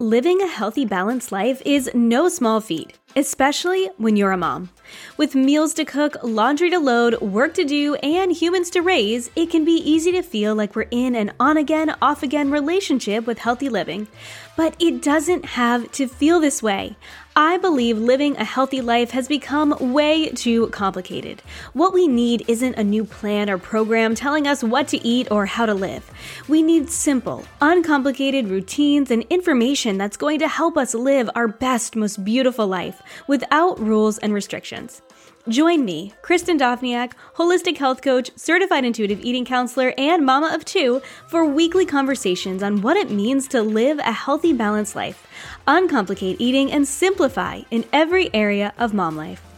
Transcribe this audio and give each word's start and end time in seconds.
Living 0.00 0.40
a 0.40 0.46
healthy, 0.46 0.86
balanced 0.86 1.30
life 1.30 1.60
is 1.66 1.90
no 1.92 2.26
small 2.30 2.58
feat, 2.62 2.98
especially 3.16 3.90
when 3.98 4.16
you're 4.16 4.32
a 4.32 4.36
mom. 4.38 4.70
With 5.18 5.34
meals 5.34 5.74
to 5.74 5.84
cook, 5.84 6.16
laundry 6.22 6.70
to 6.70 6.78
load, 6.78 7.20
work 7.20 7.52
to 7.52 7.64
do, 7.64 7.96
and 7.96 8.32
humans 8.32 8.70
to 8.70 8.80
raise, 8.80 9.30
it 9.36 9.50
can 9.50 9.62
be 9.66 9.72
easy 9.72 10.10
to 10.12 10.22
feel 10.22 10.54
like 10.54 10.74
we're 10.74 10.88
in 10.90 11.14
an 11.14 11.34
on 11.38 11.58
again, 11.58 11.94
off 12.00 12.22
again 12.22 12.50
relationship 12.50 13.26
with 13.26 13.40
healthy 13.40 13.68
living. 13.68 14.08
But 14.56 14.74
it 14.78 15.02
doesn't 15.02 15.44
have 15.44 15.92
to 15.92 16.08
feel 16.08 16.40
this 16.40 16.62
way. 16.62 16.96
I 17.42 17.56
believe 17.56 17.96
living 17.96 18.36
a 18.36 18.44
healthy 18.44 18.82
life 18.82 19.12
has 19.12 19.26
become 19.26 19.74
way 19.94 20.28
too 20.28 20.66
complicated. 20.66 21.42
What 21.72 21.94
we 21.94 22.06
need 22.06 22.44
isn't 22.48 22.74
a 22.74 22.84
new 22.84 23.02
plan 23.02 23.48
or 23.48 23.56
program 23.56 24.14
telling 24.14 24.46
us 24.46 24.62
what 24.62 24.88
to 24.88 25.02
eat 25.02 25.30
or 25.30 25.46
how 25.46 25.64
to 25.64 25.72
live. 25.72 26.10
We 26.48 26.62
need 26.62 26.90
simple, 26.90 27.46
uncomplicated 27.62 28.48
routines 28.48 29.10
and 29.10 29.24
information 29.30 29.96
that's 29.96 30.18
going 30.18 30.40
to 30.40 30.48
help 30.48 30.76
us 30.76 30.92
live 30.92 31.30
our 31.34 31.48
best, 31.48 31.96
most 31.96 32.22
beautiful 32.26 32.66
life 32.66 33.00
without 33.26 33.80
rules 33.80 34.18
and 34.18 34.34
restrictions. 34.34 35.00
Join 35.48 35.86
me, 35.86 36.12
Kristen 36.20 36.58
Dovniak, 36.58 37.12
holistic 37.36 37.78
health 37.78 38.02
coach, 38.02 38.30
certified 38.36 38.84
intuitive 38.84 39.20
eating 39.20 39.46
counselor, 39.46 39.94
and 39.96 40.24
mama 40.24 40.50
of 40.54 40.66
two, 40.66 41.00
for 41.28 41.46
weekly 41.46 41.86
conversations 41.86 42.62
on 42.62 42.82
what 42.82 42.98
it 42.98 43.10
means 43.10 43.48
to 43.48 43.62
live 43.62 43.98
a 44.00 44.12
healthy, 44.12 44.52
balanced 44.52 44.94
life, 44.94 45.26
uncomplicate 45.66 46.36
eating, 46.38 46.70
and 46.70 46.86
simplify 46.86 47.62
in 47.70 47.86
every 47.90 48.32
area 48.34 48.74
of 48.76 48.92
mom 48.92 49.16
life. 49.16 49.49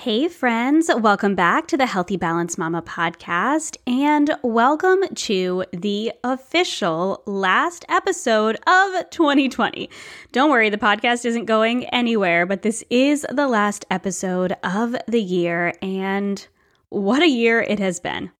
Hey, 0.00 0.28
friends, 0.28 0.90
welcome 0.96 1.34
back 1.34 1.66
to 1.66 1.76
the 1.76 1.84
Healthy 1.84 2.16
Balanced 2.16 2.56
Mama 2.56 2.80
podcast, 2.80 3.76
and 3.86 4.34
welcome 4.42 5.02
to 5.14 5.66
the 5.74 6.10
official 6.24 7.22
last 7.26 7.84
episode 7.86 8.56
of 8.66 9.10
2020. 9.10 9.90
Don't 10.32 10.48
worry, 10.48 10.70
the 10.70 10.78
podcast 10.78 11.26
isn't 11.26 11.44
going 11.44 11.84
anywhere, 11.90 12.46
but 12.46 12.62
this 12.62 12.82
is 12.88 13.26
the 13.30 13.46
last 13.46 13.84
episode 13.90 14.56
of 14.64 14.96
the 15.06 15.20
year, 15.20 15.74
and 15.82 16.48
what 16.88 17.20
a 17.20 17.28
year 17.28 17.60
it 17.60 17.78
has 17.78 18.00
been. 18.00 18.30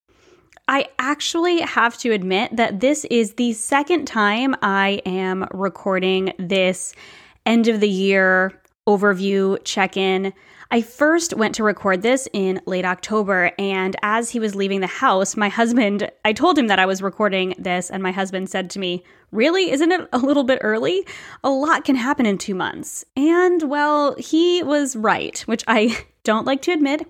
I 0.66 0.88
actually 0.98 1.60
have 1.60 1.98
to 1.98 2.12
admit 2.12 2.56
that 2.56 2.80
this 2.80 3.04
is 3.10 3.34
the 3.34 3.52
second 3.52 4.06
time 4.06 4.56
I 4.62 5.02
am 5.04 5.46
recording 5.52 6.32
this 6.38 6.94
end 7.44 7.68
of 7.68 7.80
the 7.80 7.90
year 7.90 8.58
overview 8.88 9.58
check 9.64 9.96
in. 9.96 10.32
I 10.72 10.82
first 10.82 11.34
went 11.34 11.56
to 11.56 11.64
record 11.64 12.02
this 12.02 12.28
in 12.32 12.60
late 12.64 12.84
October, 12.84 13.50
and 13.58 13.96
as 14.02 14.30
he 14.30 14.38
was 14.38 14.54
leaving 14.54 14.80
the 14.80 14.86
house, 14.86 15.36
my 15.36 15.48
husband, 15.48 16.08
I 16.24 16.32
told 16.32 16.56
him 16.56 16.68
that 16.68 16.78
I 16.78 16.86
was 16.86 17.02
recording 17.02 17.56
this, 17.58 17.90
and 17.90 18.04
my 18.04 18.12
husband 18.12 18.48
said 18.48 18.70
to 18.70 18.78
me, 18.78 19.02
Really? 19.32 19.72
Isn't 19.72 19.90
it 19.90 20.08
a 20.12 20.18
little 20.18 20.44
bit 20.44 20.60
early? 20.62 21.04
A 21.42 21.50
lot 21.50 21.84
can 21.84 21.96
happen 21.96 22.24
in 22.24 22.38
two 22.38 22.54
months. 22.54 23.04
And 23.16 23.64
well, 23.64 24.14
he 24.16 24.62
was 24.62 24.94
right, 24.94 25.40
which 25.40 25.64
I 25.66 26.04
don't 26.24 26.46
like 26.46 26.62
to 26.62 26.72
admit. 26.72 27.04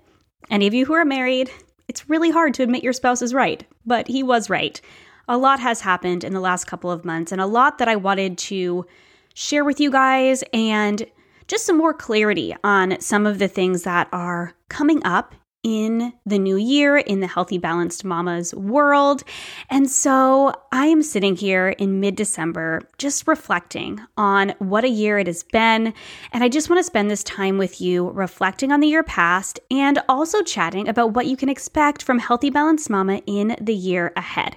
Any 0.50 0.66
of 0.66 0.72
you 0.72 0.86
who 0.86 0.94
are 0.94 1.04
married, 1.04 1.50
it's 1.86 2.08
really 2.08 2.30
hard 2.30 2.54
to 2.54 2.62
admit 2.62 2.82
your 2.82 2.94
spouse 2.94 3.20
is 3.20 3.34
right, 3.34 3.64
but 3.84 4.08
he 4.08 4.22
was 4.22 4.48
right. 4.48 4.80
A 5.28 5.36
lot 5.36 5.60
has 5.60 5.82
happened 5.82 6.24
in 6.24 6.32
the 6.32 6.40
last 6.40 6.66
couple 6.66 6.90
of 6.90 7.04
months, 7.04 7.30
and 7.30 7.42
a 7.42 7.46
lot 7.46 7.76
that 7.76 7.88
I 7.88 7.96
wanted 7.96 8.38
to 8.38 8.86
share 9.34 9.64
with 9.64 9.80
you 9.80 9.90
guys 9.90 10.42
and 10.54 11.04
just 11.50 11.66
some 11.66 11.76
more 11.76 11.92
clarity 11.92 12.54
on 12.62 13.00
some 13.00 13.26
of 13.26 13.40
the 13.40 13.48
things 13.48 13.82
that 13.82 14.08
are 14.12 14.54
coming 14.68 15.04
up 15.04 15.34
in 15.64 16.12
the 16.24 16.38
new 16.38 16.56
year 16.56 16.96
in 16.96 17.18
the 17.18 17.26
Healthy 17.26 17.58
Balanced 17.58 18.04
Mamas 18.04 18.54
world. 18.54 19.24
And 19.68 19.90
so 19.90 20.54
I 20.70 20.86
am 20.86 21.02
sitting 21.02 21.34
here 21.34 21.70
in 21.70 21.98
mid 21.98 22.14
December 22.14 22.82
just 22.98 23.26
reflecting 23.26 24.00
on 24.16 24.54
what 24.60 24.84
a 24.84 24.88
year 24.88 25.18
it 25.18 25.26
has 25.26 25.42
been. 25.42 25.92
And 26.32 26.44
I 26.44 26.48
just 26.48 26.70
want 26.70 26.78
to 26.78 26.84
spend 26.84 27.10
this 27.10 27.24
time 27.24 27.58
with 27.58 27.80
you 27.80 28.10
reflecting 28.10 28.70
on 28.70 28.78
the 28.78 28.86
year 28.86 29.02
past 29.02 29.58
and 29.72 29.98
also 30.08 30.42
chatting 30.42 30.88
about 30.88 31.14
what 31.14 31.26
you 31.26 31.36
can 31.36 31.48
expect 31.48 32.04
from 32.04 32.20
Healthy 32.20 32.50
Balanced 32.50 32.88
Mama 32.88 33.22
in 33.26 33.56
the 33.60 33.74
year 33.74 34.12
ahead. 34.14 34.56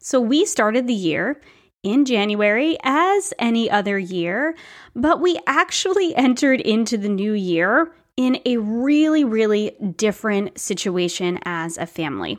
So 0.00 0.20
we 0.20 0.46
started 0.46 0.88
the 0.88 0.94
year 0.94 1.40
in 1.82 2.04
January 2.04 2.76
as 2.82 3.32
any 3.38 3.70
other 3.70 3.98
year, 3.98 4.54
but 4.94 5.20
we 5.20 5.38
actually 5.46 6.14
entered 6.16 6.60
into 6.60 6.96
the 6.96 7.08
new 7.08 7.32
year 7.32 7.92
in 8.16 8.38
a 8.44 8.58
really, 8.58 9.24
really 9.24 9.76
different 9.96 10.58
situation 10.58 11.38
as 11.44 11.78
a 11.78 11.86
family. 11.86 12.38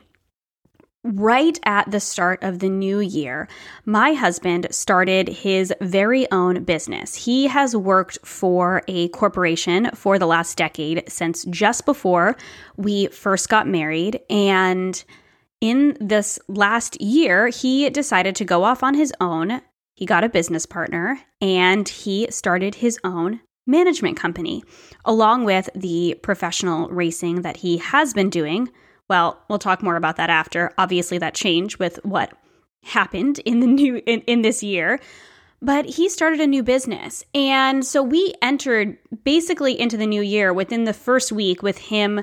Right 1.05 1.59
at 1.65 1.91
the 1.91 1.99
start 1.99 2.43
of 2.43 2.59
the 2.59 2.69
new 2.69 3.01
year, 3.01 3.49
my 3.83 4.13
husband 4.13 4.67
started 4.71 5.27
his 5.27 5.73
very 5.81 6.31
own 6.31 6.63
business. 6.63 7.13
He 7.13 7.47
has 7.47 7.75
worked 7.75 8.19
for 8.25 8.83
a 8.87 9.09
corporation 9.09 9.89
for 9.93 10.17
the 10.17 10.27
last 10.27 10.57
decade 10.57 11.03
since 11.09 11.43
just 11.49 11.85
before 11.85 12.37
we 12.77 13.07
first 13.07 13.49
got 13.49 13.67
married. 13.67 14.21
And 14.29 15.03
in 15.63 15.95
this 16.01 16.39
last 16.49 16.99
year, 16.99 17.47
he 17.47 17.89
decided 17.89 18.35
to 18.35 18.43
go 18.43 18.65
off 18.65 18.83
on 18.83 18.95
his 18.95 19.13
own. 19.21 19.61
He 19.95 20.05
got 20.05 20.25
a 20.25 20.29
business 20.29 20.65
partner 20.65 21.21
and 21.39 21.87
he 21.87 22.27
started 22.29 22.75
his 22.75 22.99
own 23.05 23.39
management 23.65 24.17
company, 24.17 24.61
along 25.05 25.45
with 25.45 25.69
the 25.73 26.19
professional 26.21 26.89
racing 26.89 27.43
that 27.43 27.55
he 27.55 27.77
has 27.77 28.13
been 28.13 28.29
doing. 28.29 28.67
Well, 29.09 29.41
we'll 29.47 29.57
talk 29.57 29.81
more 29.81 29.95
about 29.95 30.17
that 30.17 30.29
after. 30.29 30.73
Obviously, 30.77 31.17
that 31.19 31.33
changed 31.33 31.77
with 31.77 31.97
what 32.03 32.33
happened 32.83 33.39
in 33.39 33.61
the 33.61 33.67
new 33.67 34.01
in, 34.05 34.19
in 34.27 34.41
this 34.41 34.63
year. 34.63 34.99
But 35.61 35.85
he 35.85 36.09
started 36.09 36.41
a 36.41 36.47
new 36.47 36.61
business. 36.61 37.23
And 37.33 37.85
so 37.85 38.03
we 38.03 38.33
entered 38.41 38.97
basically 39.23 39.79
into 39.79 39.95
the 39.95 40.07
new 40.07 40.21
year 40.21 40.51
within 40.51 40.83
the 40.83 40.91
first 40.91 41.31
week 41.31 41.63
with 41.63 41.77
him 41.77 42.21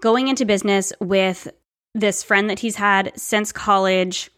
going 0.00 0.28
into 0.28 0.46
business 0.46 0.90
with 1.00 1.48
this 1.94 2.22
friend 2.22 2.48
that 2.48 2.60
he's 2.60 2.76
had 2.76 3.12
since 3.16 3.52
college, 3.52 4.30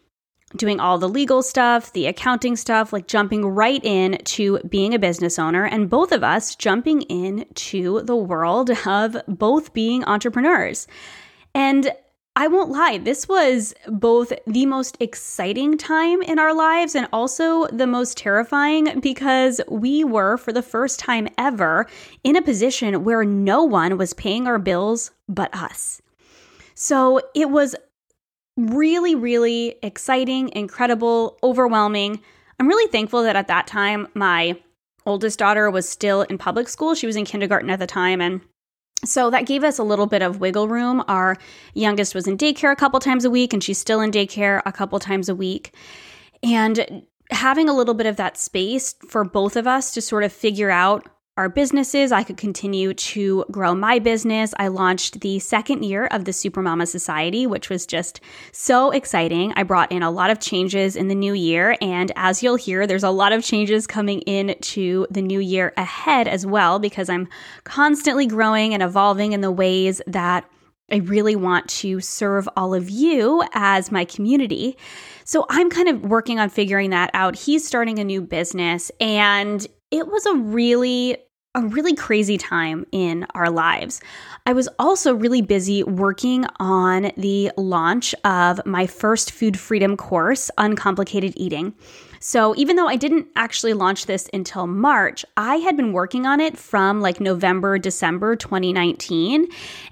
doing 0.56 0.80
all 0.80 0.98
the 0.98 1.08
legal 1.08 1.42
stuff, 1.42 1.92
the 1.92 2.06
accounting 2.06 2.56
stuff, 2.56 2.92
like 2.92 3.06
jumping 3.06 3.46
right 3.46 3.84
in 3.84 4.18
to 4.24 4.58
being 4.68 4.94
a 4.94 4.98
business 4.98 5.38
owner, 5.38 5.64
and 5.64 5.90
both 5.90 6.12
of 6.12 6.22
us 6.22 6.54
jumping 6.54 7.02
in 7.02 7.46
to 7.54 8.02
the 8.02 8.16
world 8.16 8.70
of 8.86 9.16
both 9.26 9.72
being 9.72 10.04
entrepreneurs. 10.04 10.86
And 11.54 11.92
I 12.36 12.48
won't 12.48 12.70
lie, 12.70 12.98
this 12.98 13.28
was 13.28 13.74
both 13.86 14.32
the 14.44 14.66
most 14.66 14.96
exciting 14.98 15.78
time 15.78 16.20
in 16.20 16.40
our 16.40 16.52
lives 16.52 16.96
and 16.96 17.06
also 17.12 17.68
the 17.68 17.86
most 17.86 18.18
terrifying 18.18 18.98
because 18.98 19.60
we 19.68 20.02
were, 20.02 20.36
for 20.36 20.52
the 20.52 20.62
first 20.62 20.98
time 20.98 21.28
ever, 21.38 21.86
in 22.24 22.34
a 22.34 22.42
position 22.42 23.04
where 23.04 23.24
no 23.24 23.62
one 23.62 23.96
was 23.96 24.14
paying 24.14 24.48
our 24.48 24.58
bills 24.58 25.12
but 25.28 25.54
us. 25.54 26.02
So 26.74 27.20
it 27.34 27.50
was 27.50 27.74
really, 28.56 29.14
really 29.14 29.76
exciting, 29.82 30.50
incredible, 30.50 31.38
overwhelming. 31.42 32.20
I'm 32.58 32.68
really 32.68 32.90
thankful 32.90 33.22
that 33.24 33.36
at 33.36 33.48
that 33.48 33.66
time, 33.66 34.08
my 34.14 34.60
oldest 35.06 35.38
daughter 35.38 35.70
was 35.70 35.88
still 35.88 36.22
in 36.22 36.38
public 36.38 36.68
school. 36.68 36.94
She 36.94 37.06
was 37.06 37.16
in 37.16 37.24
kindergarten 37.24 37.70
at 37.70 37.78
the 37.78 37.86
time. 37.86 38.20
And 38.20 38.40
so 39.04 39.30
that 39.30 39.46
gave 39.46 39.64
us 39.64 39.78
a 39.78 39.82
little 39.82 40.06
bit 40.06 40.22
of 40.22 40.40
wiggle 40.40 40.68
room. 40.68 41.02
Our 41.08 41.36
youngest 41.74 42.14
was 42.14 42.26
in 42.26 42.38
daycare 42.38 42.72
a 42.72 42.76
couple 42.76 43.00
times 43.00 43.24
a 43.24 43.30
week, 43.30 43.52
and 43.52 43.62
she's 43.62 43.78
still 43.78 44.00
in 44.00 44.10
daycare 44.10 44.62
a 44.64 44.72
couple 44.72 44.98
times 44.98 45.28
a 45.28 45.34
week. 45.34 45.74
And 46.42 47.02
having 47.30 47.68
a 47.68 47.74
little 47.74 47.94
bit 47.94 48.06
of 48.06 48.16
that 48.16 48.36
space 48.36 48.94
for 49.08 49.24
both 49.24 49.56
of 49.56 49.66
us 49.66 49.92
to 49.92 50.00
sort 50.00 50.24
of 50.24 50.32
figure 50.32 50.70
out 50.70 51.08
our 51.36 51.48
businesses. 51.48 52.12
I 52.12 52.22
could 52.22 52.36
continue 52.36 52.94
to 52.94 53.44
grow 53.50 53.74
my 53.74 53.98
business. 53.98 54.54
I 54.58 54.68
launched 54.68 55.20
the 55.20 55.40
second 55.40 55.82
year 55.82 56.06
of 56.06 56.24
the 56.24 56.30
Supermama 56.30 56.86
Society, 56.86 57.46
which 57.46 57.68
was 57.68 57.86
just 57.86 58.20
so 58.52 58.92
exciting. 58.92 59.52
I 59.56 59.64
brought 59.64 59.90
in 59.90 60.02
a 60.02 60.12
lot 60.12 60.30
of 60.30 60.38
changes 60.38 60.94
in 60.94 61.08
the 61.08 61.14
new 61.14 61.32
year. 61.32 61.76
And 61.80 62.12
as 62.14 62.42
you'll 62.42 62.54
hear, 62.56 62.86
there's 62.86 63.02
a 63.02 63.10
lot 63.10 63.32
of 63.32 63.42
changes 63.42 63.86
coming 63.86 64.20
in 64.20 64.54
to 64.60 65.08
the 65.10 65.22
new 65.22 65.40
year 65.40 65.72
ahead 65.76 66.28
as 66.28 66.46
well, 66.46 66.78
because 66.78 67.08
I'm 67.08 67.28
constantly 67.64 68.26
growing 68.26 68.72
and 68.72 68.82
evolving 68.82 69.32
in 69.32 69.40
the 69.40 69.50
ways 69.50 70.00
that 70.06 70.48
I 70.92 70.96
really 70.96 71.34
want 71.34 71.66
to 71.68 71.98
serve 72.00 72.46
all 72.56 72.74
of 72.74 72.90
you 72.90 73.42
as 73.54 73.90
my 73.90 74.04
community. 74.04 74.76
So 75.24 75.46
I'm 75.48 75.70
kind 75.70 75.88
of 75.88 76.02
working 76.02 76.38
on 76.38 76.50
figuring 76.50 76.90
that 76.90 77.10
out. 77.14 77.36
He's 77.36 77.66
starting 77.66 77.98
a 77.98 78.04
new 78.04 78.20
business 78.20 78.92
and 79.00 79.66
it 79.90 80.08
was 80.08 80.26
a 80.26 80.34
really 80.34 81.16
a 81.54 81.62
really 81.62 81.94
crazy 81.94 82.36
time 82.36 82.84
in 82.90 83.24
our 83.34 83.48
lives. 83.48 84.00
I 84.44 84.52
was 84.52 84.68
also 84.78 85.14
really 85.14 85.40
busy 85.40 85.84
working 85.84 86.46
on 86.58 87.12
the 87.16 87.52
launch 87.56 88.14
of 88.24 88.64
my 88.66 88.86
first 88.86 89.30
food 89.30 89.58
freedom 89.58 89.96
course, 89.96 90.50
Uncomplicated 90.58 91.32
Eating. 91.36 91.72
So, 92.18 92.54
even 92.56 92.76
though 92.76 92.88
I 92.88 92.96
didn't 92.96 93.28
actually 93.36 93.74
launch 93.74 94.06
this 94.06 94.28
until 94.32 94.66
March, 94.66 95.24
I 95.36 95.56
had 95.56 95.76
been 95.76 95.92
working 95.92 96.26
on 96.26 96.40
it 96.40 96.56
from 96.56 97.00
like 97.00 97.20
November, 97.20 97.78
December 97.78 98.34
2019. 98.34 99.46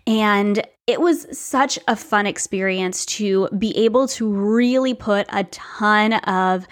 And 0.06 0.67
it 0.87 1.00
was 1.00 1.27
such 1.39 1.79
a 1.87 1.94
fun 1.94 2.27
experience 2.27 3.06
to 3.06 3.49
be 3.56 3.77
able 3.77 4.09
to 4.09 4.33
really 4.33 4.94
put 4.94 5.27
a 5.29 5.44
ton 5.44 6.15
of 6.15 6.67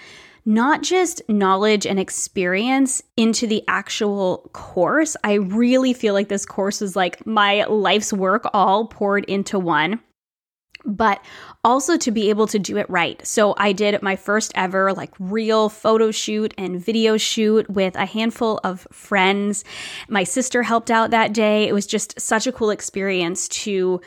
not 0.45 0.81
just 0.81 1.21
knowledge 1.29 1.85
and 1.85 1.99
experience 1.99 3.01
into 3.15 3.47
the 3.47 3.63
actual 3.67 4.49
course. 4.53 5.15
I 5.23 5.33
really 5.33 5.93
feel 5.93 6.13
like 6.13 6.29
this 6.29 6.45
course 6.45 6.81
is 6.81 6.95
like 6.95 7.25
my 7.25 7.65
life's 7.65 8.11
work 8.11 8.49
all 8.53 8.87
poured 8.87 9.25
into 9.25 9.59
one 9.59 9.99
but 10.85 11.23
also 11.63 11.97
to 11.97 12.11
be 12.11 12.29
able 12.29 12.47
to 12.47 12.59
do 12.59 12.77
it 12.77 12.89
right. 12.89 13.25
So 13.25 13.53
I 13.57 13.71
did 13.71 14.01
my 14.01 14.15
first 14.15 14.51
ever 14.55 14.93
like 14.93 15.13
real 15.19 15.69
photo 15.69 16.11
shoot 16.11 16.53
and 16.57 16.83
video 16.83 17.17
shoot 17.17 17.69
with 17.69 17.95
a 17.95 18.05
handful 18.05 18.59
of 18.63 18.87
friends. 18.91 19.63
My 20.09 20.23
sister 20.23 20.63
helped 20.63 20.89
out 20.89 21.11
that 21.11 21.33
day. 21.33 21.67
It 21.67 21.73
was 21.73 21.85
just 21.85 22.19
such 22.19 22.47
a 22.47 22.51
cool 22.51 22.71
experience 22.71 23.47
to 23.49 24.01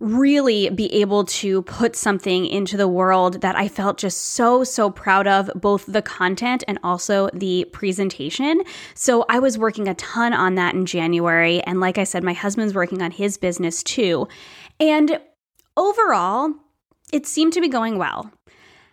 really 0.00 0.70
be 0.70 0.92
able 0.94 1.24
to 1.24 1.62
put 1.62 1.96
something 1.96 2.46
into 2.46 2.76
the 2.76 2.86
world 2.86 3.40
that 3.40 3.56
I 3.56 3.66
felt 3.66 3.98
just 3.98 4.26
so, 4.26 4.62
so 4.62 4.90
proud 4.90 5.26
of, 5.26 5.50
both 5.56 5.86
the 5.86 6.02
content 6.02 6.62
and 6.68 6.78
also 6.84 7.28
the 7.34 7.64
presentation. 7.72 8.62
So 8.94 9.24
I 9.28 9.40
was 9.40 9.58
working 9.58 9.88
a 9.88 9.94
ton 9.94 10.32
on 10.32 10.54
that 10.54 10.74
in 10.74 10.86
January. 10.86 11.60
And 11.62 11.80
like 11.80 11.98
I 11.98 12.04
said, 12.04 12.22
my 12.22 12.32
husband's 12.32 12.74
working 12.74 13.02
on 13.02 13.10
his 13.10 13.36
business 13.38 13.82
too. 13.82 14.28
And 14.78 15.20
overall, 15.76 16.54
it 17.12 17.26
seemed 17.26 17.54
to 17.54 17.60
be 17.60 17.68
going 17.68 17.98
well. 17.98 18.30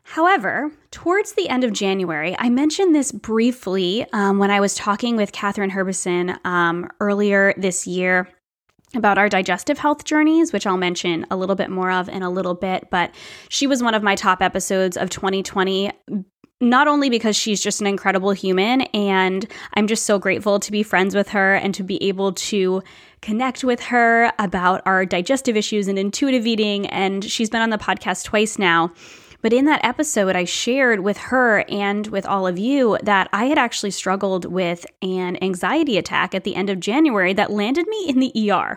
However, 0.08 0.72
towards 0.92 1.34
the 1.34 1.50
end 1.50 1.64
of 1.64 1.74
January, 1.74 2.36
I 2.38 2.50
mentioned 2.50 2.94
this 2.94 3.12
briefly 3.12 4.06
um, 4.14 4.38
when 4.38 4.52
I 4.52 4.60
was 4.60 4.76
talking 4.76 5.16
with 5.16 5.32
Catherine 5.32 5.72
Herbison 5.72 6.38
um, 6.46 6.90
earlier 7.00 7.54
this 7.58 7.88
year 7.88 8.28
about 8.94 9.18
our 9.18 9.30
digestive 9.30 9.78
health 9.78 10.06
journeys, 10.06 10.54
which 10.54 10.66
I'll 10.66 10.78
mention 10.78 11.26
a 11.30 11.36
little 11.36 11.56
bit 11.56 11.70
more 11.70 11.92
of 11.92 12.08
in 12.08 12.22
a 12.22 12.30
little 12.30 12.54
bit. 12.54 12.90
But 12.90 13.14
she 13.50 13.68
was 13.68 13.84
one 13.84 13.94
of 13.94 14.04
my 14.04 14.16
top 14.16 14.42
episodes 14.42 14.96
of 14.98 15.10
2020 15.10 15.92
not 16.62 16.88
only 16.88 17.10
because 17.10 17.36
she's 17.36 17.62
just 17.62 17.82
an 17.82 17.88
incredible 17.88 18.32
human 18.32 18.82
and 18.94 19.46
I'm 19.74 19.88
just 19.88 20.06
so 20.06 20.18
grateful 20.18 20.60
to 20.62 20.72
be 20.72 20.84
friends 20.84 21.14
with 21.14 21.30
her 21.30 21.56
and 21.56 21.76
to 21.76 21.84
be 21.84 22.02
able 22.04 22.32
to 22.32 22.82
connect 23.22 23.64
with 23.64 23.82
her 23.82 24.32
about 24.40 24.82
our 24.86 25.06
digestive 25.06 25.58
issues 25.58 25.88
and 25.88 26.00
intuitive 26.00 26.48
eating. 26.48 26.88
And 26.88 27.24
she's 27.26 27.50
been 27.50 27.62
on 27.62 27.72
the 27.72 27.78
podcast 27.78 28.24
twice 28.24 28.58
now. 28.58 28.94
But 29.46 29.54
in 29.54 29.66
that 29.66 29.86
episode, 29.86 30.36
I 30.36 30.44
shared 30.46 31.02
with 31.02 31.18
her 31.20 31.64
and 31.70 32.08
with 32.08 32.26
all 32.26 32.48
of 32.48 32.58
you 32.58 32.98
that 33.04 33.30
I 33.32 33.46
had 33.46 33.60
actually 33.60 33.92
struggled 33.92 34.46
with 34.46 34.88
an 35.04 35.38
anxiety 35.40 36.00
attack 36.00 36.34
at 36.34 36.46
the 36.46 36.56
end 36.56 36.72
of 36.72 36.80
January 36.80 37.32
that 37.34 37.52
landed 37.52 37.88
me 37.88 38.10
in 38.10 38.20
the 38.20 38.52
ER. 38.52 38.76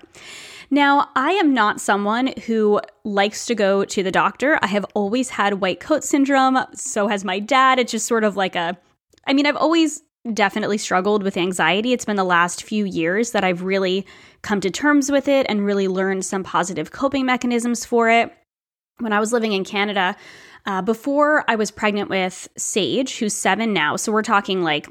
Now, 0.70 1.09
I 1.17 1.31
am 1.31 1.55
not 1.55 1.81
someone 1.81 2.35
who 2.44 2.82
likes 3.03 3.47
to 3.47 3.55
go 3.55 3.87
to 3.87 4.03
the 4.03 4.11
doctor. 4.11 4.59
I 4.61 4.67
have 4.67 4.85
always 4.93 5.31
had 5.31 5.62
white 5.62 5.81
coat 5.81 6.05
syndrome. 6.05 6.59
So 6.75 7.09
has 7.09 7.25
my 7.25 7.38
dad. 7.38 7.79
It's 7.79 7.93
just 7.93 8.06
sort 8.06 8.23
of 8.23 8.37
like 8.37 8.55
a, 8.55 8.76
I 9.26 9.32
mean, 9.32 9.47
I've 9.47 9.56
always 9.56 10.03
definitely 10.35 10.76
struggled 10.76 11.23
with 11.23 11.38
anxiety. 11.38 11.94
It's 11.94 12.05
been 12.05 12.17
the 12.17 12.25
last 12.25 12.62
few 12.62 12.85
years 12.85 13.31
that 13.31 13.43
I've 13.43 13.62
really 13.62 14.06
come 14.43 14.61
to 14.61 14.69
terms 14.69 15.11
with 15.11 15.29
it 15.29 15.47
and 15.49 15.64
really 15.64 15.88
learned 15.88 16.26
some 16.26 16.44
positive 16.44 16.91
coping 16.91 17.25
mechanisms 17.25 17.87
for 17.87 18.11
it. 18.11 18.35
When 18.99 19.14
I 19.14 19.21
was 19.21 19.32
living 19.32 19.53
in 19.53 19.64
Canada, 19.64 20.14
uh, 20.66 20.82
before 20.82 21.44
I 21.49 21.56
was 21.56 21.70
pregnant 21.70 22.10
with 22.10 22.49
Sage, 22.56 23.19
who's 23.19 23.34
seven 23.34 23.72
now, 23.72 23.96
so 23.96 24.12
we're 24.12 24.22
talking 24.22 24.62
like 24.62 24.88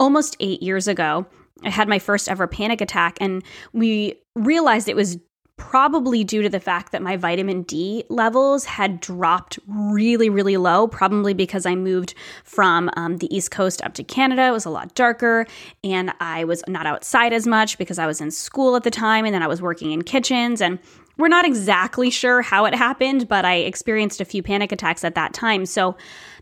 almost 0.00 0.36
eight 0.40 0.62
years 0.62 0.88
ago, 0.88 1.26
I 1.64 1.70
had 1.70 1.88
my 1.88 1.98
first 1.98 2.28
ever 2.28 2.46
panic 2.46 2.80
attack, 2.80 3.18
and 3.20 3.42
we 3.72 4.20
realized 4.34 4.88
it 4.88 4.96
was 4.96 5.18
probably 5.58 6.24
due 6.24 6.42
to 6.42 6.48
the 6.48 6.58
fact 6.58 6.90
that 6.90 7.02
my 7.02 7.16
vitamin 7.16 7.62
D 7.62 8.04
levels 8.08 8.64
had 8.64 8.98
dropped 8.98 9.58
really, 9.68 10.28
really 10.28 10.56
low, 10.56 10.88
probably 10.88 11.34
because 11.34 11.66
I 11.66 11.76
moved 11.76 12.14
from 12.42 12.90
um, 12.96 13.18
the 13.18 13.32
East 13.32 13.52
Coast 13.52 13.80
up 13.82 13.94
to 13.94 14.02
Canada. 14.02 14.46
It 14.46 14.50
was 14.50 14.64
a 14.64 14.70
lot 14.70 14.94
darker, 14.94 15.46
and 15.84 16.12
I 16.20 16.44
was 16.44 16.64
not 16.66 16.86
outside 16.86 17.32
as 17.32 17.46
much 17.46 17.78
because 17.78 17.98
I 17.98 18.06
was 18.06 18.20
in 18.20 18.30
school 18.32 18.74
at 18.74 18.82
the 18.82 18.90
time, 18.90 19.24
and 19.24 19.32
then 19.32 19.42
I 19.42 19.46
was 19.46 19.62
working 19.62 19.92
in 19.92 20.02
kitchens. 20.02 20.60
And 20.60 20.80
we're 21.22 21.28
not 21.28 21.46
exactly 21.46 22.10
sure 22.10 22.42
how 22.42 22.64
it 22.64 22.74
happened, 22.74 23.28
but 23.28 23.44
I 23.44 23.58
experienced 23.58 24.20
a 24.20 24.24
few 24.24 24.42
panic 24.42 24.72
attacks 24.72 25.04
at 25.04 25.14
that 25.14 25.32
time. 25.32 25.66
So 25.66 25.96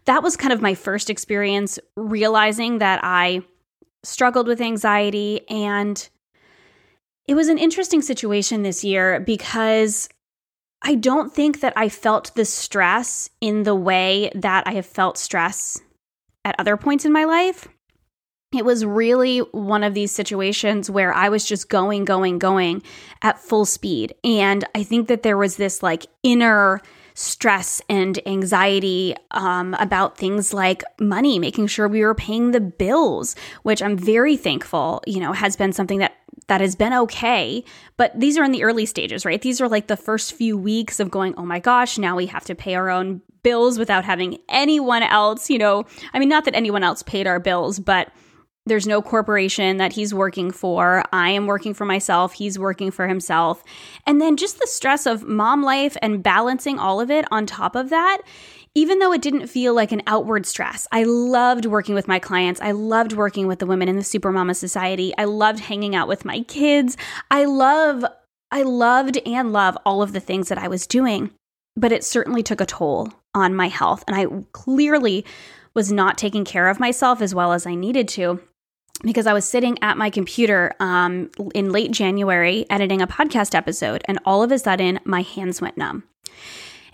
that 0.07 0.23
was 0.23 0.39
kind 0.39 0.55
of 0.55 0.63
my 0.63 0.75
first 0.75 1.11
experience 1.11 1.79
realizing 1.97 2.79
that 2.79 2.99
I 3.03 3.43
struggled 4.03 4.47
with 4.47 4.63
anxiety. 4.63 5.47
And 5.51 6.09
it 7.29 7.35
was 7.35 7.49
an 7.49 7.59
interesting 7.59 8.01
situation 8.01 8.63
this 8.63 8.83
year 8.83 9.21
because 9.21 10.09
I 10.81 10.95
don't 10.95 11.31
think 11.31 11.61
that 11.61 11.75
I 11.77 11.91
felt 11.91 12.35
the 12.35 12.47
stress 12.47 13.29
in 13.43 13.65
the 13.65 13.75
way 13.75 14.33
that 14.35 14.67
I 14.67 14.73
have 14.73 14.87
felt 14.87 15.19
stress 15.19 15.79
at 16.43 16.59
other 16.59 16.79
points 16.79 17.05
in 17.05 17.13
my 17.13 17.25
life 17.25 17.69
it 18.53 18.65
was 18.65 18.85
really 18.85 19.39
one 19.39 19.85
of 19.85 19.95
these 19.95 20.11
situations 20.11 20.91
where 20.91 21.15
I 21.15 21.29
was 21.29 21.45
just 21.45 21.69
going, 21.69 22.05
going, 22.05 22.39
going 22.39 22.83
at 23.23 23.39
full 23.39 23.65
speed. 23.65 24.15
And 24.25 24.65
I 24.75 24.83
think 24.83 25.07
that 25.09 25.23
there 25.23 25.37
was 25.37 25.57
this 25.57 25.83
like 25.83 26.07
inner 26.25 26.81
stress 27.15 27.81
and 27.89 28.19
anxiety 28.27 29.15
um, 29.31 29.75
about 29.75 30.17
things 30.17 30.53
like 30.53 30.83
money, 30.99 31.39
making 31.39 31.69
sure 31.69 31.87
we 31.87 32.05
were 32.05 32.15
paying 32.15 32.51
the 32.51 32.61
bills, 32.61 33.37
which 33.63 33.83
I'm 33.83 33.97
very 33.97 34.37
thankful, 34.37 35.03
you 35.07 35.21
know, 35.21 35.33
has 35.33 35.57
been 35.57 35.73
something 35.73 35.99
that 35.99 36.17
that 36.49 36.61
has 36.61 36.75
been 36.75 36.93
okay. 36.93 37.63
But 37.97 38.19
these 38.19 38.37
are 38.37 38.43
in 38.43 38.51
the 38.51 38.65
early 38.65 38.85
stages, 38.85 39.25
right? 39.25 39.41
These 39.41 39.61
are 39.61 39.69
like 39.69 39.87
the 39.87 39.97
first 39.97 40.33
few 40.33 40.59
weeks 40.59 40.99
of 40.99 41.09
going, 41.09 41.35
oh 41.37 41.45
my 41.45 41.61
gosh, 41.61 41.97
now 41.99 42.17
we 42.17 42.27
have 42.27 42.45
to 42.47 42.57
pay 42.57 42.75
our 42.75 42.91
own 42.91 43.23
bills 43.45 43.79
without 43.79 44.05
having 44.05 44.39
anyone 44.49 45.05
else, 45.05 45.49
you 45.49 45.59
know. 45.59 45.85
I 46.13 46.19
mean, 46.19 46.29
not 46.29 46.47
that 46.47 46.57
anyone 46.57 46.83
else 46.83 47.05
paid 47.05 47.29
our 47.29 47.39
bills, 47.39 47.79
but 47.79 48.11
there's 48.67 48.87
no 48.87 49.01
corporation 49.01 49.79
that 49.79 49.95
he's 49.95 50.13
working 50.13 50.51
for. 50.51 51.03
I 51.13 51.31
am 51.31 51.47
working 51.47 51.75
for 51.75 51.85
myself. 51.85 52.35
He's 52.35 52.59
working 52.59 52.91
for 52.91 53.09
himself. 53.09 53.65
And 54.07 54.21
then 54.21 54.37
just 54.37 54.61
the 54.61 54.67
stress 54.67 55.07
of 55.07 55.25
mom 55.25 55.63
life 55.63 55.97
and 56.03 56.23
balancing 56.23 56.79
all 56.79 57.01
of 57.01 57.11
it 57.11 57.25
on 57.31 57.47
top 57.47 57.75
of 57.75 57.89
that, 57.89 58.19
even 58.75 58.99
though 58.99 59.13
it 59.13 59.23
didn't 59.23 59.47
feel 59.47 59.75
like 59.75 59.93
an 59.93 60.03
outward 60.07 60.45
stress. 60.45 60.87
I 60.93 61.05
loved 61.05 61.65
working 61.67 61.95
with 61.95 62.07
my 62.07 62.19
clients. 62.19 62.61
I 62.61 62.73
loved 62.73 63.15
working 63.15 63.47
with 63.47 63.61
the 63.61 63.67
women 63.67 63.89
in 63.89 63.97
the 63.97 64.03
Supermama 64.03 64.55
Society. 64.55 65.15
I 65.17 65.25
loved 65.25 65.61
hanging 65.61 65.97
out 65.97 66.07
with 66.07 66.25
my 66.25 66.41
kids. 66.43 66.97
I 67.31 67.47
love 67.47 68.05
I 68.53 68.63
loved 68.63 69.17
and 69.27 69.53
love 69.53 69.79
all 69.87 70.03
of 70.03 70.13
the 70.13 70.21
things 70.21 70.49
that 70.49 70.59
I 70.59 70.67
was 70.67 70.87
doing, 70.87 71.31
but 71.77 71.93
it 71.93 72.03
certainly 72.03 72.43
took 72.43 72.61
a 72.61 72.67
toll 72.67 73.13
on 73.33 73.55
my 73.55 73.69
health 73.69 74.03
and 74.09 74.17
I 74.17 74.27
clearly 74.53 75.25
was 75.73 75.93
not 75.93 76.19
taking 76.19 76.45
care 76.45 76.69
of 76.69 76.81
myself 76.81 77.23
as 77.23 77.33
well 77.33 77.53
as 77.53 77.65
I 77.65 77.77
needed 77.77 78.09
to 78.09 78.41
because 79.03 79.27
I 79.27 79.33
was 79.33 79.45
sitting 79.45 79.79
at 79.83 79.97
my 79.97 80.11
computer 80.11 80.75
um, 80.81 81.31
in 81.55 81.71
late 81.71 81.91
January 81.91 82.67
editing 82.71 83.01
a 83.01 83.07
podcast 83.07 83.55
episode, 83.55 84.03
and 84.07 84.19
all 84.25 84.43
of 84.43 84.53
a 84.53 84.59
sudden 84.59 85.01
my 85.05 85.23
hands 85.23 85.61
went 85.61 85.77
numb. 85.77 86.05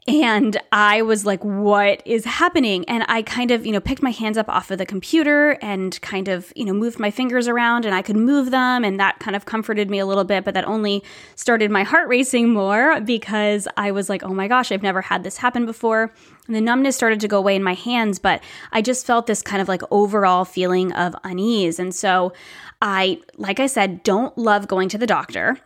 And 0.09 0.57
I 0.71 1.03
was 1.03 1.27
like, 1.27 1.43
what 1.43 2.01
is 2.05 2.25
happening? 2.25 2.85
And 2.89 3.05
I 3.09 3.23
kind 3.23 3.51
of, 3.51 3.67
you 3.67 3.73
know, 3.73 3.81
picked 3.81 4.05
my 4.05 4.13
hands 4.13 4.39
up 4.39 4.49
off 4.49 4.71
of 4.71 4.79
the 4.79 4.87
computer 4.87 5.59
and 5.61 6.01
kind 6.01 6.29
of, 6.29 6.53
you 6.55 6.65
know, 6.65 6.73
moved 6.73 7.01
my 7.01 7.11
fingers 7.11 7.49
around 7.49 7.85
and 7.85 7.93
I 7.93 8.03
could 8.03 8.17
move 8.17 8.53
them. 8.53 8.85
And 8.85 9.01
that 9.01 9.19
kind 9.19 9.35
of 9.35 9.47
comforted 9.47 9.91
me 9.91 9.99
a 9.99 10.07
little 10.07 10.23
bit. 10.23 10.45
But 10.45 10.55
that 10.55 10.65
only 10.65 11.03
started 11.35 11.73
my 11.73 11.83
heart 11.83 12.07
racing 12.07 12.53
more 12.53 13.01
because 13.01 13.67
I 13.77 13.91
was 13.91 14.09
like, 14.09 14.23
oh 14.23 14.33
my 14.33 14.47
gosh, 14.47 14.71
I've 14.71 14.83
never 14.83 15.03
had 15.03 15.25
this 15.25 15.39
happen 15.39 15.67
before. 15.67 16.13
And 16.47 16.55
the 16.55 16.61
numbness 16.61 16.95
started 16.95 17.19
to 17.21 17.29
go 17.29 17.39
away 17.39 17.57
in 17.57 17.65
my 17.65 17.75
hands, 17.75 18.21
but 18.21 18.41
I 18.71 18.83
just 18.83 19.07
felt 19.07 19.27
this 19.27 19.43
kind 19.43 19.61
of 19.61 19.67
like 19.67 19.83
overall 19.91 20.45
feeling 20.45 20.93
of 20.93 21.17
unease. 21.25 21.81
And 21.81 21.93
so 21.93 22.33
I, 22.81 23.21
like 23.39 23.59
I 23.59 23.67
said, 23.67 24.05
don't 24.05 24.39
love 24.39 24.69
going 24.69 24.89
to 24.91 24.99
the 24.99 25.07
doctor. 25.07 25.59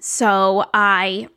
So 0.00 0.68
I 0.74 1.28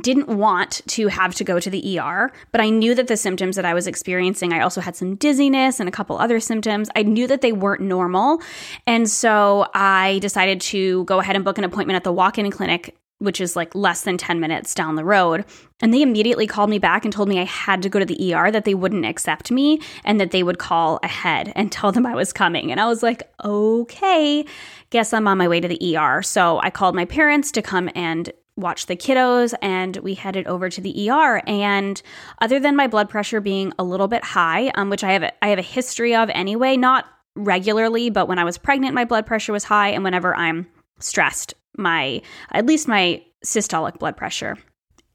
didn't 0.00 0.28
want 0.28 0.80
to 0.88 1.08
have 1.08 1.34
to 1.34 1.44
go 1.44 1.60
to 1.60 1.68
the 1.68 1.98
ER, 1.98 2.32
but 2.50 2.60
I 2.60 2.70
knew 2.70 2.94
that 2.94 3.08
the 3.08 3.16
symptoms 3.16 3.56
that 3.56 3.64
I 3.64 3.74
was 3.74 3.86
experiencing, 3.86 4.52
I 4.52 4.60
also 4.60 4.80
had 4.80 4.96
some 4.96 5.16
dizziness 5.16 5.80
and 5.80 5.88
a 5.88 5.92
couple 5.92 6.16
other 6.18 6.40
symptoms. 6.40 6.88
I 6.96 7.02
knew 7.02 7.26
that 7.26 7.42
they 7.42 7.52
weren't 7.52 7.82
normal. 7.82 8.40
And 8.86 9.08
so 9.08 9.66
I 9.74 10.18
decided 10.20 10.60
to 10.62 11.04
go 11.04 11.20
ahead 11.20 11.36
and 11.36 11.44
book 11.44 11.58
an 11.58 11.64
appointment 11.64 11.96
at 11.96 12.04
the 12.04 12.12
walk 12.12 12.38
in 12.38 12.50
clinic 12.50 12.96
which 13.22 13.40
is 13.40 13.54
like 13.54 13.74
less 13.74 14.02
than 14.02 14.18
10 14.18 14.40
minutes 14.40 14.74
down 14.74 14.96
the 14.96 15.04
road. 15.04 15.44
And 15.80 15.94
they 15.94 16.02
immediately 16.02 16.46
called 16.46 16.68
me 16.68 16.78
back 16.78 17.04
and 17.04 17.12
told 17.12 17.28
me 17.28 17.38
I 17.38 17.44
had 17.44 17.80
to 17.82 17.88
go 17.88 18.00
to 18.00 18.04
the 18.04 18.34
ER, 18.34 18.50
that 18.50 18.64
they 18.64 18.74
wouldn't 18.74 19.06
accept 19.06 19.50
me, 19.50 19.80
and 20.04 20.20
that 20.20 20.32
they 20.32 20.42
would 20.42 20.58
call 20.58 20.98
ahead 21.02 21.52
and 21.54 21.70
tell 21.72 21.92
them 21.92 22.04
I 22.04 22.14
was 22.14 22.32
coming. 22.32 22.70
And 22.70 22.80
I 22.80 22.86
was 22.86 23.02
like, 23.02 23.32
okay, 23.44 24.44
guess 24.90 25.12
I'm 25.12 25.28
on 25.28 25.38
my 25.38 25.48
way 25.48 25.60
to 25.60 25.68
the 25.68 25.96
ER. 25.96 26.22
So 26.22 26.60
I 26.62 26.70
called 26.70 26.96
my 26.96 27.04
parents 27.04 27.52
to 27.52 27.62
come 27.62 27.88
and 27.94 28.32
watch 28.56 28.86
the 28.86 28.96
kiddos 28.96 29.54
and 29.62 29.96
we 29.98 30.14
headed 30.14 30.46
over 30.46 30.68
to 30.68 30.80
the 30.80 31.10
ER 31.10 31.42
and 31.46 32.02
other 32.40 32.60
than 32.60 32.76
my 32.76 32.86
blood 32.86 33.08
pressure 33.08 33.40
being 33.40 33.72
a 33.78 33.84
little 33.84 34.08
bit 34.08 34.22
high 34.22 34.68
um, 34.74 34.90
which 34.90 35.02
I 35.02 35.12
have 35.12 35.22
a, 35.22 35.44
I 35.44 35.48
have 35.48 35.58
a 35.58 35.62
history 35.62 36.14
of 36.14 36.28
anyway 36.30 36.76
not 36.76 37.06
regularly 37.34 38.10
but 38.10 38.28
when 38.28 38.38
I 38.38 38.44
was 38.44 38.58
pregnant 38.58 38.94
my 38.94 39.04
blood 39.04 39.26
pressure 39.26 39.52
was 39.52 39.64
high. 39.64 39.88
And 39.88 40.04
whenever 40.04 40.36
I'm 40.36 40.66
stressed 40.98 41.54
my 41.78 42.20
at 42.50 42.66
least 42.66 42.88
my 42.88 43.22
systolic 43.44 43.98
blood 43.98 44.16
pressure 44.16 44.58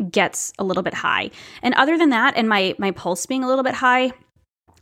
gets 0.09 0.51
a 0.59 0.63
little 0.63 0.83
bit 0.83 0.93
high. 0.93 1.29
And 1.61 1.73
other 1.75 1.97
than 1.97 2.09
that 2.09 2.35
and 2.35 2.49
my 2.49 2.75
my 2.79 2.91
pulse 2.91 3.27
being 3.27 3.43
a 3.43 3.47
little 3.47 3.63
bit 3.63 3.75
high 3.75 4.11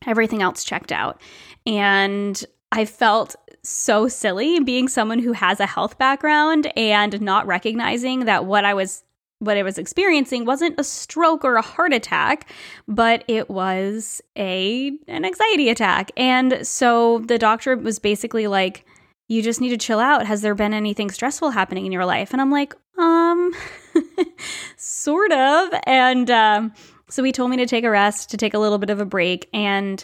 everything 0.06 0.42
else 0.42 0.64
checked 0.64 0.92
out. 0.92 1.22
And 1.66 2.44
I 2.72 2.86
felt 2.86 3.36
so 3.66 4.08
silly 4.08 4.60
being 4.60 4.88
someone 4.88 5.20
who 5.20 5.34
has 5.34 5.60
a 5.60 5.66
health 5.66 5.98
background 5.98 6.72
and 6.78 7.20
not 7.22 7.48
recognizing 7.48 8.26
that 8.26 8.46
what 8.46 8.66
I 8.66 8.74
was 8.74 9.04
what 9.40 9.58
I 9.58 9.64
was 9.64 9.78
experiencing 9.78 10.46
wasn't 10.46 10.80
a 10.80 10.84
stroke 10.84 11.44
or 11.44 11.56
a 11.56 11.62
heart 11.62 11.94
attack, 11.94 12.50
but 12.88 13.24
it 13.28 13.50
was 13.50 14.22
a 14.38 14.92
an 15.08 15.26
anxiety 15.26 15.70
attack. 15.70 16.12
And 16.16 16.66
so 16.66 17.20
the 17.20 17.38
doctor 17.38 17.76
was 17.76 18.00
basically 18.00 18.48
like, 18.48 18.86
"You 19.28 19.42
just 19.42 19.62
need 19.62 19.70
to 19.70 19.78
chill 19.78 20.00
out. 20.00 20.26
Has 20.26 20.42
there 20.42 20.56
been 20.56 20.74
anything 20.74 21.10
stressful 21.10 21.52
happening 21.52 21.86
in 21.86 21.92
your 21.92 22.06
life?" 22.06 22.32
And 22.32 22.42
I'm 22.42 22.52
like, 22.52 22.76
"Um, 22.98 23.54
sort 24.78 25.32
of." 25.34 25.70
And 25.86 26.32
um, 26.32 26.74
so 27.10 27.24
he 27.24 27.32
told 27.32 27.52
me 27.52 27.58
to 27.58 27.66
take 27.66 27.84
a 27.84 27.90
rest, 27.90 28.30
to 28.32 28.38
take 28.38 28.54
a 28.54 28.60
little 28.60 28.78
bit 28.78 28.90
of 28.90 29.02
a 29.02 29.06
break, 29.06 29.50
and 29.54 30.04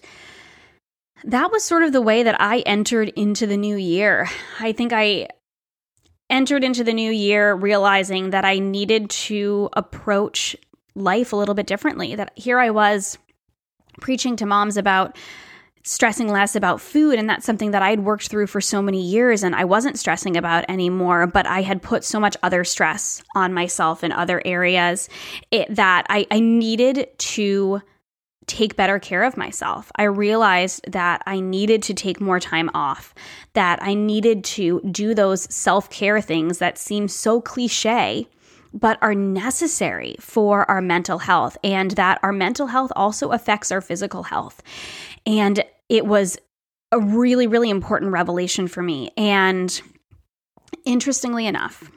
that 1.25 1.51
was 1.51 1.63
sort 1.63 1.83
of 1.83 1.93
the 1.93 2.01
way 2.01 2.23
that 2.23 2.39
I 2.39 2.59
entered 2.59 3.09
into 3.09 3.45
the 3.47 3.57
new 3.57 3.75
year. 3.75 4.29
I 4.59 4.71
think 4.71 4.93
I 4.93 5.27
entered 6.29 6.63
into 6.63 6.83
the 6.83 6.93
new 6.93 7.11
year 7.11 7.53
realizing 7.53 8.29
that 8.31 8.45
I 8.45 8.59
needed 8.59 9.09
to 9.09 9.69
approach 9.73 10.55
life 10.95 11.33
a 11.33 11.35
little 11.35 11.55
bit 11.55 11.67
differently. 11.67 12.15
That 12.15 12.31
here 12.35 12.59
I 12.59 12.69
was 12.69 13.17
preaching 13.99 14.35
to 14.37 14.45
moms 14.45 14.77
about 14.77 15.17
stressing 15.83 16.27
less 16.27 16.55
about 16.55 16.79
food 16.79 17.17
and 17.17 17.27
that's 17.27 17.45
something 17.45 17.71
that 17.71 17.81
I'd 17.81 18.01
worked 18.01 18.27
through 18.27 18.47
for 18.47 18.61
so 18.61 18.81
many 18.81 19.01
years 19.01 19.43
and 19.43 19.55
I 19.55 19.65
wasn't 19.65 19.97
stressing 19.97 20.37
about 20.37 20.63
anymore 20.69 21.25
but 21.25 21.47
I 21.47 21.63
had 21.63 21.81
put 21.81 22.03
so 22.03 22.19
much 22.19 22.37
other 22.43 22.63
stress 22.63 23.23
on 23.35 23.51
myself 23.51 24.03
in 24.03 24.11
other 24.11 24.43
areas 24.45 25.09
it, 25.49 25.73
that 25.75 26.05
I, 26.07 26.27
I 26.29 26.39
needed 26.39 27.07
to 27.17 27.81
take 28.51 28.75
better 28.75 28.99
care 28.99 29.23
of 29.23 29.37
myself. 29.37 29.91
I 29.95 30.03
realized 30.03 30.91
that 30.91 31.23
I 31.25 31.39
needed 31.39 31.81
to 31.83 31.93
take 31.93 32.19
more 32.19 32.39
time 32.39 32.69
off, 32.73 33.13
that 33.53 33.81
I 33.81 33.93
needed 33.93 34.43
to 34.43 34.81
do 34.91 35.15
those 35.15 35.43
self 35.53 35.89
care 35.89 36.19
things 36.19 36.57
that 36.57 36.77
seem 36.77 37.07
so 37.07 37.39
cliche, 37.39 38.27
but 38.73 38.97
are 39.01 39.15
necessary 39.15 40.15
for 40.19 40.69
our 40.69 40.81
mental 40.81 41.19
health, 41.19 41.57
and 41.63 41.91
that 41.91 42.19
our 42.23 42.33
mental 42.33 42.67
health 42.67 42.91
also 42.95 43.29
affects 43.31 43.71
our 43.71 43.81
physical 43.81 44.23
health. 44.23 44.61
And 45.25 45.63
it 45.87 46.05
was 46.05 46.37
a 46.91 46.99
really, 46.99 47.47
really 47.47 47.69
important 47.69 48.11
revelation 48.11 48.67
for 48.67 48.81
me. 48.81 49.11
And 49.15 49.81
interestingly 50.83 51.47
enough, 51.47 51.89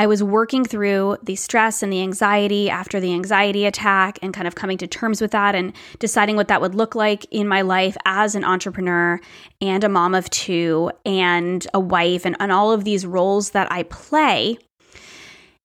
I 0.00 0.06
was 0.06 0.22
working 0.22 0.64
through 0.64 1.18
the 1.22 1.36
stress 1.36 1.82
and 1.82 1.92
the 1.92 2.00
anxiety 2.00 2.70
after 2.70 3.00
the 3.00 3.12
anxiety 3.12 3.66
attack 3.66 4.18
and 4.22 4.32
kind 4.32 4.48
of 4.48 4.54
coming 4.54 4.78
to 4.78 4.86
terms 4.86 5.20
with 5.20 5.32
that 5.32 5.54
and 5.54 5.74
deciding 5.98 6.36
what 6.36 6.48
that 6.48 6.62
would 6.62 6.74
look 6.74 6.94
like 6.94 7.26
in 7.30 7.46
my 7.46 7.60
life 7.60 7.98
as 8.06 8.34
an 8.34 8.42
entrepreneur 8.42 9.20
and 9.60 9.84
a 9.84 9.90
mom 9.90 10.14
of 10.14 10.30
two 10.30 10.90
and 11.04 11.66
a 11.74 11.80
wife 11.80 12.24
and, 12.24 12.34
and 12.40 12.50
all 12.50 12.72
of 12.72 12.84
these 12.84 13.04
roles 13.04 13.50
that 13.50 13.70
I 13.70 13.82
play. 13.82 14.56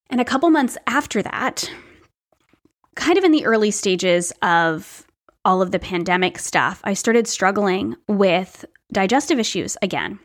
And 0.10 0.20
a 0.20 0.26
couple 0.26 0.50
months 0.50 0.78
after 0.86 1.24
that, 1.24 1.72
kind 2.96 3.18
of 3.18 3.24
in 3.24 3.32
the 3.32 3.46
early 3.46 3.72
stages 3.72 4.34
of 4.42 5.08
all 5.46 5.62
of 5.62 5.72
the 5.72 5.80
pandemic 5.80 6.40
stuff, 6.40 6.82
I 6.84 6.94
started 6.94 7.30
struggling 7.30 7.96
with 8.10 8.66
digestive 8.92 9.40
issues 9.40 9.78
again. 9.82 10.20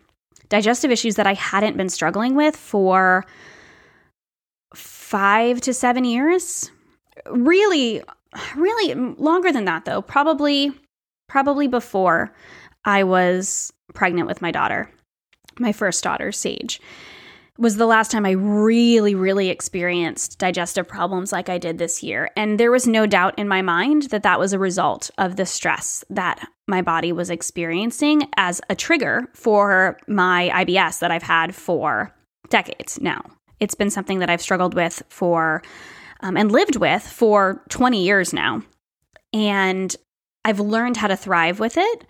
Digestive 0.49 0.91
issues 0.91 1.15
that 1.15 1.29
I 1.29 1.35
hadn't 1.35 1.77
been 1.77 1.89
struggling 1.89 2.35
with 2.35 2.57
for 2.57 3.25
five 5.11 5.61
to 5.61 5.75
seven 5.75 6.05
years. 6.05 6.71
Really, 7.29 8.01
really 8.57 8.95
longer 8.95 9.51
than 9.51 9.65
that, 9.65 9.85
though. 9.85 10.03
Probably, 10.03 10.71
probably 11.29 11.67
before 11.67 12.33
I 12.85 13.03
was 13.03 13.73
pregnant 13.93 14.29
with 14.29 14.41
my 14.41 14.53
daughter, 14.53 14.89
my 15.59 15.73
first 15.73 16.05
daughter, 16.05 16.31
Sage. 16.31 16.81
Was 17.59 17.77
the 17.77 17.87
last 17.87 18.13
time 18.13 18.25
I 18.25 18.31
really, 18.31 19.17
really 19.17 19.49
experienced 19.51 20.39
digestive 20.39 20.87
problems 20.87 21.33
like 21.33 21.49
I 21.49 21.59
did 21.59 21.77
this 21.77 22.03
year. 22.03 22.31
And 22.37 22.59
there 22.59 22.71
was 22.71 22.87
no 22.87 23.05
doubt 23.05 23.39
in 23.39 23.49
my 23.49 23.61
mind 23.61 24.05
that 24.05 24.23
that 24.23 24.39
was 24.39 24.53
a 24.53 24.59
result 24.59 25.11
of 25.19 25.37
the 25.37 25.45
stress 25.45 26.05
that 26.09 26.47
my 26.69 26.81
body 26.81 27.13
was 27.13 27.29
experiencing 27.29 28.23
as 28.37 28.63
a 28.71 28.77
trigger 28.77 29.29
for 29.35 29.99
my 30.07 30.51
IBS 30.55 31.01
that 31.01 31.11
I've 31.11 31.25
had 31.25 31.55
for 31.55 32.15
decades 32.49 32.99
now. 33.01 33.23
It's 33.61 33.75
been 33.75 33.91
something 33.91 34.19
that 34.19 34.31
I've 34.31 34.43
struggled 34.43 34.75
with 34.75 35.03
for 35.09 35.63
um, 36.21 36.37
and 36.37 36.51
lived 36.51 36.77
with 36.77 37.03
for 37.03 37.63
20 37.69 38.03
years 38.03 38.33
now. 38.33 38.63
And 39.33 39.95
I've 40.45 40.61
learned 40.61 40.97
how 40.97 41.09
to 41.09 41.17
thrive 41.17 41.61
with 41.61 41.77
it. 41.77 42.07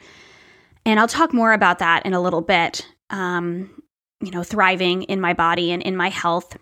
And 0.86 0.98
I'll 0.98 1.08
talk 1.08 1.32
more 1.32 1.52
about 1.52 1.80
that 1.80 2.06
in 2.06 2.14
a 2.14 2.20
little 2.20 2.40
bit. 2.40 2.86
Um, 3.10 3.70
you 4.20 4.30
know, 4.30 4.42
thriving 4.42 5.02
in 5.04 5.20
my 5.20 5.32
body 5.32 5.72
and 5.72 5.82
in 5.82 5.96
my 5.96 6.08
health. 6.08 6.56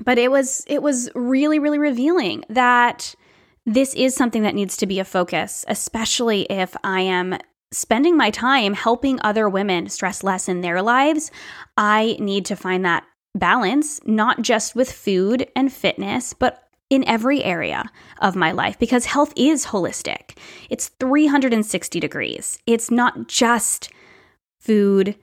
But 0.00 0.18
it 0.18 0.30
was 0.30 0.64
it 0.68 0.82
was 0.82 1.10
really 1.14 1.58
really 1.58 1.78
revealing 1.78 2.44
that 2.48 3.14
this 3.64 3.94
is 3.94 4.14
something 4.14 4.42
that 4.42 4.54
needs 4.54 4.76
to 4.78 4.86
be 4.86 5.00
a 5.00 5.04
focus, 5.04 5.64
especially 5.68 6.42
if 6.42 6.76
I 6.84 7.00
am 7.00 7.38
spending 7.72 8.16
my 8.16 8.30
time 8.30 8.74
helping 8.74 9.18
other 9.22 9.48
women 9.48 9.88
stress 9.88 10.22
less 10.22 10.48
in 10.48 10.60
their 10.60 10.82
lives. 10.82 11.32
I 11.76 12.16
need 12.20 12.44
to 12.46 12.56
find 12.56 12.84
that 12.84 13.04
balance, 13.38 14.00
not 14.04 14.42
just 14.42 14.74
with 14.74 14.90
food 14.90 15.48
and 15.54 15.72
fitness, 15.72 16.32
but 16.32 16.66
in 16.88 17.06
every 17.08 17.42
area 17.42 17.84
of 18.20 18.36
my 18.36 18.52
life 18.52 18.78
because 18.78 19.06
health 19.06 19.32
is 19.36 19.66
holistic. 19.66 20.36
It's 20.70 20.88
360 21.00 21.98
degrees. 22.00 22.58
It's 22.66 22.90
not 22.90 23.28
just 23.28 23.90
food 24.60 25.16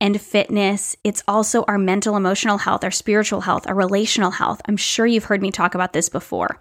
and 0.00 0.20
fitness, 0.20 0.94
it's 1.04 1.22
also 1.26 1.64
our 1.66 1.78
mental, 1.78 2.16
emotional 2.16 2.58
health, 2.58 2.84
our 2.84 2.90
spiritual 2.90 3.40
health, 3.40 3.66
our 3.66 3.74
relational 3.74 4.30
health. 4.30 4.60
I'm 4.66 4.76
sure 4.76 5.06
you've 5.06 5.24
heard 5.24 5.40
me 5.40 5.50
talk 5.50 5.74
about 5.74 5.94
this 5.94 6.10
before, 6.10 6.60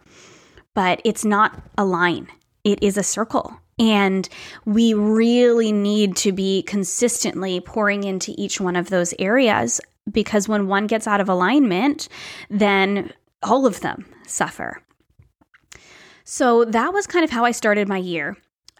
but 0.74 1.02
it's 1.04 1.26
not 1.26 1.62
a 1.78 1.84
line, 1.84 2.30
it 2.64 2.82
is 2.82 2.98
a 2.98 3.04
circle. 3.04 3.60
And 3.78 4.28
we 4.64 4.94
really 4.94 5.74
need 5.74 6.16
to 6.18 6.32
be 6.32 6.64
consistently 6.64 7.60
pouring 7.60 8.06
into 8.06 8.34
each 8.38 8.62
one 8.62 8.78
of 8.78 8.90
those 8.90 9.14
areas 9.20 9.82
because 10.12 10.48
when 10.48 10.68
one 10.68 10.88
gets 10.88 11.08
out 11.08 11.22
of 11.22 11.30
alignment, 11.30 12.08
then 12.50 13.12
all 13.42 13.66
of 13.66 13.82
them 13.82 14.06
suffer. 14.28 14.82
So 16.24 16.66
that 16.66 16.92
was 16.94 17.08
kind 17.08 17.24
of 17.24 17.30
how 17.30 17.46
I 17.46 17.52
started 17.52 17.88
my 17.88 17.98
year. 17.98 18.36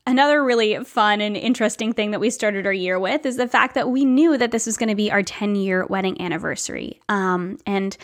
Another 0.08 0.44
really 0.44 0.84
fun 0.84 1.22
and 1.22 1.36
interesting 1.36 1.94
thing 1.94 2.12
that 2.12 2.20
we 2.20 2.30
started 2.30 2.66
our 2.66 2.74
year 2.74 3.00
with 3.00 3.26
is 3.26 3.38
the 3.38 3.48
fact 3.48 3.74
that 3.76 3.90
we 3.90 4.06
knew 4.06 4.38
that 4.38 4.52
this 4.52 4.66
was 4.66 4.78
going 4.78 4.90
to 4.90 4.96
be 4.96 5.12
our 5.12 5.24
10 5.24 5.56
year 5.56 5.86
wedding 5.88 6.20
anniversary. 6.22 7.00
Um, 7.10 7.58
and 7.66 7.98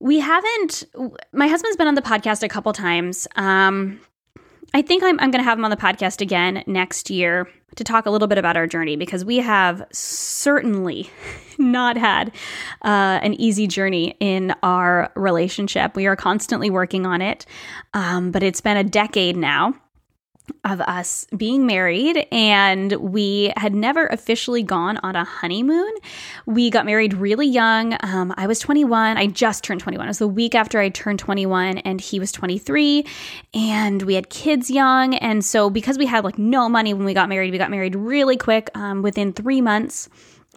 we 0.00 0.18
haven't, 0.18 0.84
my 1.32 1.48
husband's 1.48 1.76
been 1.76 1.88
on 1.88 1.94
the 1.94 2.02
podcast 2.02 2.42
a 2.42 2.48
couple 2.48 2.72
times. 2.72 3.26
Um, 3.36 4.00
I 4.74 4.82
think 4.82 5.02
I'm, 5.02 5.18
I'm 5.20 5.30
going 5.30 5.42
to 5.42 5.48
have 5.48 5.58
him 5.58 5.64
on 5.64 5.70
the 5.70 5.76
podcast 5.76 6.20
again 6.20 6.62
next 6.66 7.10
year 7.10 7.48
to 7.76 7.84
talk 7.84 8.06
a 8.06 8.10
little 8.10 8.28
bit 8.28 8.38
about 8.38 8.56
our 8.56 8.66
journey 8.66 8.96
because 8.96 9.24
we 9.24 9.38
have 9.38 9.86
certainly 9.92 11.10
not 11.58 11.96
had 11.96 12.28
uh, 12.82 13.20
an 13.22 13.34
easy 13.34 13.66
journey 13.66 14.16
in 14.20 14.54
our 14.62 15.10
relationship. 15.14 15.96
We 15.96 16.06
are 16.06 16.16
constantly 16.16 16.70
working 16.70 17.06
on 17.06 17.22
it, 17.22 17.46
um, 17.94 18.30
but 18.30 18.42
it's 18.42 18.60
been 18.60 18.76
a 18.76 18.84
decade 18.84 19.36
now 19.36 19.74
of 20.64 20.80
us 20.80 21.26
being 21.36 21.66
married 21.66 22.26
and 22.30 22.92
we 22.94 23.52
had 23.56 23.74
never 23.74 24.06
officially 24.06 24.62
gone 24.62 24.98
on 24.98 25.16
a 25.16 25.24
honeymoon. 25.24 25.92
We 26.46 26.70
got 26.70 26.86
married 26.86 27.14
really 27.14 27.46
young. 27.46 27.96
Um, 28.00 28.34
I 28.36 28.46
was 28.46 28.58
21. 28.60 29.16
I 29.16 29.26
just 29.26 29.64
turned 29.64 29.80
21. 29.80 30.06
It 30.06 30.08
was 30.08 30.18
the 30.18 30.28
week 30.28 30.54
after 30.54 30.80
I 30.80 30.88
turned 30.88 31.18
21 31.18 31.78
and 31.78 32.00
he 32.00 32.20
was 32.20 32.32
23 32.32 33.04
and 33.54 34.02
we 34.02 34.14
had 34.14 34.30
kids 34.30 34.70
young. 34.70 35.14
And 35.14 35.44
so 35.44 35.70
because 35.70 35.98
we 35.98 36.06
had 36.06 36.24
like 36.24 36.38
no 36.38 36.68
money 36.68 36.94
when 36.94 37.04
we 37.04 37.14
got 37.14 37.28
married, 37.28 37.52
we 37.52 37.58
got 37.58 37.70
married 37.70 37.94
really 37.94 38.36
quick 38.36 38.70
um, 38.74 39.02
within 39.02 39.32
three 39.32 39.60
months 39.60 40.08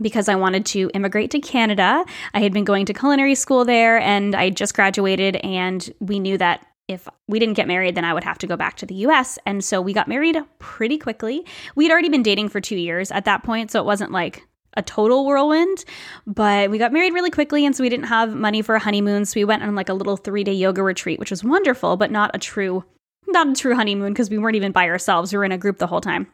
because 0.01 0.29
I 0.29 0.36
wanted 0.36 0.65
to 0.67 0.89
immigrate 0.93 1.31
to 1.31 1.39
Canada. 1.39 2.03
I 2.33 2.39
had 2.39 2.53
been 2.53 2.63
going 2.63 2.86
to 2.88 2.93
culinary 2.93 3.36
school 3.36 3.65
there 3.65 4.00
and 4.00 4.36
I 4.36 4.50
just 4.50 4.74
graduated 4.74 5.36
and 5.38 5.89
we 6.00 6.19
knew 6.19 6.38
that 6.38 6.65
if 6.91 7.07
we 7.27 7.39
didn't 7.39 7.55
get 7.55 7.67
married, 7.67 7.95
then 7.95 8.05
I 8.05 8.13
would 8.13 8.24
have 8.24 8.38
to 8.39 8.48
go 8.48 8.55
back 8.55 8.77
to 8.77 8.86
the 8.86 8.95
US. 8.95 9.39
And 9.45 9.63
so 9.63 9.81
we 9.81 9.93
got 9.93 10.07
married 10.07 10.38
pretty 10.60 10.98
quickly. 10.98 11.45
We'd 11.75 11.91
already 11.91 12.10
been 12.10 12.24
dating 12.24 12.50
for 12.50 12.62
two 12.62 12.77
years 12.77 13.12
at 13.12 13.25
that 13.25 13.43
point. 13.43 13.71
So 13.71 13.79
it 13.79 13.86
wasn't 13.86 14.12
like 14.12 14.43
a 14.75 14.81
total 14.81 15.25
whirlwind, 15.25 15.83
but 16.25 16.69
we 16.69 16.77
got 16.77 16.93
married 16.93 17.13
really 17.13 17.31
quickly. 17.31 17.65
And 17.65 17.75
so 17.75 17.83
we 17.83 17.89
didn't 17.89 18.05
have 18.05 18.36
money 18.36 18.62
for 18.62 18.75
a 18.75 18.79
honeymoon. 18.79 19.25
So 19.25 19.39
we 19.39 19.45
went 19.45 19.63
on 19.63 19.75
like 19.75 19.89
a 19.89 19.93
little 19.93 20.17
three 20.17 20.43
day 20.43 20.53
yoga 20.53 20.83
retreat, 20.83 21.19
which 21.19 21.31
was 21.31 21.43
wonderful, 21.43 21.98
but 21.98 22.12
not 22.12 22.31
a 22.33 22.39
true, 22.39 22.83
not 23.27 23.50
a 23.50 23.53
true 23.53 23.75
honeymoon 23.75 24.13
because 24.13 24.29
we 24.29 24.38
weren't 24.38 24.55
even 24.55 24.71
by 24.71 24.88
ourselves. 24.88 25.31
We 25.31 25.38
were 25.38 25.45
in 25.45 25.51
a 25.51 25.57
group 25.57 25.77
the 25.77 25.88
whole 25.88 26.01
time. 26.01 26.27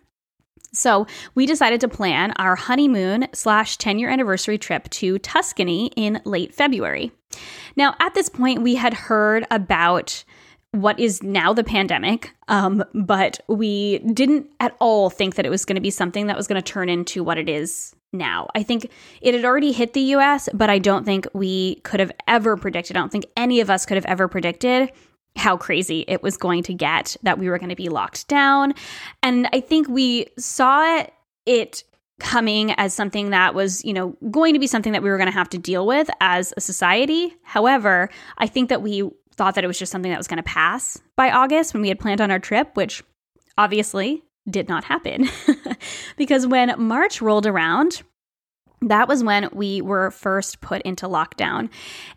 So 0.73 1.07
we 1.33 1.45
decided 1.45 1.81
to 1.81 1.87
plan 1.87 2.33
our 2.37 2.55
honeymoon 2.55 3.27
slash 3.33 3.77
10 3.77 3.99
year 3.99 4.09
anniversary 4.09 4.57
trip 4.57 4.89
to 4.91 5.17
Tuscany 5.19 5.91
in 5.95 6.21
late 6.25 6.53
February. 6.53 7.11
Now, 7.75 7.95
at 7.99 8.13
this 8.13 8.29
point, 8.29 8.61
we 8.61 8.75
had 8.75 8.93
heard 8.93 9.45
about 9.51 10.23
what 10.71 10.99
is 10.99 11.23
now 11.23 11.53
the 11.53 11.63
pandemic, 11.63 12.33
um, 12.47 12.83
but 12.93 13.39
we 13.47 13.99
didn't 13.99 14.47
at 14.59 14.75
all 14.79 15.09
think 15.09 15.35
that 15.35 15.45
it 15.45 15.49
was 15.49 15.65
going 15.65 15.75
to 15.75 15.81
be 15.81 15.89
something 15.89 16.27
that 16.27 16.37
was 16.37 16.47
going 16.47 16.61
to 16.61 16.71
turn 16.71 16.89
into 16.89 17.23
what 17.23 17.37
it 17.37 17.49
is 17.49 17.95
now. 18.13 18.47
I 18.55 18.63
think 18.63 18.91
it 19.21 19.33
had 19.33 19.45
already 19.45 19.71
hit 19.71 19.93
the 19.93 20.01
US, 20.15 20.49
but 20.53 20.69
I 20.69 20.79
don't 20.79 21.05
think 21.05 21.27
we 21.33 21.75
could 21.81 21.99
have 21.99 22.11
ever 22.27 22.57
predicted, 22.57 22.97
I 22.97 22.99
don't 22.99 23.11
think 23.11 23.25
any 23.35 23.59
of 23.59 23.69
us 23.69 23.85
could 23.85 23.95
have 23.95 24.05
ever 24.05 24.27
predicted 24.27 24.91
how 25.35 25.55
crazy 25.55 26.03
it 26.07 26.23
was 26.23 26.35
going 26.35 26.63
to 26.63 26.73
get, 26.73 27.15
that 27.23 27.37
we 27.37 27.49
were 27.49 27.59
going 27.59 27.69
to 27.69 27.75
be 27.75 27.89
locked 27.89 28.27
down. 28.27 28.73
And 29.21 29.47
I 29.53 29.59
think 29.59 29.87
we 29.87 30.27
saw 30.37 31.05
it 31.45 31.83
coming 32.19 32.71
as 32.71 32.93
something 32.93 33.29
that 33.29 33.53
was, 33.53 33.85
you 33.85 33.93
know, 33.93 34.17
going 34.31 34.53
to 34.53 34.59
be 34.59 34.65
something 34.65 34.91
that 34.93 35.03
we 35.03 35.09
were 35.09 35.17
going 35.17 35.29
to 35.29 35.33
have 35.33 35.49
to 35.49 35.57
deal 35.57 35.85
with 35.85 36.09
as 36.19 36.53
a 36.57 36.61
society. 36.61 37.35
However, 37.43 38.09
I 38.39 38.47
think 38.47 38.69
that 38.69 38.81
we 38.81 39.09
thought 39.37 39.55
that 39.55 39.63
it 39.63 39.67
was 39.67 39.79
just 39.79 39.91
something 39.91 40.11
that 40.11 40.17
was 40.17 40.27
going 40.27 40.37
to 40.37 40.43
pass 40.43 40.99
by 41.15 41.31
August 41.31 41.73
when 41.73 41.81
we 41.81 41.89
had 41.89 41.99
planned 41.99 42.21
on 42.21 42.31
our 42.31 42.39
trip, 42.39 42.75
which 42.75 43.03
obviously 43.57 44.23
did 44.49 44.67
not 44.67 44.83
happen. 44.83 45.29
because 46.17 46.47
when 46.47 46.73
March 46.81 47.21
rolled 47.21 47.45
around, 47.45 48.01
that 48.81 49.07
was 49.07 49.23
when 49.23 49.49
we 49.53 49.81
were 49.81 50.11
first 50.11 50.61
put 50.61 50.81
into 50.83 51.07
lockdown. 51.07 51.69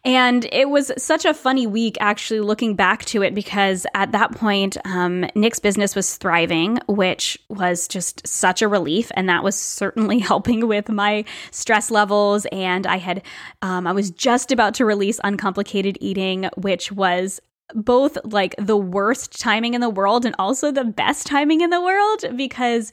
And 0.05 0.47
it 0.52 0.69
was 0.69 0.93
such 0.99 1.25
a 1.25 1.33
funny 1.33 1.67
week 1.67 1.97
actually 2.00 2.40
looking 2.40 2.76
back 2.76 3.05
to 3.07 3.23
it 3.23 3.35
because 3.35 3.87
at 3.95 4.12
that 4.12 4.33
point, 4.33 4.76
um, 4.85 5.25
Nick's 5.35 5.59
business 5.59 5.97
was 5.97 6.17
thriving, 6.17 6.79
which 6.87 7.38
was 7.49 7.88
just 7.88 8.26
such 8.26 8.61
a 8.61 8.69
relief. 8.69 9.11
And 9.14 9.29
that 9.29 9.43
was 9.43 9.59
certainly 9.59 10.19
helping 10.31 10.69
with 10.69 10.90
my 10.90 11.25
stress 11.50 11.90
levels. 11.90 12.47
And 12.52 12.87
I 12.87 12.99
had, 12.99 13.23
um, 13.62 13.87
I 13.87 13.93
was 13.93 14.11
just 14.11 14.52
about 14.52 14.75
to 14.75 14.84
release 14.84 15.19
Uncomplicated 15.25 15.97
Eating, 16.00 16.50
which 16.56 16.93
was 16.93 17.41
both 17.75 18.19
like 18.25 18.54
the 18.59 18.76
worst 18.76 19.41
timing 19.41 19.75
in 19.75 19.80
the 19.80 19.91
world 19.91 20.25
and 20.25 20.35
also 20.39 20.71
the 20.71 20.85
best 20.85 21.26
timing 21.26 21.61
in 21.61 21.71
the 21.71 21.80
world 21.80 22.25
because 22.37 22.93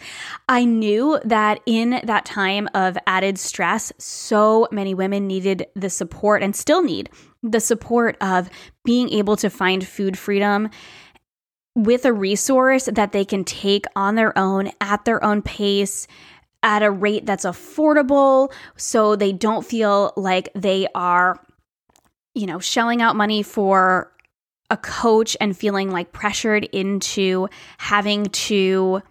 I 0.50 0.66
knew 0.66 1.20
that 1.26 1.60
in 1.66 2.02
that 2.04 2.26
time 2.26 2.70
of 2.74 2.98
added 3.08 3.38
stress, 3.38 3.92
so 3.98 4.68
many 4.72 4.94
women 4.94 5.28
needed 5.28 5.68
the 5.76 5.90
support 5.90 6.44
and 6.44 6.56
still 6.56 6.84
need 6.84 7.10
the 7.44 7.60
support 7.60 8.18
of 8.22 8.50
being 8.84 9.10
able 9.10 9.36
to 9.38 9.50
find 9.50 9.86
food 9.86 10.18
freedom 10.18 10.70
with 11.76 12.06
a 12.06 12.14
resource 12.14 12.90
that 12.92 13.12
they 13.12 13.24
can 13.24 13.44
take 13.44 13.86
on 13.96 14.16
their 14.16 14.38
own 14.38 14.72
at 14.82 15.06
their 15.06 15.24
own 15.24 15.42
pace 15.44 16.08
at 16.64 16.82
a 16.82 16.90
rate 16.90 17.26
that's 17.26 17.46
affordable 17.46 18.52
so 18.76 19.16
they 19.16 19.32
don't 19.32 19.64
feel 19.64 20.12
like 20.18 20.50
they 20.56 20.88
are 20.96 21.40
you 22.34 22.48
know 22.48 22.58
shelling 22.58 23.02
out 23.02 23.16
money 23.16 23.44
for 23.44 24.12
a 24.70 24.78
coach 24.78 25.38
and 25.40 25.56
feeling 25.56 25.92
like 25.92 26.12
pressured 26.12 26.66
into 26.66 27.48
having 27.78 28.26
to, 28.26 29.02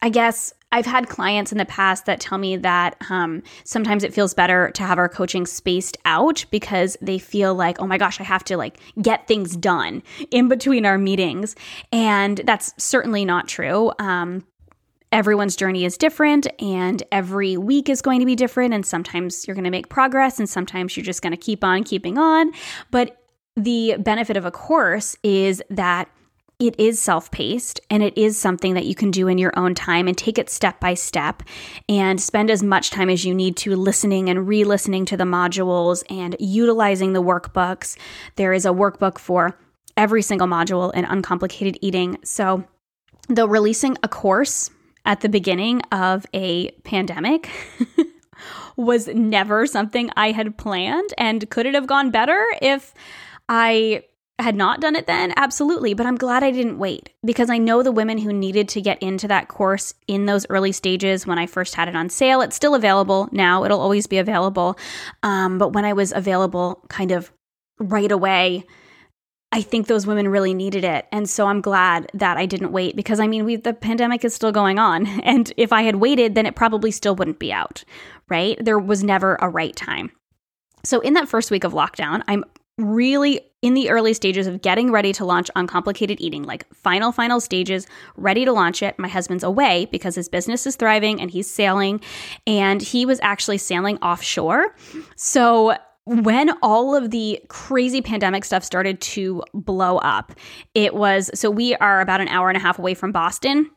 I 0.00 0.08
guess, 0.08 0.52
I've 0.72 0.86
had 0.86 1.08
clients 1.08 1.52
in 1.52 1.58
the 1.58 1.66
past 1.66 2.06
that 2.06 2.18
tell 2.18 2.38
me 2.38 2.56
that 2.56 2.96
um, 3.10 3.42
sometimes 3.64 4.04
it 4.04 4.14
feels 4.14 4.32
better 4.32 4.70
to 4.70 4.82
have 4.82 4.96
our 4.96 5.08
coaching 5.08 5.44
spaced 5.44 5.98
out 6.06 6.46
because 6.50 6.96
they 7.02 7.18
feel 7.18 7.54
like, 7.54 7.78
oh 7.78 7.86
my 7.86 7.98
gosh, 7.98 8.18
I 8.20 8.24
have 8.24 8.42
to 8.44 8.56
like 8.56 8.78
get 9.00 9.28
things 9.28 9.54
done 9.54 10.02
in 10.30 10.48
between 10.48 10.86
our 10.86 10.96
meetings. 10.96 11.54
And 11.92 12.38
that's 12.46 12.72
certainly 12.82 13.26
not 13.26 13.48
true. 13.48 13.92
Um, 13.98 14.46
everyone's 15.12 15.56
journey 15.56 15.84
is 15.84 15.98
different 15.98 16.46
and 16.58 17.02
every 17.12 17.58
week 17.58 17.90
is 17.90 18.00
going 18.00 18.20
to 18.20 18.26
be 18.26 18.34
different. 18.34 18.72
And 18.72 18.84
sometimes 18.84 19.46
you're 19.46 19.54
going 19.54 19.64
to 19.64 19.70
make 19.70 19.90
progress 19.90 20.38
and 20.38 20.48
sometimes 20.48 20.96
you're 20.96 21.04
just 21.04 21.20
going 21.20 21.32
to 21.32 21.36
keep 21.36 21.62
on 21.62 21.84
keeping 21.84 22.16
on. 22.16 22.50
But 22.90 23.21
the 23.56 23.96
benefit 23.98 24.36
of 24.36 24.44
a 24.44 24.50
course 24.50 25.16
is 25.22 25.62
that 25.70 26.08
it 26.58 26.78
is 26.78 27.00
self 27.00 27.30
paced 27.30 27.80
and 27.90 28.02
it 28.02 28.16
is 28.16 28.38
something 28.38 28.74
that 28.74 28.86
you 28.86 28.94
can 28.94 29.10
do 29.10 29.26
in 29.26 29.36
your 29.36 29.52
own 29.58 29.74
time 29.74 30.06
and 30.06 30.16
take 30.16 30.38
it 30.38 30.48
step 30.48 30.78
by 30.78 30.94
step 30.94 31.42
and 31.88 32.20
spend 32.20 32.50
as 32.50 32.62
much 32.62 32.90
time 32.90 33.10
as 33.10 33.24
you 33.24 33.34
need 33.34 33.56
to 33.56 33.74
listening 33.74 34.28
and 34.28 34.46
re 34.46 34.62
listening 34.62 35.04
to 35.06 35.16
the 35.16 35.24
modules 35.24 36.04
and 36.08 36.36
utilizing 36.38 37.12
the 37.12 37.22
workbooks. 37.22 37.96
There 38.36 38.52
is 38.52 38.64
a 38.64 38.70
workbook 38.70 39.18
for 39.18 39.58
every 39.96 40.22
single 40.22 40.46
module 40.46 40.94
in 40.94 41.04
uncomplicated 41.04 41.78
eating. 41.80 42.18
So, 42.24 42.64
though 43.28 43.46
releasing 43.46 43.96
a 44.02 44.08
course 44.08 44.70
at 45.04 45.20
the 45.20 45.28
beginning 45.28 45.82
of 45.90 46.26
a 46.32 46.70
pandemic 46.84 47.50
was 48.76 49.08
never 49.08 49.66
something 49.66 50.10
I 50.16 50.30
had 50.30 50.56
planned, 50.56 51.12
and 51.18 51.48
could 51.50 51.66
it 51.66 51.74
have 51.74 51.86
gone 51.86 52.10
better 52.10 52.44
if 52.60 52.94
I 53.54 54.04
had 54.38 54.56
not 54.56 54.80
done 54.80 54.96
it 54.96 55.06
then, 55.06 55.34
absolutely. 55.36 55.92
But 55.92 56.06
I'm 56.06 56.16
glad 56.16 56.42
I 56.42 56.50
didn't 56.50 56.78
wait 56.78 57.10
because 57.22 57.50
I 57.50 57.58
know 57.58 57.82
the 57.82 57.92
women 57.92 58.16
who 58.16 58.32
needed 58.32 58.66
to 58.70 58.80
get 58.80 59.00
into 59.02 59.28
that 59.28 59.48
course 59.48 59.92
in 60.08 60.24
those 60.24 60.46
early 60.48 60.72
stages 60.72 61.26
when 61.26 61.38
I 61.38 61.44
first 61.44 61.74
had 61.74 61.86
it 61.86 61.94
on 61.94 62.08
sale. 62.08 62.40
It's 62.40 62.56
still 62.56 62.74
available 62.74 63.28
now, 63.30 63.62
it'll 63.62 63.80
always 63.80 64.06
be 64.06 64.16
available. 64.16 64.78
Um, 65.22 65.58
but 65.58 65.74
when 65.74 65.84
I 65.84 65.92
was 65.92 66.12
available 66.12 66.82
kind 66.88 67.12
of 67.12 67.30
right 67.78 68.10
away, 68.10 68.64
I 69.52 69.60
think 69.60 69.86
those 69.86 70.06
women 70.06 70.28
really 70.28 70.54
needed 70.54 70.82
it. 70.82 71.06
And 71.12 71.28
so 71.28 71.46
I'm 71.46 71.60
glad 71.60 72.10
that 72.14 72.38
I 72.38 72.46
didn't 72.46 72.72
wait 72.72 72.96
because 72.96 73.20
I 73.20 73.26
mean, 73.26 73.44
we, 73.44 73.56
the 73.56 73.74
pandemic 73.74 74.24
is 74.24 74.34
still 74.34 74.50
going 74.50 74.78
on. 74.78 75.06
And 75.24 75.52
if 75.58 75.74
I 75.74 75.82
had 75.82 75.96
waited, 75.96 76.34
then 76.34 76.46
it 76.46 76.56
probably 76.56 76.90
still 76.90 77.14
wouldn't 77.14 77.38
be 77.38 77.52
out, 77.52 77.84
right? 78.30 78.56
There 78.64 78.78
was 78.78 79.04
never 79.04 79.36
a 79.42 79.50
right 79.50 79.76
time. 79.76 80.10
So 80.84 81.00
in 81.00 81.14
that 81.14 81.28
first 81.28 81.50
week 81.50 81.64
of 81.64 81.72
lockdown, 81.74 82.22
I'm 82.26 82.44
really 82.78 83.40
in 83.62 83.74
the 83.74 83.90
early 83.90 84.12
stages 84.12 84.46
of 84.46 84.60
getting 84.60 84.90
ready 84.90 85.12
to 85.12 85.24
launch 85.24 85.50
uncomplicated 85.54 86.20
eating, 86.20 86.42
like 86.42 86.72
final, 86.74 87.12
final 87.12 87.40
stages, 87.40 87.86
ready 88.16 88.44
to 88.44 88.52
launch 88.52 88.82
it. 88.82 88.98
My 88.98 89.08
husband's 89.08 89.44
away 89.44 89.88
because 89.92 90.16
his 90.16 90.28
business 90.28 90.66
is 90.66 90.76
thriving 90.76 91.20
and 91.20 91.30
he's 91.30 91.48
sailing, 91.48 92.00
and 92.46 92.82
he 92.82 93.06
was 93.06 93.20
actually 93.22 93.58
sailing 93.58 93.98
offshore. 93.98 94.74
So 95.16 95.76
when 96.04 96.50
all 96.62 96.96
of 96.96 97.10
the 97.12 97.40
crazy 97.48 98.02
pandemic 98.02 98.44
stuff 98.44 98.64
started 98.64 99.00
to 99.00 99.44
blow 99.54 99.98
up, 99.98 100.32
it 100.74 100.94
was 100.94 101.30
so 101.34 101.48
we 101.48 101.76
are 101.76 102.00
about 102.00 102.20
an 102.20 102.28
hour 102.28 102.48
and 102.48 102.56
a 102.56 102.60
half 102.60 102.78
away 102.78 102.94
from 102.94 103.12
Boston 103.12 103.70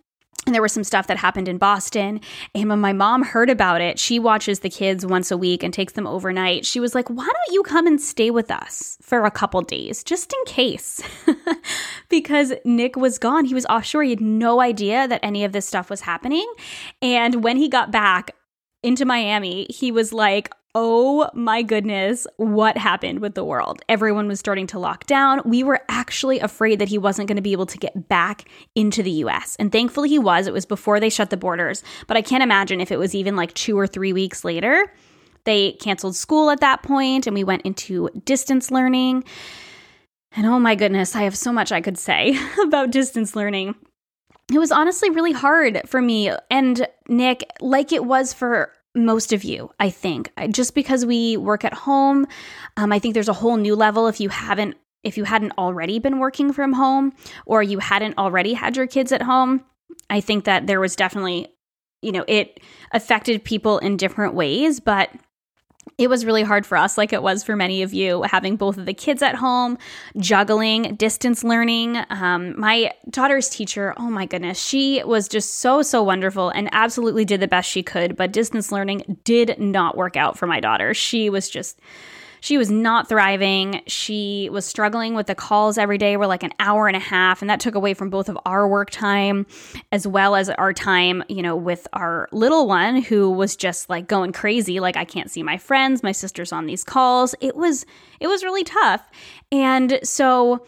and 0.45 0.54
there 0.54 0.62
was 0.62 0.74
some 0.74 0.84
stuff 0.84 1.08
that 1.08 1.17
happened 1.17 1.48
in 1.48 1.58
Boston. 1.58 2.21
And 2.54 2.69
when 2.69 2.80
my 2.80 2.93
mom 2.93 3.24
heard 3.24 3.50
about 3.50 3.82
it, 3.82 3.98
she 3.98 4.19
watches 4.19 4.60
the 4.60 4.69
kids 4.69 5.06
once 5.06 5.32
a 5.32 5.38
week 5.38 5.63
and 5.63 5.74
takes 5.74 5.93
them 5.93 6.06
overnight. 6.06 6.65
She 6.65 6.80
was 6.80 6.93
like, 6.93 7.10
Why 7.10 7.26
don't 7.26 7.54
you 7.54 7.63
come 7.63 7.88
and 7.88 8.00
stay 8.00 8.30
with 8.30 8.52
us 8.52 8.98
for 9.02 9.26
a 9.26 9.32
couple 9.32 9.62
days, 9.62 10.04
just 10.04 10.34
in 10.34 10.54
case? 10.54 11.02
because 12.10 12.54
Nick 12.63 12.95
was 12.95 13.17
gone. 13.17 13.45
He 13.45 13.56
was 13.56 13.65
offshore. 13.65 14.04
He 14.04 14.12
had 14.12 14.21
no 14.21 14.62
idea 14.62 15.08
that 15.08 15.21
any 15.24 15.43
of 15.43 15.52
this 15.52 15.65
stuff 15.65 15.89
was 15.89 16.02
happening. 16.02 16.52
And 17.02 17.43
when 17.43 17.58
he 17.58 17.67
got 17.67 17.91
back, 17.91 18.32
into 18.86 19.04
Miami, 19.04 19.65
he 19.69 19.91
was 19.91 20.13
like, 20.13 20.52
oh 20.75 21.29
my 21.33 21.61
goodness, 21.61 22.27
what 22.35 22.77
happened 22.77 23.19
with 23.19 23.33
the 23.33 23.45
world? 23.45 23.81
Everyone 23.88 24.27
was 24.27 24.39
starting 24.39 24.67
to 24.67 24.77
lock 24.77 25.05
down. 25.05 25.41
We 25.45 25.63
were 25.63 25.81
actually 25.88 26.39
afraid 26.39 26.79
that 26.79 26.89
he 26.89 26.97
wasn't 26.97 27.29
going 27.29 27.38
to 27.38 27.41
be 27.41 27.53
able 27.53 27.65
to 27.67 27.77
get 27.77 28.09
back 28.09 28.43
into 28.75 29.01
the 29.01 29.11
US. 29.11 29.55
And 29.57 29.71
thankfully 29.71 30.09
he 30.09 30.19
was. 30.19 30.47
It 30.47 30.53
was 30.53 30.65
before 30.65 30.99
they 30.99 31.09
shut 31.09 31.29
the 31.29 31.38
borders. 31.38 31.81
But 32.07 32.17
I 32.17 32.21
can't 32.21 32.43
imagine 32.43 32.81
if 32.81 32.91
it 32.91 32.99
was 32.99 33.15
even 33.15 33.38
like 33.38 33.53
two 33.53 33.79
or 33.79 33.88
three 33.88 34.11
weeks 34.11 34.43
later. 34.43 34.91
They 35.45 35.73
canceled 35.73 36.17
school 36.17 36.49
at 36.49 36.59
that 36.59 36.83
point 36.83 37.25
and 37.25 37.33
we 37.33 37.45
went 37.45 37.61
into 37.61 38.09
distance 38.25 38.69
learning. 38.69 39.23
And 40.35 40.45
oh 40.45 40.59
my 40.59 40.75
goodness, 40.75 41.15
I 41.15 41.23
have 41.23 41.38
so 41.38 41.53
much 41.53 41.71
I 41.71 41.79
could 41.79 41.97
say 41.97 42.38
about 42.61 42.91
distance 42.91 43.33
learning. 43.33 43.75
It 44.51 44.59
was 44.59 44.73
honestly 44.73 45.09
really 45.09 45.31
hard 45.31 45.81
for 45.88 46.01
me 46.01 46.31
and 46.51 46.85
Nick, 47.07 47.49
like 47.61 47.93
it 47.93 48.03
was 48.03 48.33
for 48.33 48.73
most 48.95 49.34
of 49.34 49.43
you, 49.43 49.71
I 49.79 49.89
think. 49.89 50.31
Just 50.51 50.73
because 50.73 51.05
we 51.05 51.38
work 51.38 51.63
at 51.63 51.73
home, 51.73 52.25
um, 52.77 52.91
I 52.91 52.99
think 52.99 53.13
there's 53.13 53.29
a 53.29 53.34
whole 53.34 53.58
new 53.58 53.75
level 53.75 54.08
if 54.08 54.19
you 54.19 54.29
haven't 54.29 54.75
if 55.03 55.17
you 55.17 55.23
hadn't 55.23 55.51
already 55.58 55.99
been 55.99 56.17
working 56.17 56.51
from 56.51 56.73
home 56.73 57.13
or 57.45 57.62
you 57.62 57.77
hadn't 57.77 58.17
already 58.17 58.53
had 58.53 58.75
your 58.75 58.88
kids 58.88 59.12
at 59.12 59.21
home. 59.21 59.63
I 60.10 60.19
think 60.19 60.45
that 60.45 60.65
there 60.65 60.79
was 60.79 60.95
definitely, 60.95 61.47
you 62.01 62.12
know, 62.12 62.25
it 62.27 62.60
affected 62.91 63.43
people 63.43 63.77
in 63.77 63.97
different 63.97 64.34
ways, 64.34 64.79
but 64.79 65.12
it 65.97 66.10
was 66.10 66.25
really 66.25 66.43
hard 66.43 66.65
for 66.65 66.77
us, 66.77 66.97
like 66.97 67.13
it 67.13 67.23
was 67.23 67.43
for 67.43 67.55
many 67.55 67.81
of 67.81 67.93
you, 67.93 68.23
having 68.23 68.58
both 68.58 68.77
of 68.77 68.86
the 68.86 68.93
kids 68.93 69.21
at 69.21 69.36
home, 69.36 69.77
juggling, 70.17 70.95
distance 70.95 71.43
learning. 71.43 71.97
Um, 72.10 72.60
my 72.60 72.91
daughter's 73.10 73.47
teacher, 73.47 73.93
oh 73.97 74.10
my 74.10 74.25
goodness, 74.25 74.60
she 74.60 75.01
was 75.05 75.29
just 75.29 75.60
so, 75.60 75.81
so 75.81 76.03
wonderful 76.03 76.49
and 76.49 76.67
absolutely 76.73 77.23
did 77.23 77.39
the 77.39 77.47
best 77.47 77.69
she 77.69 77.81
could. 77.81 78.17
But 78.17 78.34
distance 78.34 78.71
learning 78.71 79.19
did 79.23 79.58
not 79.58 79.95
work 79.95 80.17
out 80.17 80.38
for 80.38 80.47
my 80.47 80.60
daughter. 80.60 80.93
She 80.93 81.29
was 81.29 81.49
just 81.49 81.79
she 82.45 82.60
was 82.60 82.69
not 82.69 83.10
thriving. 83.10 83.81
She 83.88 84.49
was 84.51 84.67
struggling 84.67 85.15
with 85.15 85.25
the 85.25 85.34
calls 85.34 85.79
every 85.79 85.97
day 85.97 86.15
were 86.15 86.27
like 86.27 86.43
an 86.43 86.51
hour 86.60 86.88
and 86.88 86.95
a 86.95 86.99
half, 86.99 87.41
and 87.41 87.49
that 87.49 87.60
took 87.60 87.73
away 87.73 87.95
from 87.95 88.12
both 88.12 88.29
of 88.29 88.38
our 88.45 88.67
work 88.67 88.91
time 88.91 89.47
as 89.91 90.05
well 90.05 90.36
as 90.36 90.47
our 90.51 90.71
time, 90.71 91.23
you 91.27 91.41
know, 91.41 91.55
with 91.55 91.88
our 91.93 92.29
little 92.31 92.67
one 92.67 93.01
who 93.01 93.31
was 93.31 93.55
just 93.55 93.89
like 93.89 94.08
going 94.08 94.31
crazy. 94.31 94.79
Like 94.79 94.95
I 94.95 95.05
can't 95.05 95.31
see 95.31 95.41
my 95.41 95.58
friends, 95.58 96.03
my 96.03 96.12
sister's 96.12 96.53
on 96.53 96.67
these 96.67 96.84
calls. 96.84 97.34
It 97.41 97.55
was 97.55 97.84
it 98.19 98.27
was 98.27 98.43
really 98.43 98.63
tough. 98.63 99.10
And 99.51 99.99
so 100.03 100.67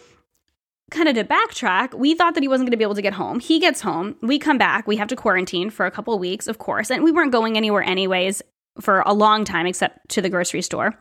kind 0.89 1.07
of 1.07 1.13
to 1.13 1.25
backtrack, 1.25 1.93
we 1.93 2.15
thought 2.15 2.33
that 2.33 2.41
he 2.41 2.47
wasn't 2.47 2.65
going 2.65 2.71
to 2.71 2.77
be 2.77 2.85
able 2.85 2.95
to 2.95 3.03
get 3.03 3.13
home. 3.13 3.39
He 3.39 3.59
gets 3.59 3.81
home, 3.81 4.15
we 4.23 4.39
come 4.39 4.57
back, 4.57 4.87
we 4.87 4.95
have 4.95 5.09
to 5.09 5.15
quarantine 5.15 5.69
for 5.69 5.85
a 5.85 5.91
couple 5.91 6.15
of 6.15 6.19
weeks, 6.19 6.47
of 6.47 6.57
course, 6.57 6.89
and 6.89 7.03
we 7.03 7.11
weren't 7.11 7.31
going 7.31 7.55
anywhere 7.55 7.83
anyways 7.83 8.41
for 8.81 9.01
a 9.05 9.13
long 9.13 9.45
time 9.45 9.67
except 9.67 10.09
to 10.09 10.23
the 10.23 10.29
grocery 10.29 10.63
store. 10.63 10.97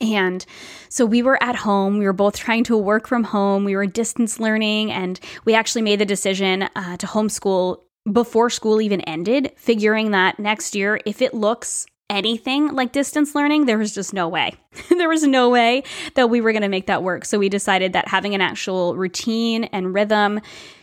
And 0.00 0.44
so 0.88 1.06
we 1.06 1.22
were 1.22 1.42
at 1.42 1.56
home. 1.56 1.98
We 1.98 2.06
were 2.06 2.12
both 2.12 2.36
trying 2.36 2.64
to 2.64 2.76
work 2.76 3.06
from 3.06 3.24
home. 3.24 3.64
We 3.64 3.76
were 3.76 3.86
distance 3.86 4.40
learning, 4.40 4.92
and 4.92 5.18
we 5.44 5.54
actually 5.54 5.82
made 5.82 6.00
the 6.00 6.06
decision 6.06 6.62
uh, 6.74 6.96
to 6.96 7.06
homeschool 7.06 7.82
before 8.10 8.50
school 8.50 8.80
even 8.80 9.00
ended, 9.02 9.52
figuring 9.56 10.12
that 10.12 10.38
next 10.38 10.74
year, 10.74 11.00
if 11.04 11.20
it 11.20 11.34
looks 11.34 11.86
anything 12.08 12.68
like 12.72 12.92
distance 12.92 13.34
learning, 13.34 13.66
there 13.66 13.78
was 13.78 13.92
just 13.92 14.14
no 14.14 14.28
way. 14.28 14.54
there 14.90 15.08
was 15.08 15.24
no 15.24 15.50
way 15.50 15.82
that 16.14 16.30
we 16.30 16.40
were 16.40 16.52
going 16.52 16.62
to 16.62 16.68
make 16.68 16.86
that 16.86 17.02
work. 17.02 17.24
So 17.24 17.38
we 17.38 17.48
decided 17.48 17.92
that 17.94 18.08
having 18.08 18.34
an 18.34 18.40
actual 18.40 18.94
routine 18.94 19.64
and 19.64 19.92
rhythm 19.92 20.40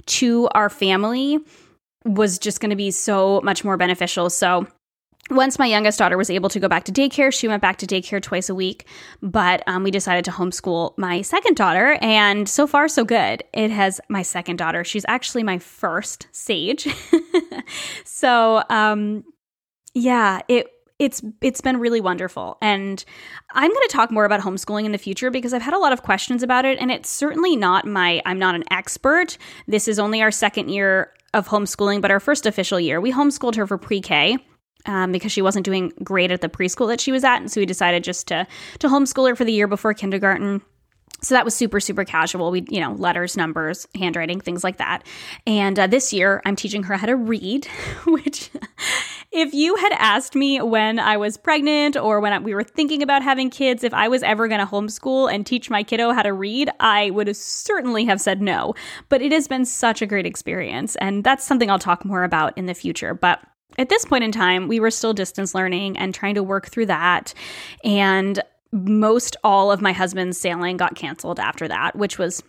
to 0.07 0.49
our 0.53 0.69
family 0.69 1.39
was 2.05 2.37
just 2.39 2.59
going 2.59 2.71
to 2.71 2.75
be 2.75 2.91
so 2.91 3.39
much 3.41 3.63
more 3.63 3.77
beneficial. 3.77 4.29
So 4.29 4.67
once 5.29 5.57
my 5.57 5.65
youngest 5.65 5.99
daughter 5.99 6.17
was 6.17 6.29
able 6.29 6.49
to 6.49 6.59
go 6.59 6.67
back 6.67 6.83
to 6.85 6.91
daycare, 6.91 7.33
she 7.33 7.47
went 7.47 7.61
back 7.61 7.77
to 7.77 7.87
daycare 7.87 8.21
twice 8.21 8.49
a 8.49 8.55
week. 8.55 8.85
But 9.21 9.63
um, 9.67 9.83
we 9.83 9.91
decided 9.91 10.25
to 10.25 10.31
homeschool 10.31 10.97
my 10.97 11.21
second 11.21 11.55
daughter, 11.55 11.97
and 12.01 12.47
so 12.47 12.67
far, 12.67 12.87
so 12.87 13.05
good. 13.05 13.43
It 13.53 13.71
has 13.71 14.01
my 14.09 14.21
second 14.21 14.57
daughter. 14.57 14.83
She's 14.83 15.05
actually 15.07 15.43
my 15.43 15.59
first 15.59 16.27
Sage. 16.31 16.87
so, 18.03 18.63
um, 18.69 19.23
yeah, 19.93 20.41
it 20.47 20.67
it's 20.99 21.21
it's 21.41 21.59
been 21.59 21.77
really 21.77 21.99
wonderful 21.99 22.55
and 22.61 23.03
i'm 23.53 23.69
going 23.69 23.87
to 23.87 23.91
talk 23.91 24.11
more 24.11 24.25
about 24.25 24.41
homeschooling 24.41 24.85
in 24.85 24.91
the 24.91 24.97
future 24.99 25.31
because 25.31 25.51
i've 25.51 25.61
had 25.61 25.73
a 25.73 25.79
lot 25.79 25.91
of 25.91 26.03
questions 26.03 26.43
about 26.43 26.65
it 26.65 26.77
and 26.79 26.91
it's 26.91 27.09
certainly 27.09 27.55
not 27.55 27.85
my 27.85 28.21
i'm 28.27 28.37
not 28.37 28.53
an 28.53 28.63
expert 28.69 29.37
this 29.67 29.87
is 29.87 29.97
only 29.97 30.21
our 30.21 30.29
second 30.29 30.69
year 30.69 31.11
of 31.33 31.47
homeschooling 31.47 31.99
but 31.99 32.11
our 32.11 32.19
first 32.19 32.45
official 32.45 32.79
year 32.79 33.01
we 33.01 33.11
homeschooled 33.11 33.55
her 33.55 33.65
for 33.65 33.77
pre-k 33.77 34.37
um, 34.85 35.11
because 35.11 35.31
she 35.31 35.41
wasn't 35.41 35.65
doing 35.65 35.91
great 36.03 36.31
at 36.31 36.41
the 36.41 36.49
preschool 36.49 36.87
that 36.87 37.01
she 37.01 37.11
was 37.11 37.23
at, 37.23 37.37
and 37.37 37.51
so 37.51 37.61
we 37.61 37.65
decided 37.65 38.03
just 38.03 38.27
to 38.27 38.47
to 38.79 38.87
homeschool 38.87 39.29
her 39.29 39.35
for 39.35 39.45
the 39.45 39.53
year 39.53 39.67
before 39.67 39.93
kindergarten. 39.93 40.61
So 41.23 41.35
that 41.35 41.45
was 41.45 41.55
super, 41.55 41.79
super 41.79 42.03
casual. 42.03 42.51
We, 42.51 42.65
you 42.69 42.81
know, 42.81 42.91
letters, 42.93 43.37
numbers, 43.37 43.87
handwriting, 43.95 44.41
things 44.41 44.61
like 44.61 44.77
that. 44.77 45.03
And 45.47 45.79
uh, 45.79 45.87
this 45.87 46.11
year, 46.11 46.41
I'm 46.45 46.57
teaching 46.57 46.83
her 46.83 46.97
how 46.97 47.07
to 47.07 47.15
read, 47.15 47.65
which, 48.05 48.49
if 49.31 49.53
you 49.53 49.77
had 49.77 49.93
asked 49.93 50.35
me 50.35 50.61
when 50.61 50.99
I 50.99 51.15
was 51.15 51.37
pregnant 51.37 51.95
or 51.95 52.19
when 52.19 52.43
we 52.43 52.53
were 52.53 52.63
thinking 52.63 53.01
about 53.01 53.23
having 53.23 53.49
kids, 53.49 53.85
if 53.85 53.93
I 53.93 54.09
was 54.09 54.21
ever 54.21 54.49
going 54.49 54.59
to 54.59 54.65
homeschool 54.65 55.33
and 55.33 55.45
teach 55.45 55.69
my 55.69 55.81
kiddo 55.81 56.11
how 56.11 56.23
to 56.23 56.33
read, 56.33 56.69
I 56.81 57.09
would 57.11 57.33
certainly 57.37 58.03
have 58.03 58.19
said 58.19 58.41
no. 58.41 58.75
But 59.07 59.21
it 59.21 59.31
has 59.31 59.47
been 59.47 59.63
such 59.63 60.01
a 60.01 60.05
great 60.05 60.25
experience. 60.25 60.97
And 60.97 61.23
that's 61.23 61.45
something 61.45 61.71
I'll 61.71 61.79
talk 61.79 62.03
more 62.03 62.25
about 62.25 62.57
in 62.57 62.65
the 62.65 62.73
future. 62.73 63.13
But 63.13 63.39
at 63.77 63.89
this 63.89 64.05
point 64.05 64.23
in 64.23 64.31
time, 64.31 64.67
we 64.67 64.79
were 64.79 64.91
still 64.91 65.13
distance 65.13 65.55
learning 65.55 65.97
and 65.97 66.13
trying 66.13 66.35
to 66.35 66.43
work 66.43 66.67
through 66.67 66.87
that. 66.87 67.33
And 67.83 68.41
most 68.71 69.35
all 69.43 69.71
of 69.71 69.81
my 69.81 69.91
husband's 69.93 70.37
sailing 70.37 70.77
got 70.77 70.95
canceled 70.95 71.39
after 71.39 71.67
that, 71.67 71.95
which 71.95 72.17
was 72.17 72.43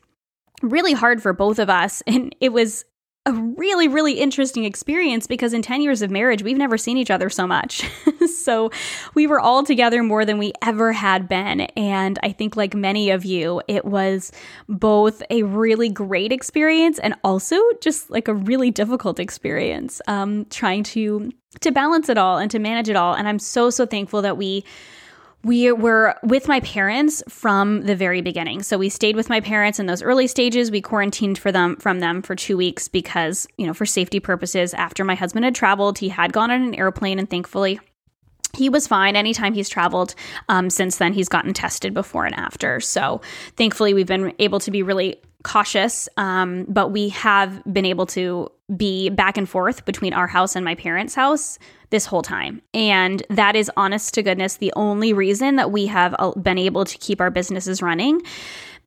really 0.63 0.93
hard 0.93 1.23
for 1.23 1.33
both 1.33 1.59
of 1.59 1.69
us. 1.71 2.03
And 2.07 2.35
it 2.41 2.53
was 2.53 2.85
a 3.27 3.33
really, 3.33 3.89
really 3.89 4.15
interesting 4.21 4.65
experience 4.65 5.27
because 5.27 5.55
in 5.55 5.63
10 5.63 5.81
years 5.81 6.03
of 6.03 6.11
marriage, 6.11 6.43
we've 6.43 6.59
never 6.59 6.77
seen 6.77 6.99
each 6.99 7.11
other 7.11 7.31
so 7.31 7.47
much. 7.47 7.83
so 8.43 8.71
we 9.15 9.27
were 9.27 9.41
all 9.41 9.65
together 9.65 10.03
more 10.03 10.27
than 10.27 10.37
we 10.37 10.53
ever 10.63 10.93
had 10.93 11.27
been. 11.27 11.63
And 11.77 12.19
I 12.23 12.33
think, 12.33 12.55
like 12.55 12.75
many 12.75 13.11
of 13.11 13.25
you, 13.25 13.63
it 13.67 13.87
was 13.87 14.31
both 14.69 15.23
a 15.31 15.43
really 15.43 15.89
great 15.89 16.33
experience 16.33 16.99
and 16.99 17.15
also 17.25 17.57
just 17.81 18.11
like 18.11 18.29
a 18.29 18.35
really 18.35 18.71
difficult 18.71 19.19
experience 19.19 20.03
um, 20.07 20.45
trying 20.47 20.83
to 20.85 21.31
to 21.61 21.71
balance 21.71 22.09
it 22.09 22.19
all 22.19 22.39
and 22.39 22.51
to 22.51 22.59
manage 22.59 22.89
it 22.89 22.97
all. 22.97 23.15
And 23.15 23.29
I'm 23.29 23.39
so, 23.39 23.71
so 23.71 23.87
thankful 23.87 24.23
that 24.23 24.37
we 24.37 24.65
we 25.45 25.71
were 25.73 26.17
with 26.23 26.49
my 26.49 26.61
parents 26.61 27.23
from 27.29 27.83
the 27.83 27.95
very 27.95 28.23
beginning. 28.23 28.63
So 28.63 28.79
we 28.79 28.89
stayed 28.89 29.15
with 29.15 29.29
my 29.29 29.41
parents 29.41 29.79
in 29.79 29.87
those 29.87 30.03
early 30.03 30.27
stages. 30.27 30.71
We 30.71 30.81
quarantined 30.81 31.39
for 31.39 31.53
them 31.53 31.77
from 31.77 32.01
them 32.01 32.23
for 32.23 32.35
2 32.35 32.57
weeks 32.57 32.89
because, 32.89 33.47
you 33.59 33.67
know, 33.67 33.75
for 33.75 33.87
safety 33.87 34.21
purposes 34.21 34.75
after 34.75 35.05
my 35.05 35.15
husband 35.15 35.45
had 35.45 35.55
traveled, 35.55 35.99
he 35.99 36.09
had 36.09 36.33
gone 36.33 36.51
on 36.51 36.63
an 36.63 36.75
airplane 36.75 37.19
and 37.19 37.29
thankfully 37.29 37.79
he 38.57 38.69
was 38.69 38.87
fine 38.87 39.17
anytime 39.17 39.53
he's 39.53 39.69
traveled 39.69 40.15
um, 40.49 40.71
since 40.71 40.99
then 40.99 41.13
he's 41.13 41.29
gotten 41.29 41.53
tested 41.53 41.93
before 41.93 42.25
and 42.25 42.35
after 42.37 42.79
so 42.79 43.21
thankfully 43.57 43.95
we've 43.95 44.07
been 44.07 44.33
able 44.39 44.61
to 44.61 44.71
be 44.71 44.83
really 44.83 45.17
cautious 45.43 46.09
um, 46.17 46.65
but 46.69 46.91
we 46.91 47.09
have 47.09 47.63
been 47.65 47.85
able 47.85 48.07
to 48.07 48.49
be 48.77 49.11
back 49.11 49.37
and 49.37 49.49
forth 49.49 49.85
between 49.85 50.13
our 50.13 50.27
house 50.27 50.57
and 50.57 50.65
my 50.65 50.75
parents 50.75 51.15
house 51.15 51.59
this 51.95 52.07
whole 52.07 52.23
time. 52.23 52.61
And 52.75 53.23
that 53.31 53.55
is 53.55 53.71
honest 53.77 54.15
to 54.15 54.23
goodness 54.25 54.57
the 54.57 54.73
only 54.75 55.13
reason 55.13 55.55
that 55.55 55.71
we 55.71 55.87
have 55.87 56.13
uh, 56.19 56.33
been 56.33 56.59
able 56.59 56.85
to 56.85 56.99
keep 56.99 57.21
our 57.21 57.31
businesses 57.31 57.81
running 57.83 58.21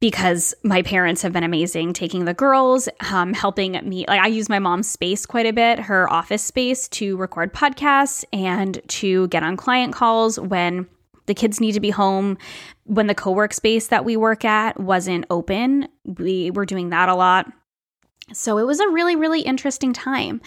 because 0.01 0.53
my 0.63 0.81
parents 0.81 1.21
have 1.21 1.31
been 1.31 1.45
amazing 1.45 1.93
taking 1.93 2.25
the 2.25 2.33
girls, 2.33 2.89
um, 3.09 3.33
helping 3.33 3.79
me. 3.87 4.03
Like, 4.09 4.19
I 4.19 4.27
use 4.27 4.49
my 4.49 4.59
mom's 4.59 4.89
space 4.89 5.25
quite 5.25 5.45
a 5.45 5.53
bit, 5.53 5.79
her 5.79 6.11
office 6.11 6.43
space, 6.43 6.89
to 6.89 7.15
record 7.15 7.53
podcasts 7.53 8.25
and 8.33 8.81
to 8.89 9.29
get 9.29 9.41
on 9.41 9.55
client 9.55 9.93
calls 9.93 10.37
when 10.37 10.85
the 11.27 11.33
kids 11.33 11.61
need 11.61 11.71
to 11.71 11.79
be 11.79 11.91
home. 11.91 12.37
When 12.83 13.07
the 13.07 13.15
co 13.15 13.31
work 13.31 13.53
space 13.53 13.87
that 13.87 14.03
we 14.03 14.17
work 14.17 14.43
at 14.43 14.77
wasn't 14.77 15.25
open, 15.29 15.87
we 16.03 16.51
were 16.51 16.65
doing 16.65 16.89
that 16.89 17.07
a 17.07 17.15
lot. 17.15 17.49
So 18.33 18.57
it 18.57 18.67
was 18.67 18.81
a 18.81 18.89
really, 18.89 19.15
really 19.15 19.39
interesting 19.39 19.93
time. 19.93 20.41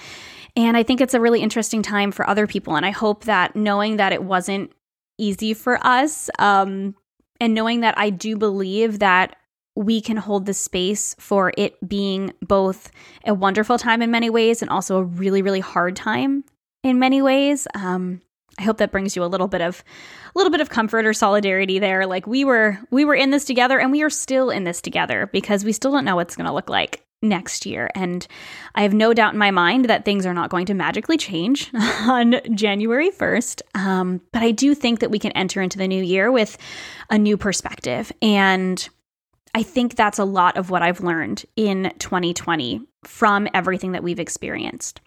And 0.56 0.76
I 0.76 0.82
think 0.82 1.00
it's 1.00 1.14
a 1.14 1.20
really 1.20 1.40
interesting 1.40 1.82
time 1.82 2.12
for 2.12 2.28
other 2.28 2.46
people. 2.46 2.76
And 2.76 2.84
I 2.84 2.90
hope 2.90 3.24
that 3.24 3.54
knowing 3.54 3.96
that 3.96 4.12
it 4.12 4.22
wasn't 4.22 4.72
easy 5.18 5.54
for 5.54 5.84
us, 5.86 6.30
um, 6.38 6.94
and 7.40 7.54
knowing 7.54 7.80
that 7.80 7.96
I 7.98 8.10
do 8.10 8.36
believe 8.36 8.98
that 8.98 9.36
we 9.76 10.00
can 10.00 10.16
hold 10.16 10.46
the 10.46 10.54
space 10.54 11.14
for 11.18 11.52
it 11.56 11.76
being 11.88 12.32
both 12.42 12.90
a 13.26 13.32
wonderful 13.32 13.78
time 13.78 14.02
in 14.02 14.10
many 14.10 14.28
ways 14.28 14.62
and 14.62 14.70
also 14.70 14.98
a 14.98 15.04
really, 15.04 15.42
really 15.42 15.60
hard 15.60 15.96
time 15.96 16.44
in 16.82 16.98
many 16.98 17.22
ways. 17.22 17.66
Um, 17.74 18.20
I 18.58 18.62
hope 18.62 18.78
that 18.78 18.92
brings 18.92 19.16
you 19.16 19.24
a 19.24 19.26
little 19.26 19.48
bit 19.48 19.60
of 19.60 19.82
a 20.34 20.38
little 20.38 20.50
bit 20.50 20.60
of 20.60 20.68
comfort 20.68 21.06
or 21.06 21.12
solidarity 21.12 21.78
there. 21.78 22.06
Like 22.06 22.26
we 22.26 22.44
were 22.44 22.78
we 22.90 23.04
were 23.04 23.14
in 23.14 23.30
this 23.30 23.44
together 23.44 23.78
and 23.78 23.90
we 23.90 24.02
are 24.02 24.10
still 24.10 24.50
in 24.50 24.64
this 24.64 24.80
together 24.80 25.28
because 25.32 25.64
we 25.64 25.72
still 25.72 25.92
don't 25.92 26.04
know 26.04 26.16
what's 26.16 26.36
going 26.36 26.46
to 26.46 26.52
look 26.52 26.68
like 26.68 27.04
next 27.22 27.66
year. 27.66 27.90
And 27.94 28.26
I 28.74 28.82
have 28.82 28.94
no 28.94 29.12
doubt 29.12 29.34
in 29.34 29.38
my 29.38 29.50
mind 29.50 29.86
that 29.86 30.04
things 30.04 30.24
are 30.24 30.34
not 30.34 30.50
going 30.50 30.66
to 30.66 30.74
magically 30.74 31.16
change 31.16 31.70
on 31.74 32.36
January 32.54 33.10
1st. 33.10 33.62
Um, 33.74 34.20
but 34.32 34.42
I 34.42 34.52
do 34.52 34.74
think 34.74 35.00
that 35.00 35.10
we 35.10 35.18
can 35.18 35.32
enter 35.32 35.60
into 35.60 35.78
the 35.78 35.88
new 35.88 36.02
year 36.02 36.32
with 36.32 36.56
a 37.10 37.18
new 37.18 37.36
perspective. 37.36 38.10
And 38.22 38.88
I 39.54 39.62
think 39.62 39.96
that's 39.96 40.18
a 40.18 40.24
lot 40.24 40.56
of 40.56 40.70
what 40.70 40.82
I've 40.82 41.00
learned 41.00 41.44
in 41.56 41.92
2020 41.98 42.86
from 43.04 43.48
everything 43.52 43.92
that 43.92 44.02
we've 44.02 44.20
experienced. 44.20 45.00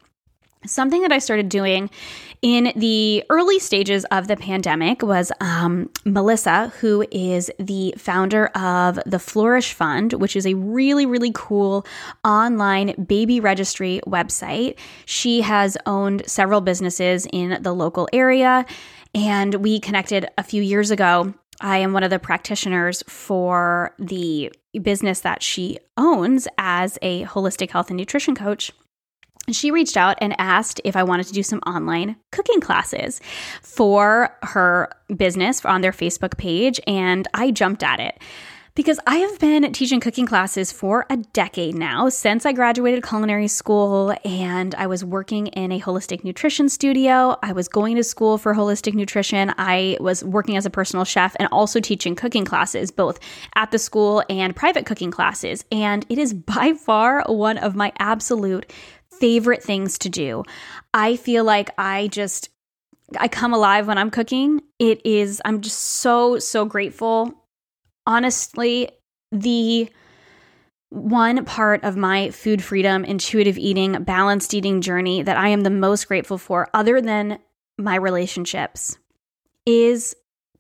Something 0.66 1.02
that 1.02 1.12
I 1.12 1.20
started 1.20 1.50
doing 1.50 1.90
in 2.42 2.74
the 2.76 3.24
early 3.30 3.58
stages 3.60 4.06
of 4.06 4.28
the 4.28 4.36
pandemic 4.36 5.02
was 5.02 5.32
um, 5.40 5.90
Melissa, 6.06 6.74
who 6.80 7.06
is 7.12 7.50
the 7.58 7.94
founder 7.98 8.48
of 8.48 9.00
the 9.06 9.20
Flourish 9.20 9.74
Fund, 9.74 10.14
which 10.14 10.36
is 10.36 10.46
a 10.46 10.54
really, 10.54 11.06
really 11.06 11.32
cool 11.34 11.86
online 12.26 13.06
baby 13.06 13.40
registry 13.40 14.02
website. 14.06 14.78
She 15.06 15.42
has 15.42 15.78
owned 15.86 16.24
several 16.28 16.62
businesses 16.62 17.28
in 17.32 17.62
the 17.62 17.74
local 17.74 18.10
area, 18.12 18.66
and 19.16 19.56
we 19.56 19.80
connected 19.80 20.28
a 20.38 20.44
few 20.44 20.62
years 20.62 20.92
ago. 20.92 21.34
I 21.62 21.78
am 21.78 21.94
one 21.94 22.04
of 22.04 22.10
the 22.10 22.20
practitioners 22.20 23.04
for 23.08 23.96
the 24.00 24.52
business 24.82 25.22
that 25.22 25.42
she 25.42 25.80
owns 25.98 26.48
as 26.58 26.98
a 27.02 27.24
holistic 27.26 27.72
health 27.72 27.90
and 27.90 27.98
nutrition 27.98 28.36
coach 28.36 28.72
she 29.52 29.72
reached 29.72 29.98
out 29.98 30.18
and 30.22 30.36
asked 30.40 30.80
if 30.84 30.96
I 30.96 31.04
wanted 31.04 31.28
to 31.28 31.34
do 31.34 31.44
some 31.44 31.60
online 31.60 32.16
cooking 32.32 32.62
classes 32.62 33.20
for 33.62 34.36
her 34.42 34.90
business 35.16 35.66
on 35.66 35.82
their 35.82 35.92
Facebook 35.92 36.38
page, 36.38 36.80
and 36.88 37.28
I 37.34 37.52
jumped 37.52 37.84
at 37.84 38.00
it. 38.00 38.20
Because 38.76 39.00
I 39.06 39.18
have 39.18 39.38
been 39.38 39.72
teaching 39.72 40.00
cooking 40.00 40.26
classes 40.26 40.72
for 40.72 41.06
a 41.08 41.18
decade 41.18 41.76
now, 41.76 42.10
since 42.10 42.44
I 42.44 42.54
graduated 42.54 43.04
culinary 43.04 43.48
school 43.48 44.16
and 44.26 44.74
I 44.74 44.88
was 44.88 45.06
working 45.06 45.46
in 45.46 45.72
a 45.72 45.80
holistic 45.80 46.24
nutrition 46.24 46.70
studio. 46.70 47.38
I 47.44 47.52
was 47.52 47.68
going 47.68 47.98
to 47.98 48.04
school 48.04 48.40
for 48.40 48.56
holistic 48.56 48.96
nutrition. 48.96 49.54
I 49.60 49.98
was 50.00 50.24
working 50.24 50.58
as 50.58 50.66
a 50.66 50.72
personal 50.72 51.06
chef 51.06 51.36
and 51.38 51.48
also 51.52 51.80
teaching 51.80 52.16
cooking 52.16 52.46
classes, 52.46 52.90
both 52.90 53.20
at 53.54 53.70
the 53.70 53.78
school 53.78 54.24
and 54.28 54.56
private 54.56 54.88
cooking 54.88 55.12
classes. 55.12 55.66
And 55.72 56.04
it 56.10 56.18
is 56.18 56.34
by 56.34 56.74
far 56.74 57.24
one 57.28 57.60
of 57.60 57.76
my 57.76 57.94
absolute 58.00 58.74
favorite 59.24 59.64
things 59.64 59.98
to 60.00 60.10
do. 60.10 60.44
I 60.94 61.16
feel 61.16 61.46
like 61.46 61.70
I 61.78 62.10
just 62.10 62.50
I 63.18 63.30
come 63.30 63.54
alive 63.54 63.88
when 63.88 63.98
I'm 63.98 64.12
cooking. 64.12 64.60
It 64.80 65.00
is 65.06 65.42
I'm 65.46 65.62
just 65.62 65.80
so 65.80 66.40
so 66.40 66.66
grateful. 66.66 67.34
Honestly, 68.06 68.90
the 69.32 69.90
one 70.90 71.46
part 71.46 71.86
of 71.86 71.96
my 71.96 72.32
food 72.32 72.62
freedom, 72.62 73.06
intuitive 73.06 73.58
eating, 73.58 74.04
balanced 74.04 74.54
eating 74.54 74.82
journey 74.82 75.24
that 75.24 75.38
I 75.38 75.48
am 75.48 75.62
the 75.62 75.70
most 75.70 76.10
grateful 76.10 76.38
for 76.38 76.68
other 76.74 77.00
than 77.00 77.40
my 77.78 77.96
relationships 77.96 78.98
is 79.66 80.18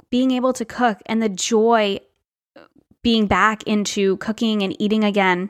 being 0.09 0.31
able 0.31 0.53
to 0.53 0.63
cook 0.63 1.01
and 1.05 1.21
the 1.21 1.27
joy 1.27 1.99
being 3.01 3.27
back 3.27 3.63
into 3.63 4.15
cooking 4.17 4.63
and 4.63 4.73
eating 4.81 5.03
again 5.03 5.49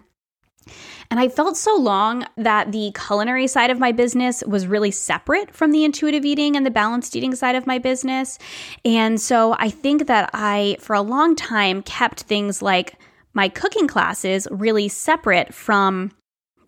and 1.09 1.19
I 1.19 1.29
felt 1.29 1.57
so 1.57 1.75
long 1.75 2.25
that 2.37 2.71
the 2.71 2.91
culinary 2.95 3.47
side 3.47 3.69
of 3.69 3.79
my 3.79 3.91
business 3.91 4.43
was 4.45 4.67
really 4.67 4.91
separate 4.91 5.53
from 5.53 5.71
the 5.71 5.83
intuitive 5.83 6.25
eating 6.25 6.55
and 6.55 6.65
the 6.65 6.71
balanced 6.71 7.15
eating 7.15 7.35
side 7.35 7.55
of 7.55 7.67
my 7.67 7.77
business. 7.77 8.39
And 8.83 9.19
so 9.19 9.55
I 9.59 9.69
think 9.69 10.07
that 10.07 10.29
I, 10.33 10.77
for 10.79 10.95
a 10.95 11.01
long 11.01 11.35
time, 11.35 11.81
kept 11.83 12.21
things 12.23 12.61
like 12.61 12.95
my 13.33 13.49
cooking 13.49 13.87
classes 13.87 14.47
really 14.51 14.87
separate 14.87 15.53
from 15.53 16.11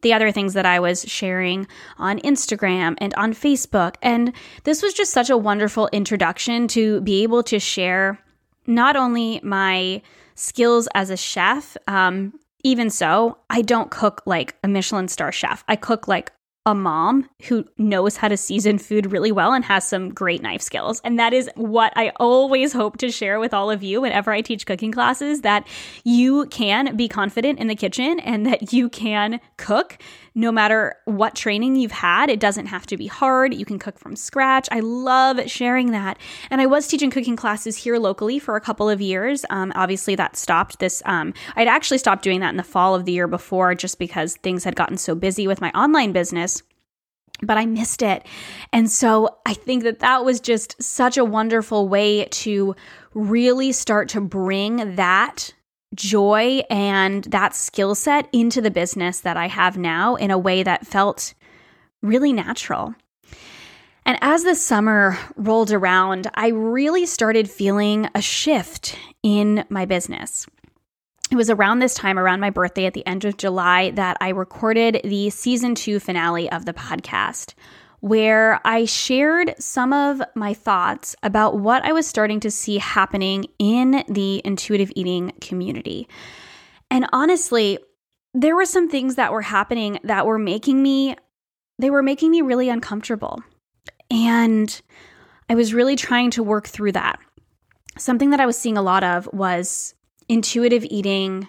the 0.01 0.13
other 0.13 0.31
things 0.31 0.53
that 0.53 0.65
I 0.65 0.79
was 0.79 1.03
sharing 1.07 1.67
on 1.97 2.19
Instagram 2.19 2.95
and 2.99 3.13
on 3.15 3.33
Facebook. 3.33 3.95
And 4.03 4.33
this 4.63 4.83
was 4.83 4.93
just 4.93 5.11
such 5.11 5.31
a 5.31 5.37
wonderful 5.37 5.89
introduction 5.91 6.67
to 6.69 7.01
be 7.01 7.23
able 7.23 7.41
to 7.43 7.59
share 7.59 8.19
not 8.67 8.95
only 8.95 9.39
my 9.41 10.01
skills 10.35 10.87
as 10.93 11.09
a 11.09 11.17
chef, 11.17 11.75
um, 11.87 12.33
even 12.65 12.89
so, 12.89 13.37
I 13.51 13.61
don't 13.61 13.91
cook 13.91 14.23
like 14.25 14.55
a 14.63 14.67
Michelin 14.67 15.07
star 15.07 15.31
chef. 15.31 15.63
I 15.67 15.75
cook 15.75 16.07
like 16.07 16.31
a 16.65 16.73
mom 16.73 17.29
who 17.43 17.63
knows 17.77 18.17
how 18.17 18.27
to 18.27 18.35
season 18.35 18.79
food 18.79 19.11
really 19.11 19.31
well 19.31 19.53
and 19.53 19.63
has 19.63 19.87
some 19.87 20.09
great 20.11 20.41
knife 20.41 20.63
skills. 20.63 20.99
And 21.03 21.19
that 21.19 21.31
is 21.31 21.47
what 21.53 21.93
I 21.95 22.11
always 22.15 22.73
hope 22.73 22.97
to 22.97 23.11
share 23.11 23.39
with 23.39 23.53
all 23.53 23.69
of 23.69 23.83
you 23.83 24.01
whenever 24.01 24.31
I 24.31 24.41
teach 24.41 24.65
cooking 24.65 24.91
classes 24.91 25.41
that 25.41 25.67
you 26.03 26.47
can 26.47 26.95
be 26.95 27.07
confident 27.07 27.59
in 27.59 27.67
the 27.67 27.75
kitchen 27.75 28.19
and 28.19 28.47
that 28.47 28.73
you 28.73 28.89
can 28.89 29.39
cook 29.57 29.99
no 30.35 30.51
matter 30.51 30.95
what 31.05 31.33
training 31.33 31.77
you've 31.77 31.93
had. 31.93 32.29
It 32.29 32.41
doesn't 32.41 32.67
have 32.67 32.85
to 32.87 32.97
be 32.97 33.07
hard. 33.07 33.53
You 33.53 33.65
can 33.65 33.79
cook 33.79 33.97
from 33.97 34.17
scratch. 34.17 34.67
I 34.69 34.81
love 34.81 35.49
sharing 35.49 35.91
that. 35.91 36.19
And 36.51 36.59
I 36.59 36.65
was 36.65 36.87
teaching 36.87 37.09
cooking 37.09 37.37
classes 37.37 37.77
here 37.77 37.97
locally 37.97 38.37
for 38.37 38.57
a 38.57 38.61
couple 38.61 38.89
of 38.89 38.99
years. 38.99 39.45
Um, 39.49 39.71
obviously, 39.75 40.13
that 40.15 40.35
stopped 40.35 40.79
this. 40.79 41.01
Um, 41.05 41.33
I'd 41.55 41.69
actually 41.69 41.99
stopped 41.99 42.23
doing 42.23 42.41
that 42.41 42.49
in 42.49 42.57
the 42.57 42.63
fall 42.63 42.93
of 42.93 43.05
the 43.05 43.13
year 43.13 43.27
before 43.27 43.73
just 43.73 43.97
because 43.97 44.35
things 44.35 44.65
had 44.65 44.75
gotten 44.75 44.97
so 44.97 45.15
busy 45.15 45.47
with 45.47 45.61
my 45.61 45.71
online 45.71 46.11
business 46.11 46.61
but 47.41 47.57
I 47.57 47.65
missed 47.65 48.01
it. 48.01 48.25
And 48.71 48.89
so 48.89 49.39
I 49.45 49.53
think 49.53 49.83
that 49.83 49.99
that 49.99 50.23
was 50.23 50.39
just 50.39 50.81
such 50.81 51.17
a 51.17 51.25
wonderful 51.25 51.89
way 51.89 52.25
to 52.25 52.75
really 53.13 53.71
start 53.73 54.09
to 54.09 54.21
bring 54.21 54.95
that 54.95 55.53
joy 55.95 56.61
and 56.69 57.23
that 57.25 57.55
skill 57.55 57.95
set 57.95 58.27
into 58.31 58.61
the 58.61 58.71
business 58.71 59.21
that 59.21 59.37
I 59.37 59.47
have 59.47 59.77
now 59.77 60.15
in 60.15 60.31
a 60.31 60.37
way 60.37 60.63
that 60.63 60.85
felt 60.85 61.33
really 62.01 62.33
natural. 62.33 62.93
And 64.05 64.19
as 64.21 64.43
the 64.43 64.53
summer 64.53 65.17
rolled 65.35 65.71
around, 65.71 66.27
I 66.35 66.49
really 66.49 67.07
started 67.07 67.49
feeling 67.49 68.07
a 68.13 68.21
shift 68.21 68.95
in 69.23 69.65
my 69.69 69.85
business. 69.85 70.45
It 71.31 71.35
was 71.35 71.49
around 71.49 71.79
this 71.79 71.95
time, 71.95 72.19
around 72.19 72.39
my 72.39 72.51
birthday 72.51 72.85
at 72.85 72.93
the 72.93 73.05
end 73.07 73.25
of 73.25 73.37
July, 73.37 73.89
that 73.91 74.17
I 74.21 74.29
recorded 74.29 75.01
the 75.03 75.31
season 75.31 75.73
two 75.73 75.99
finale 75.99 76.51
of 76.51 76.65
the 76.65 76.73
podcast, 76.73 77.55
where 78.05 78.61
I 78.63 78.85
shared 78.85 79.55
some 79.57 79.91
of 79.91 80.21
my 80.35 80.53
thoughts 80.53 81.15
about 81.23 81.57
what 81.57 81.83
I 81.83 81.91
was 81.91 82.05
starting 82.05 82.39
to 82.41 82.51
see 82.51 82.77
happening 82.77 83.47
in 83.57 84.03
the 84.07 84.43
intuitive 84.45 84.91
eating 84.95 85.31
community. 85.41 86.07
And 86.91 87.07
honestly, 87.11 87.79
there 88.31 88.55
were 88.55 88.67
some 88.67 88.91
things 88.91 89.15
that 89.15 89.31
were 89.31 89.41
happening 89.41 89.97
that 90.03 90.27
were 90.27 90.37
making 90.37 90.83
me 90.83 91.15
they 91.79 91.89
were 91.89 92.03
making 92.03 92.29
me 92.29 92.41
really 92.43 92.69
uncomfortable. 92.69 93.41
And 94.11 94.79
I 95.49 95.55
was 95.55 95.73
really 95.73 95.95
trying 95.95 96.29
to 96.31 96.43
work 96.43 96.67
through 96.67 96.91
that. 96.91 97.19
Something 97.97 98.29
that 98.29 98.39
I 98.39 98.45
was 98.45 98.55
seeing 98.55 98.77
a 98.77 98.83
lot 98.83 99.03
of 99.03 99.27
was 99.33 99.95
intuitive 100.29 100.85
eating 100.85 101.47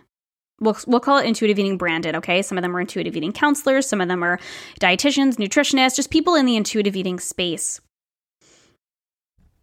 we'll, 0.60 0.76
we'll 0.86 1.00
call 1.00 1.18
it 1.18 1.26
intuitive 1.26 1.58
eating 1.58 1.76
branded, 1.76 2.14
okay? 2.16 2.42
Some 2.42 2.58
of 2.58 2.62
them 2.62 2.76
are 2.76 2.80
intuitive 2.80 3.16
eating 3.16 3.32
counselors, 3.32 3.86
some 3.86 4.00
of 4.00 4.08
them 4.08 4.22
are 4.22 4.38
dietitians, 4.80 5.36
nutritionists, 5.36 5.96
just 5.96 6.10
people 6.10 6.34
in 6.34 6.46
the 6.46 6.56
intuitive 6.56 6.96
eating 6.96 7.18
space. 7.18 7.80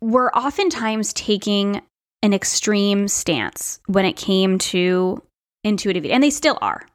We're 0.02 0.32
oftentimes 0.32 1.14
taking 1.14 1.82
an 2.22 2.34
extreme 2.34 3.08
stance 3.08 3.80
when 3.88 4.06
it 4.06 4.16
came 4.16 4.58
to 4.58 5.22
intuitive 5.64 6.06
eating, 6.06 6.16
and 6.16 6.24
they 6.24 6.30
still 6.30 6.58
are. 6.62 6.86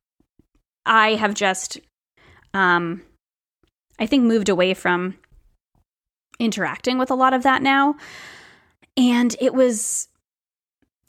I 0.85 1.15
have 1.15 1.35
just, 1.35 1.79
um, 2.55 3.03
I 3.99 4.07
think, 4.07 4.25
moved 4.25 4.49
away 4.49 4.75
from 4.75 5.17
interacting 6.39 6.99
with 6.99 7.11
a 7.11 7.15
lot 7.15 7.35
of 7.35 7.43
that 7.43 7.63
now. 7.63 7.97
And 8.97 9.37
it 9.41 9.55
was 9.55 10.09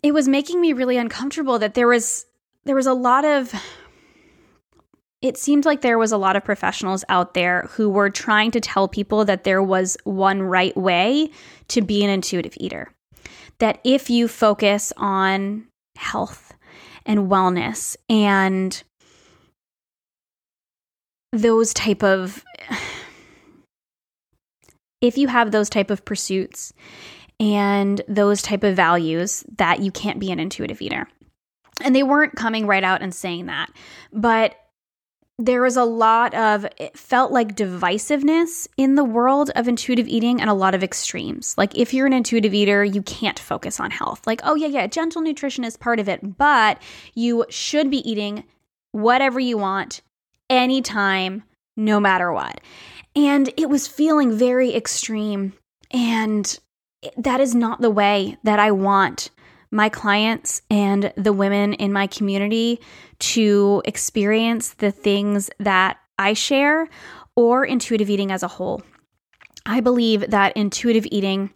it 0.02 0.13
was 0.13 0.28
making 0.28 0.62
me 0.62 0.73
really 0.73 0.97
uncomfortable 0.97 1.60
that 1.60 1.73
there 1.73 1.88
was 1.88 2.25
there 2.69 2.75
was 2.75 2.86
a 2.86 2.93
lot 2.93 3.25
of 3.25 3.51
it 5.23 5.38
seemed 5.38 5.65
like 5.65 5.82
there 5.82 5.97
was 5.97 6.12
a 6.12 6.19
lot 6.19 6.36
of 6.36 6.43
professionals 6.43 7.03
out 7.10 7.34
there 7.34 7.63
who 7.71 7.89
were 7.89 8.12
trying 8.12 8.51
to 8.51 8.62
tell 8.62 8.88
people 8.88 9.25
that 9.25 9.43
there 9.43 9.63
was 9.63 9.97
one 10.03 10.43
right 10.43 10.77
way 10.77 11.32
to 11.69 11.82
be 11.82 12.03
an 12.03 12.12
intuitive 12.12 12.53
eater. 12.58 12.93
That 13.58 13.79
if 13.84 14.12
you 14.12 14.27
focus 14.27 14.93
on 14.97 15.65
health 15.95 16.53
and 17.08 17.21
wellness 17.21 17.97
and 18.08 18.84
those 21.32 21.73
type 21.73 22.03
of 22.03 22.43
if 25.01 25.17
you 25.17 25.27
have 25.27 25.49
those 25.49 25.71
type 25.71 25.89
of 25.89 26.05
pursuits 26.05 26.71
and 27.39 27.99
those 28.08 28.43
type 28.43 28.63
of 28.63 28.75
values 28.75 29.43
that 29.58 29.79
you 29.79 29.89
can't 29.89 30.19
be 30.19 30.32
an 30.32 30.39
intuitive 30.39 30.84
eater 30.84 31.08
and 31.81 31.95
they 31.95 32.03
weren't 32.03 32.35
coming 32.35 32.67
right 32.67 32.83
out 32.83 33.01
and 33.01 33.13
saying 33.13 33.47
that. 33.47 33.71
But 34.11 34.55
there 35.37 35.61
was 35.61 35.77
a 35.77 35.85
lot 35.85 36.33
of 36.33 36.67
it 36.77 36.97
felt 36.97 37.31
like 37.31 37.55
divisiveness 37.55 38.67
in 38.75 38.95
the 38.95 39.05
world 39.05 39.51
of 39.55 39.69
intuitive 39.69 40.07
eating 40.07 40.41
and 40.41 40.49
a 40.49 40.53
lot 40.53 40.75
of 40.75 40.83
extremes. 40.83 41.57
Like 41.57 41.77
if 41.77 41.93
you're 41.93 42.05
an 42.05 42.13
intuitive 42.13 42.53
eater, 42.53 42.83
you 42.83 43.01
can't 43.01 43.39
focus 43.39 43.79
on 43.79 43.89
health. 43.89 44.27
Like, 44.27 44.41
oh 44.43 44.55
yeah, 44.55 44.67
yeah, 44.67 44.87
gentle 44.87 45.21
nutrition 45.21 45.63
is 45.63 45.77
part 45.77 45.99
of 45.99 46.09
it, 46.09 46.37
but 46.37 46.81
you 47.15 47.45
should 47.49 47.89
be 47.89 48.09
eating 48.09 48.43
whatever 48.91 49.39
you 49.39 49.57
want 49.57 50.01
anytime 50.49 51.43
no 51.77 52.01
matter 52.01 52.33
what. 52.33 52.59
And 53.15 53.49
it 53.55 53.69
was 53.69 53.87
feeling 53.87 54.37
very 54.37 54.75
extreme 54.75 55.53
and 55.91 56.59
that 57.17 57.39
is 57.39 57.55
not 57.55 57.81
the 57.81 57.89
way 57.89 58.37
that 58.43 58.59
I 58.59 58.71
want 58.71 59.29
my 59.71 59.89
clients 59.89 60.62
and 60.69 61.13
the 61.15 61.34
women 61.34 61.73
in 61.73 61.93
my 61.93 62.08
community 62.08 62.79
to 63.19 63.82
experience 63.86 64.73
the 64.75 64.91
things 64.91 65.49
that 65.60 65.97
I 66.17 66.34
share 66.34 66.88
or 67.36 67.65
intuitive 67.65 68.10
eating 68.10 68.32
as 68.32 68.43
a 68.43 68.47
whole. 68.47 68.82
I 69.65 69.79
believe 69.82 70.32
that 70.32 70.58
intuitive 70.58 71.05
eating 71.12 71.51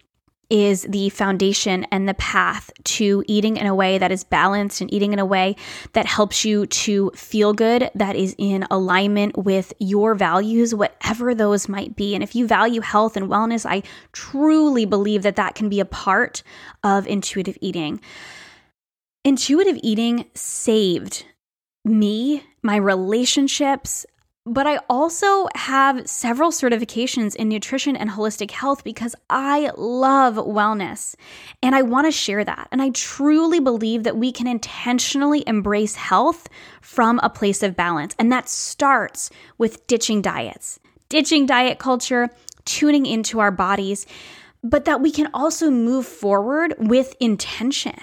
is 0.53 0.83
the 0.83 1.09
foundation 1.09 1.83
and 1.85 2.07
the 2.07 2.13
path 2.13 2.69
to 2.83 3.23
eating 3.27 3.57
in 3.57 3.65
a 3.65 3.73
way 3.73 3.97
that 3.97 4.11
is 4.11 4.23
balanced 4.23 4.81
and 4.81 4.93
eating 4.93 5.11
in 5.11 5.17
a 5.17 5.25
way 5.25 5.55
that 5.93 6.05
helps 6.05 6.45
you 6.45 6.67
to 6.67 7.09
feel 7.15 7.53
good, 7.53 7.89
that 7.95 8.15
is 8.15 8.35
in 8.37 8.63
alignment 8.69 9.35
with 9.35 9.73
your 9.79 10.13
values, 10.13 10.75
whatever 10.75 11.33
those 11.33 11.67
might 11.67 11.95
be. 11.95 12.13
And 12.13 12.23
if 12.23 12.35
you 12.35 12.45
value 12.45 12.81
health 12.81 13.17
and 13.17 13.29
wellness, 13.29 13.65
I 13.65 13.81
truly 14.11 14.85
believe 14.85 15.23
that 15.23 15.37
that 15.37 15.55
can 15.55 15.69
be 15.69 15.79
a 15.79 15.85
part 15.85 16.43
of 16.83 17.07
intuitive 17.07 17.57
eating. 17.59 17.99
Intuitive 19.25 19.79
eating 19.81 20.25
saved 20.35 21.25
me, 21.83 22.43
my 22.61 22.75
relationships, 22.75 24.05
but 24.45 24.67
I 24.67 24.79
also 24.89 25.47
have 25.55 26.07
several 26.07 26.51
certifications 26.51 27.35
in 27.35 27.47
nutrition 27.47 27.95
and 27.95 28.09
holistic 28.09 28.51
health 28.51 28.83
because 28.83 29.15
I 29.29 29.71
love 29.77 30.35
wellness 30.35 31.15
and 31.61 31.73
I 31.73 31.81
want 31.81 32.07
to 32.07 32.11
share 32.11 32.43
that. 32.43 32.67
And 32.71 32.81
I 32.81 32.89
truly 32.89 33.61
believe 33.61 34.03
that 34.03 34.17
we 34.17 34.33
can 34.33 34.47
intentionally 34.47 35.45
embrace 35.47 35.95
health 35.95 36.49
from 36.81 37.21
a 37.23 37.29
place 37.29 37.63
of 37.63 37.77
balance. 37.77 38.15
And 38.19 38.31
that 38.33 38.49
starts 38.49 39.29
with 39.57 39.87
ditching 39.87 40.21
diets, 40.21 40.77
ditching 41.07 41.45
diet 41.45 41.79
culture, 41.79 42.29
tuning 42.65 43.05
into 43.05 43.39
our 43.39 43.51
bodies, 43.51 44.05
but 44.61 44.83
that 44.85 44.99
we 44.99 45.11
can 45.11 45.29
also 45.33 45.71
move 45.71 46.05
forward 46.05 46.75
with 46.77 47.15
intention. 47.21 47.95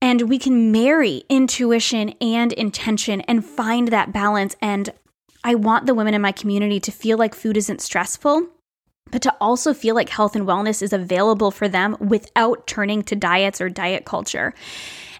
And 0.00 0.22
we 0.22 0.38
can 0.38 0.72
marry 0.72 1.22
intuition 1.28 2.10
and 2.20 2.52
intention 2.54 3.20
and 3.22 3.44
find 3.44 3.88
that 3.88 4.12
balance 4.12 4.56
and 4.60 4.90
I 5.44 5.54
want 5.54 5.86
the 5.86 5.94
women 5.94 6.14
in 6.14 6.22
my 6.22 6.32
community 6.32 6.80
to 6.80 6.90
feel 6.90 7.18
like 7.18 7.34
food 7.34 7.56
isn't 7.56 7.82
stressful, 7.82 8.48
but 9.10 9.22
to 9.22 9.34
also 9.40 9.74
feel 9.74 9.94
like 9.94 10.08
health 10.08 10.34
and 10.34 10.46
wellness 10.46 10.82
is 10.82 10.92
available 10.92 11.50
for 11.50 11.68
them 11.68 11.96
without 12.00 12.66
turning 12.66 13.02
to 13.04 13.14
diets 13.14 13.60
or 13.60 13.68
diet 13.68 14.06
culture. 14.06 14.54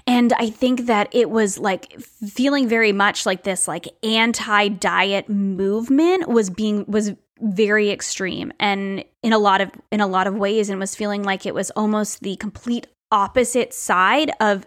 And 0.07 0.33
I 0.35 0.51
think 0.51 0.87
that 0.87 1.09
it 1.13 1.31
was 1.31 1.59
like 1.59 2.01
feeling 2.01 2.69
very 2.69 2.93
much 2.93 3.25
like 3.27 3.45
this 3.45 3.69
like 3.69 3.87
anti-diet 4.03 5.29
movement 5.29 6.29
was 6.29 6.51
being 6.51 6.85
was 6.87 7.13
very 7.41 7.91
extreme 7.91 8.53
and 8.61 9.05
in 9.23 9.33
a 9.33 9.39
lot 9.39 9.61
of 9.61 9.71
in 9.91 10.01
a 10.01 10.07
lot 10.07 10.27
of 10.27 10.35
ways 10.35 10.69
and 10.69 10.79
was 10.79 10.95
feeling 10.95 11.23
like 11.23 11.47
it 11.47 11.55
was 11.55 11.71
almost 11.71 12.23
the 12.23 12.37
complete 12.37 12.87
opposite 13.11 13.73
side 13.73 14.31
of 14.41 14.67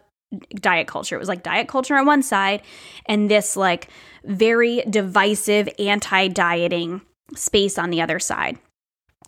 diet 0.55 0.87
culture. 0.87 1.15
It 1.15 1.19
was 1.19 1.29
like 1.29 1.43
diet 1.43 1.67
culture 1.67 1.95
on 1.95 2.05
one 2.05 2.23
side 2.23 2.61
and 3.05 3.31
this 3.31 3.55
like 3.55 3.89
very 4.27 4.83
divisive 4.89 5.69
anti 5.79 6.27
dieting 6.27 7.01
space 7.35 7.77
on 7.77 7.89
the 7.89 8.01
other 8.01 8.19
side. 8.19 8.57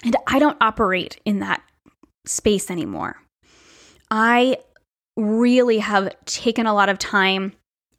And 0.04 0.16
I 0.28 0.40
don't 0.40 0.58
operate 0.62 1.20
in 1.26 1.40
that 1.40 1.62
space 2.26 2.70
anymore. 2.70 3.22
I 4.12 4.58
really 5.18 5.80
have 5.80 6.14
taken 6.26 6.66
a 6.66 6.74
lot 6.74 6.90
of 6.90 6.98
time 6.98 7.54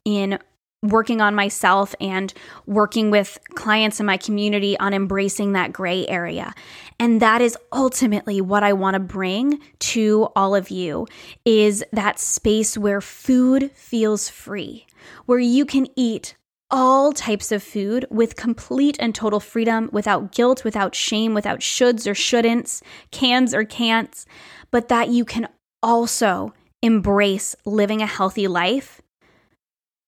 in 0.05 0.39
working 0.83 1.21
on 1.21 1.35
myself 1.35 1.93
and 2.01 2.33
working 2.65 3.11
with 3.11 3.37
clients 3.53 3.99
in 3.99 4.05
my 4.05 4.17
community 4.17 4.77
on 4.79 4.93
embracing 4.93 5.51
that 5.51 5.71
gray 5.71 6.07
area. 6.07 6.53
And 6.99 7.21
that 7.21 7.41
is 7.41 7.55
ultimately 7.71 8.41
what 8.41 8.63
I 8.63 8.73
want 8.73 8.95
to 8.95 8.99
bring 8.99 9.59
to 9.79 10.29
all 10.35 10.55
of 10.55 10.71
you 10.71 11.07
is 11.45 11.83
that 11.93 12.19
space 12.19 12.77
where 12.77 12.99
food 12.99 13.71
feels 13.75 14.27
free, 14.27 14.87
where 15.27 15.39
you 15.39 15.65
can 15.65 15.87
eat 15.95 16.35
all 16.71 17.11
types 17.11 17.51
of 17.51 17.61
food 17.61 18.05
with 18.09 18.35
complete 18.35 18.97
and 18.99 19.13
total 19.13 19.39
freedom, 19.39 19.89
without 19.91 20.31
guilt, 20.31 20.63
without 20.63 20.95
shame, 20.95 21.33
without 21.33 21.59
shoulds 21.59 22.07
or 22.07 22.13
shouldn'ts, 22.13 22.81
cans 23.11 23.53
or 23.53 23.65
can'ts, 23.65 24.25
but 24.71 24.87
that 24.87 25.09
you 25.09 25.25
can 25.25 25.47
also 25.83 26.53
embrace 26.81 27.55
living 27.65 28.01
a 28.01 28.07
healthy 28.07 28.47
life 28.47 29.01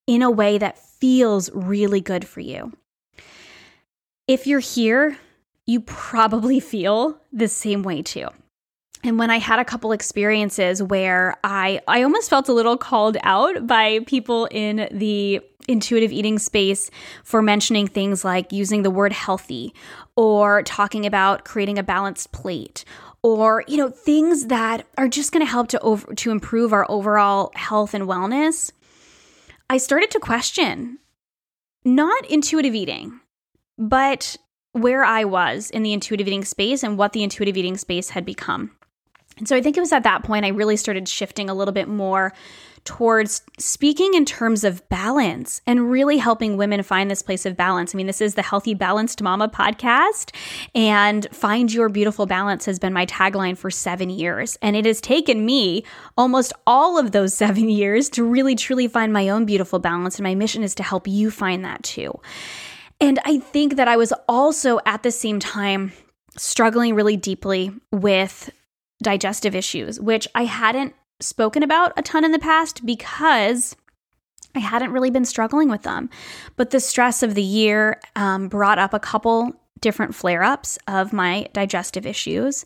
in 0.08 0.22
a 0.22 0.32
way 0.32 0.58
that 0.58 0.80
feels 0.80 1.52
really 1.54 2.02
good 2.02 2.28
for 2.28 2.40
you. 2.40 2.72
If 4.28 4.48
you're 4.48 4.60
here, 4.60 5.18
you 5.66 5.82
probably 5.82 6.60
feel 6.60 7.20
the 7.32 7.48
same 7.48 7.84
way 7.84 8.02
too. 8.02 8.28
And 9.04 9.20
when 9.20 9.30
I 9.30 9.38
had 9.38 9.60
a 9.60 9.66
couple 9.66 9.92
experiences 9.92 10.82
where 10.82 11.36
I 11.44 11.82
I 11.88 12.04
almost 12.04 12.30
felt 12.30 12.48
a 12.48 12.54
little 12.54 12.78
called 12.78 13.18
out 13.24 13.68
by 13.68 14.00
people 14.08 14.48
in 14.50 14.88
the 14.92 15.42
intuitive 15.68 16.12
eating 16.12 16.40
space 16.40 16.90
for 17.24 17.42
mentioning 17.42 17.88
things 17.88 18.26
like 18.26 18.52
using 18.52 18.84
the 18.84 18.92
word 18.92 19.14
healthy 19.14 19.74
or 20.16 20.64
talking 20.64 21.06
about 21.06 21.46
creating 21.46 21.78
a 21.78 21.84
balanced 21.84 22.32
plate 22.32 22.84
or 23.22 23.64
you 23.68 23.78
know 23.78 23.90
things 23.90 24.48
that 24.48 24.86
are 24.98 25.08
just 25.08 25.32
going 25.32 25.46
to 25.46 25.52
help 25.52 25.68
to 25.70 25.80
over 25.80 26.14
to 26.16 26.32
improve 26.32 26.72
our 26.74 26.86
overall 26.90 27.52
health 27.56 27.94
and 27.94 28.06
wellness. 28.06 28.72
I 29.70 29.78
started 29.78 30.12
to 30.12 30.20
question 30.20 31.00
not 31.84 32.26
intuitive 32.30 32.76
eating, 32.76 33.20
but 33.78 34.38
where 34.72 35.04
I 35.04 35.26
was 35.26 35.70
in 35.70 35.84
the 35.84 35.94
intuitive 35.94 36.28
eating 36.28 36.46
space 36.46 36.84
and 36.84 36.98
what 36.98 37.14
the 37.14 37.24
intuitive 37.24 37.58
eating 37.58 37.78
space 37.78 38.10
had 38.10 38.26
become. 38.26 38.72
And 39.44 39.48
so 39.50 39.58
I 39.58 39.62
think 39.62 39.76
it 39.76 39.82
was 39.82 39.92
at 39.92 40.04
that 40.04 40.24
point 40.24 40.46
I 40.46 40.52
really 40.52 40.78
started 40.78 41.06
shifting 41.06 41.50
a 41.50 41.54
little 41.54 41.74
bit 41.74 41.90
more 41.90 42.32
towards 42.86 43.42
speaking 43.60 44.14
in 44.14 44.24
terms 44.24 44.64
of 44.64 44.88
balance 44.88 45.60
and 45.68 45.92
really 45.92 46.16
helping 46.16 46.56
women 46.56 46.82
find 46.82 47.12
this 47.12 47.22
place 47.22 47.46
of 47.46 47.58
balance. 47.58 47.94
I 47.94 47.98
mean, 47.98 48.08
this 48.08 48.22
is 48.22 48.36
the 48.36 48.42
Healthy 48.42 48.74
Balanced 48.74 49.22
Mama 49.22 49.50
podcast, 49.50 50.34
and 50.74 51.28
Find 51.34 51.74
Your 51.74 51.90
Beautiful 51.90 52.26
Balance 52.26 52.66
has 52.68 52.80
been 52.80 52.94
my 52.94 53.06
tagline 53.06 53.58
for 53.58 53.70
seven 53.70 54.10
years. 54.10 54.58
And 54.62 54.78
it 54.78 54.86
has 54.86 55.02
taken 55.02 55.46
me 55.46 55.84
almost 56.18 56.54
all 56.66 56.98
of 56.98 57.12
those 57.12 57.34
seven 57.34 57.68
years 57.70 58.08
to 58.12 58.24
really 58.24 58.56
truly 58.56 58.88
find 58.88 59.12
my 59.12 59.28
own 59.28 59.44
beautiful 59.44 59.80
balance. 59.80 60.20
And 60.20 60.24
my 60.24 60.36
mission 60.36 60.64
is 60.64 60.74
to 60.76 60.84
help 60.84 61.06
you 61.06 61.30
find 61.30 61.66
that 61.66 61.84
too. 61.84 62.18
And 63.02 63.20
I 63.26 63.40
think 63.40 63.76
that 63.76 63.90
I 63.90 63.98
was 63.98 64.14
also 64.30 64.80
at 64.86 65.04
the 65.04 65.12
same 65.12 65.42
time 65.42 65.92
struggling 66.38 66.96
really 66.96 67.18
deeply 67.18 67.74
with 67.92 68.50
digestive 69.04 69.56
issues, 69.56 70.00
which 70.00 70.28
I 70.34 70.46
hadn't 70.46 70.96
spoken 71.20 71.64
about 71.64 71.94
a 71.96 72.02
ton 72.02 72.26
in 72.26 72.32
the 72.32 72.40
past 72.40 72.86
because 72.86 73.76
I 74.56 74.60
hadn't 74.60 74.92
really 74.92 75.10
been 75.10 75.26
struggling 75.26 75.70
with 75.70 75.84
them. 75.84 76.10
But 76.56 76.72
the 76.72 76.80
stress 76.80 77.24
of 77.24 77.36
the 77.36 77.44
year 77.44 78.00
um, 78.16 78.48
brought 78.48 78.80
up 78.80 78.94
a 78.94 79.00
couple 79.00 79.54
different 79.84 80.16
flare 80.16 80.42
ups 80.42 80.80
of 80.88 81.12
my 81.12 81.46
digestive 81.52 82.06
issues. 82.06 82.66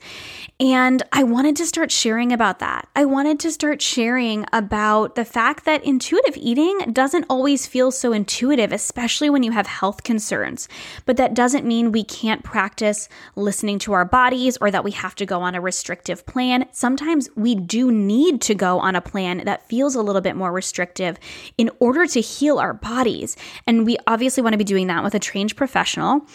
And 0.59 1.01
I 1.11 1.23
wanted 1.23 1.55
to 1.57 1.65
start 1.65 1.91
sharing 1.91 2.31
about 2.31 2.59
that. 2.59 2.87
I 2.95 3.05
wanted 3.05 3.39
to 3.39 3.51
start 3.51 3.81
sharing 3.81 4.45
about 4.53 5.15
the 5.15 5.25
fact 5.25 5.65
that 5.65 5.83
intuitive 5.83 6.37
eating 6.37 6.77
doesn't 6.93 7.25
always 7.27 7.65
feel 7.65 7.89
so 7.91 8.13
intuitive, 8.13 8.71
especially 8.71 9.31
when 9.31 9.41
you 9.41 9.51
have 9.51 9.65
health 9.65 10.03
concerns. 10.03 10.69
But 11.05 11.17
that 11.17 11.33
doesn't 11.33 11.65
mean 11.65 11.91
we 11.91 12.03
can't 12.03 12.43
practice 12.43 13.09
listening 13.35 13.79
to 13.79 13.93
our 13.93 14.05
bodies 14.05 14.55
or 14.61 14.69
that 14.69 14.83
we 14.83 14.91
have 14.91 15.15
to 15.15 15.25
go 15.25 15.41
on 15.41 15.55
a 15.55 15.61
restrictive 15.61 16.23
plan. 16.27 16.65
Sometimes 16.71 17.29
we 17.35 17.55
do 17.55 17.91
need 17.91 18.41
to 18.41 18.53
go 18.53 18.77
on 18.77 18.95
a 18.95 19.01
plan 19.01 19.43
that 19.45 19.67
feels 19.67 19.95
a 19.95 20.03
little 20.03 20.21
bit 20.21 20.35
more 20.35 20.51
restrictive 20.51 21.17
in 21.57 21.71
order 21.79 22.05
to 22.05 22.21
heal 22.21 22.59
our 22.59 22.75
bodies. 22.75 23.35
And 23.65 23.87
we 23.87 23.97
obviously 24.05 24.43
want 24.43 24.53
to 24.53 24.57
be 24.59 24.63
doing 24.63 24.85
that 24.85 25.03
with 25.03 25.15
a 25.15 25.19
trained 25.19 25.55
professional 25.55 26.27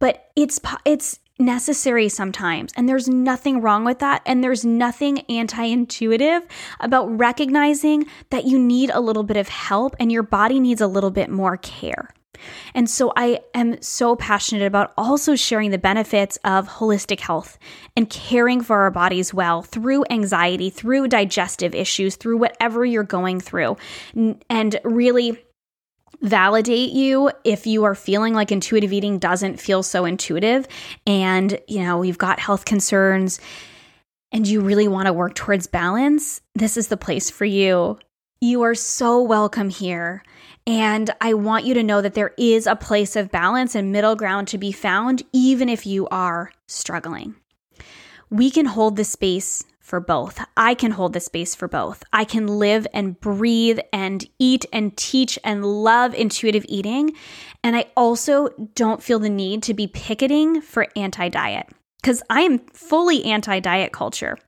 but 0.00 0.30
it's 0.34 0.58
it's 0.84 1.20
necessary 1.38 2.08
sometimes 2.08 2.70
and 2.76 2.86
there's 2.86 3.08
nothing 3.08 3.62
wrong 3.62 3.82
with 3.82 3.98
that 4.00 4.20
and 4.26 4.44
there's 4.44 4.62
nothing 4.62 5.20
anti-intuitive 5.30 6.42
about 6.80 7.06
recognizing 7.18 8.04
that 8.28 8.44
you 8.44 8.58
need 8.58 8.90
a 8.90 9.00
little 9.00 9.22
bit 9.22 9.38
of 9.38 9.48
help 9.48 9.96
and 9.98 10.12
your 10.12 10.22
body 10.22 10.60
needs 10.60 10.82
a 10.82 10.86
little 10.86 11.10
bit 11.10 11.30
more 11.30 11.56
care. 11.56 12.10
And 12.74 12.88
so 12.88 13.12
I 13.16 13.40
am 13.54 13.80
so 13.82 14.16
passionate 14.16 14.64
about 14.66 14.92
also 14.96 15.36
sharing 15.36 15.70
the 15.70 15.78
benefits 15.78 16.38
of 16.44 16.68
holistic 16.68 17.20
health 17.20 17.58
and 17.96 18.08
caring 18.08 18.62
for 18.62 18.80
our 18.80 18.90
bodies 18.90 19.34
well 19.34 19.62
through 19.62 20.04
anxiety, 20.10 20.70
through 20.70 21.08
digestive 21.08 21.74
issues, 21.74 22.16
through 22.16 22.38
whatever 22.38 22.84
you're 22.84 23.02
going 23.02 23.40
through. 23.40 23.76
And 24.48 24.80
really 24.84 25.38
validate 26.22 26.90
you 26.90 27.30
if 27.44 27.66
you 27.66 27.84
are 27.84 27.94
feeling 27.94 28.34
like 28.34 28.52
intuitive 28.52 28.92
eating 28.92 29.18
doesn't 29.18 29.60
feel 29.60 29.82
so 29.82 30.04
intuitive 30.04 30.68
and 31.06 31.58
you 31.66 31.82
know 31.82 32.02
you've 32.02 32.18
got 32.18 32.38
health 32.38 32.64
concerns 32.64 33.40
and 34.32 34.46
you 34.46 34.60
really 34.60 34.86
want 34.86 35.06
to 35.06 35.12
work 35.12 35.34
towards 35.34 35.66
balance 35.66 36.42
this 36.54 36.76
is 36.76 36.88
the 36.88 36.96
place 36.96 37.30
for 37.30 37.46
you 37.46 37.98
you 38.42 38.62
are 38.62 38.74
so 38.74 39.22
welcome 39.22 39.70
here 39.70 40.22
and 40.66 41.10
I 41.20 41.34
want 41.34 41.64
you 41.64 41.74
to 41.74 41.82
know 41.82 42.00
that 42.00 42.14
there 42.14 42.34
is 42.38 42.66
a 42.66 42.76
place 42.76 43.16
of 43.16 43.30
balance 43.30 43.74
and 43.74 43.92
middle 43.92 44.14
ground 44.14 44.48
to 44.48 44.58
be 44.58 44.72
found, 44.72 45.22
even 45.32 45.68
if 45.68 45.86
you 45.86 46.06
are 46.08 46.52
struggling. 46.68 47.34
We 48.30 48.50
can 48.50 48.66
hold 48.66 48.96
the 48.96 49.04
space 49.04 49.64
for 49.90 49.98
both. 50.00 50.40
I 50.56 50.74
can 50.74 50.92
hold 50.92 51.14
the 51.14 51.20
space 51.20 51.56
for 51.56 51.66
both. 51.66 52.04
I 52.12 52.24
can 52.24 52.46
live 52.46 52.86
and 52.94 53.20
breathe 53.20 53.80
and 53.92 54.24
eat 54.38 54.64
and 54.72 54.96
teach 54.96 55.36
and 55.42 55.64
love 55.64 56.14
intuitive 56.14 56.64
eating. 56.68 57.12
And 57.64 57.74
I 57.76 57.86
also 57.96 58.50
don't 58.76 59.02
feel 59.02 59.18
the 59.18 59.28
need 59.28 59.64
to 59.64 59.74
be 59.74 59.88
picketing 59.88 60.60
for 60.60 60.86
anti 60.94 61.28
diet 61.28 61.66
because 62.00 62.22
I 62.30 62.42
am 62.42 62.60
fully 62.72 63.24
anti 63.24 63.58
diet 63.58 63.92
culture. 63.92 64.38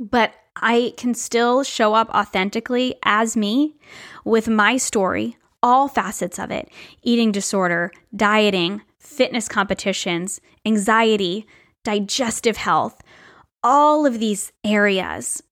But 0.00 0.34
I 0.56 0.92
can 0.96 1.14
still 1.14 1.62
show 1.62 1.94
up 1.94 2.10
authentically 2.10 2.96
as 3.04 3.36
me 3.36 3.76
with 4.24 4.48
my 4.48 4.76
story, 4.76 5.36
all 5.62 5.86
facets 5.86 6.40
of 6.40 6.50
it 6.50 6.68
eating 7.02 7.30
disorder, 7.30 7.92
dieting, 8.14 8.82
fitness 8.98 9.48
competitions, 9.48 10.40
anxiety, 10.66 11.46
digestive 11.84 12.56
health 12.56 13.00
all 13.64 14.06
of 14.06 14.20
these 14.20 14.52
areas. 14.62 15.42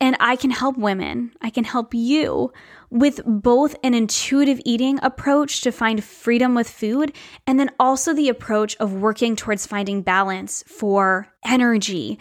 And 0.00 0.16
I 0.18 0.34
can 0.34 0.50
help 0.50 0.76
women, 0.76 1.32
I 1.40 1.50
can 1.50 1.62
help 1.62 1.94
you 1.94 2.52
with 2.90 3.20
both 3.24 3.76
an 3.84 3.94
intuitive 3.94 4.60
eating 4.64 4.98
approach 5.00 5.60
to 5.60 5.70
find 5.70 6.02
freedom 6.02 6.56
with 6.56 6.68
food, 6.68 7.14
and 7.46 7.60
then 7.60 7.70
also 7.78 8.12
the 8.12 8.28
approach 8.28 8.76
of 8.78 8.94
working 8.94 9.36
towards 9.36 9.64
finding 9.64 10.02
balance 10.02 10.64
for 10.66 11.28
energy 11.46 12.18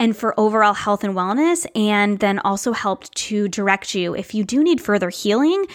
and 0.00 0.16
for 0.16 0.32
overall 0.40 0.72
health 0.72 1.04
and 1.04 1.14
wellness, 1.14 1.66
and 1.76 2.20
then 2.20 2.38
also 2.38 2.72
help 2.72 3.04
to 3.12 3.46
direct 3.48 3.94
you 3.94 4.14
if 4.14 4.34
you 4.34 4.42
do 4.42 4.64
need 4.64 4.80
further 4.80 5.10
healing 5.10 5.66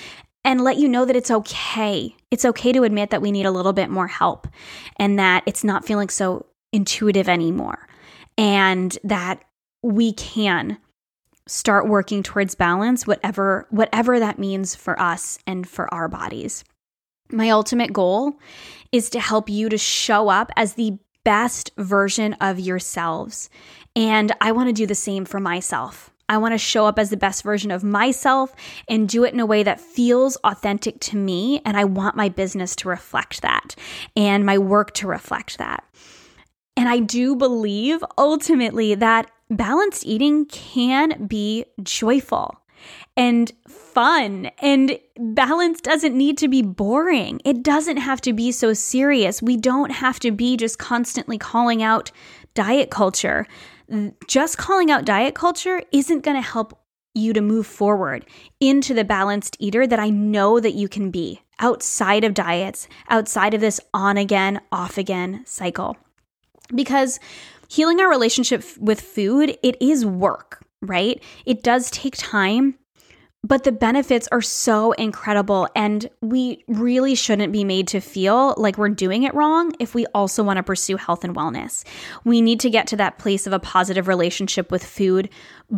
and 0.44 0.64
let 0.64 0.78
you 0.78 0.88
know 0.88 1.06
that 1.06 1.16
it's 1.16 1.32
okay. 1.32 2.16
It's 2.32 2.46
okay 2.46 2.72
to 2.72 2.84
admit 2.84 3.12
that 3.12 3.22
we 3.22 3.32
need 3.32 3.46
a 3.46 3.52
little 3.52 3.74
bit 3.74 3.92
more 3.92 4.08
help 4.08 4.48
and 4.98 5.20
that 5.20 5.44
it's 5.46 5.64
not 5.64 5.86
feeling 5.86 6.10
so 6.10 6.48
intuitive 6.72 7.30
anymore 7.30 7.88
and 8.38 8.98
that 9.04 9.44
we 9.82 10.14
can 10.14 10.78
start 11.46 11.88
working 11.88 12.24
towards 12.24 12.56
balance 12.56 13.06
whatever 13.06 13.68
whatever 13.70 14.20
that 14.20 14.40
means 14.40 14.76
for 14.76 15.00
us 15.00 15.38
and 15.46 15.68
for 15.68 15.94
our 15.94 16.08
bodies. 16.08 16.64
My 17.30 17.50
ultimate 17.50 17.92
goal 17.92 18.34
is 18.92 19.10
to 19.12 19.20
help 19.20 19.50
you 19.50 19.70
to 19.70 19.78
show 19.78 20.30
up 20.30 20.52
as 20.56 20.74
the 20.74 20.98
best 21.24 21.72
version 21.78 22.34
of 22.34 22.60
yourselves. 22.60 23.50
And 23.96 24.32
I 24.42 24.52
want 24.52 24.70
to 24.70 24.74
do 24.74 24.86
the 24.86 24.96
same 24.96 25.26
for 25.26 25.40
myself. 25.40 26.12
I 26.30 26.38
want 26.38 26.54
to 26.54 26.58
show 26.58 26.86
up 26.86 26.98
as 26.98 27.10
the 27.10 27.18
best 27.18 27.44
version 27.44 27.70
of 27.72 27.84
myself 27.84 28.56
and 28.88 29.10
do 29.10 29.24
it 29.24 29.34
in 29.34 29.40
a 29.40 29.46
way 29.46 29.64
that 29.64 29.80
feels 29.80 30.36
authentic 30.38 31.00
to 31.02 31.18
me. 31.18 31.62
And 31.66 31.76
I 31.76 31.84
want 31.84 32.16
my 32.16 32.30
business 32.30 32.76
to 32.78 32.90
reflect 32.90 33.42
that 33.42 33.76
and 34.16 34.46
my 34.46 34.58
work 34.58 34.94
to 34.96 35.08
reflect 35.08 35.58
that. 35.58 35.84
And 36.76 36.90
I 36.90 37.00
do 37.00 37.36
believe 37.36 38.04
ultimately 38.18 38.96
that 38.96 39.30
balanced 39.50 40.06
eating 40.06 40.46
can 40.46 41.28
be 41.28 41.66
joyful 41.82 42.60
and 43.16 43.52
fun. 43.68 44.48
And 44.60 45.00
balance 45.18 45.82
doesn't 45.82 46.18
need 46.18 46.38
to 46.40 46.48
be 46.48 46.62
boring. 46.62 47.40
It 47.46 47.64
doesn't 47.64 47.98
have 47.98 48.22
to 48.22 48.34
be 48.34 48.52
so 48.52 48.74
serious. 48.74 49.42
We 49.42 49.58
don't 49.58 49.92
have 49.92 50.20
to 50.22 50.32
be 50.32 50.58
just 50.58 50.80
constantly 50.80 51.38
calling 51.38 51.84
out 51.84 52.12
diet 52.54 52.90
culture. 52.90 53.46
Just 54.28 54.58
calling 54.58 54.90
out 54.90 55.06
diet 55.06 55.36
culture 55.36 55.84
isn't 55.92 56.24
going 56.24 56.38
to 56.38 56.48
help 56.48 56.80
you 57.14 57.32
to 57.34 57.42
move 57.42 57.68
forward 57.68 58.26
into 58.60 58.96
the 58.96 59.04
balanced 59.04 59.56
eater 59.60 59.86
that 59.86 60.00
I 60.00 60.10
know 60.10 60.60
that 60.60 60.74
you 60.74 60.88
can 60.88 61.12
be 61.12 61.42
outside 61.60 62.24
of 62.24 62.34
diets, 62.34 62.88
outside 63.08 63.54
of 63.54 63.62
this 63.62 63.80
on 63.94 64.18
again, 64.18 64.62
off 64.72 64.98
again 64.98 65.44
cycle 65.46 65.96
because 66.74 67.20
healing 67.68 68.00
our 68.00 68.10
relationship 68.10 68.64
with 68.78 69.02
food, 69.02 69.58
it 69.64 69.82
is 69.82 70.06
work, 70.06 70.66
right? 70.82 71.22
It 71.46 71.64
does 71.64 71.90
take 71.92 72.16
time, 72.18 72.76
but 73.44 73.64
the 73.64 73.72
benefits 73.72 74.28
are 74.32 74.42
so 74.42 74.94
incredible. 74.94 75.68
And 75.76 76.10
we 76.22 76.64
really 76.68 77.16
shouldn't 77.16 77.52
be 77.52 77.64
made 77.64 77.88
to 77.90 78.00
feel 78.00 78.54
like 78.58 78.78
we're 78.78 78.90
doing 78.90 79.24
it 79.24 79.34
wrong 79.34 79.74
if 79.80 79.94
we 79.94 80.06
also 80.14 80.44
want 80.44 80.58
to 80.58 80.64
pursue 80.64 80.98
health 80.98 81.24
and 81.24 81.36
wellness. 81.36 81.84
We 82.24 82.42
need 82.42 82.60
to 82.62 82.70
get 82.70 82.88
to 82.88 82.96
that 82.98 83.18
place 83.18 83.46
of 83.46 83.54
a 83.54 83.60
positive 83.60 84.08
relationship 84.08 84.72
with 84.72 84.84
food 84.84 85.30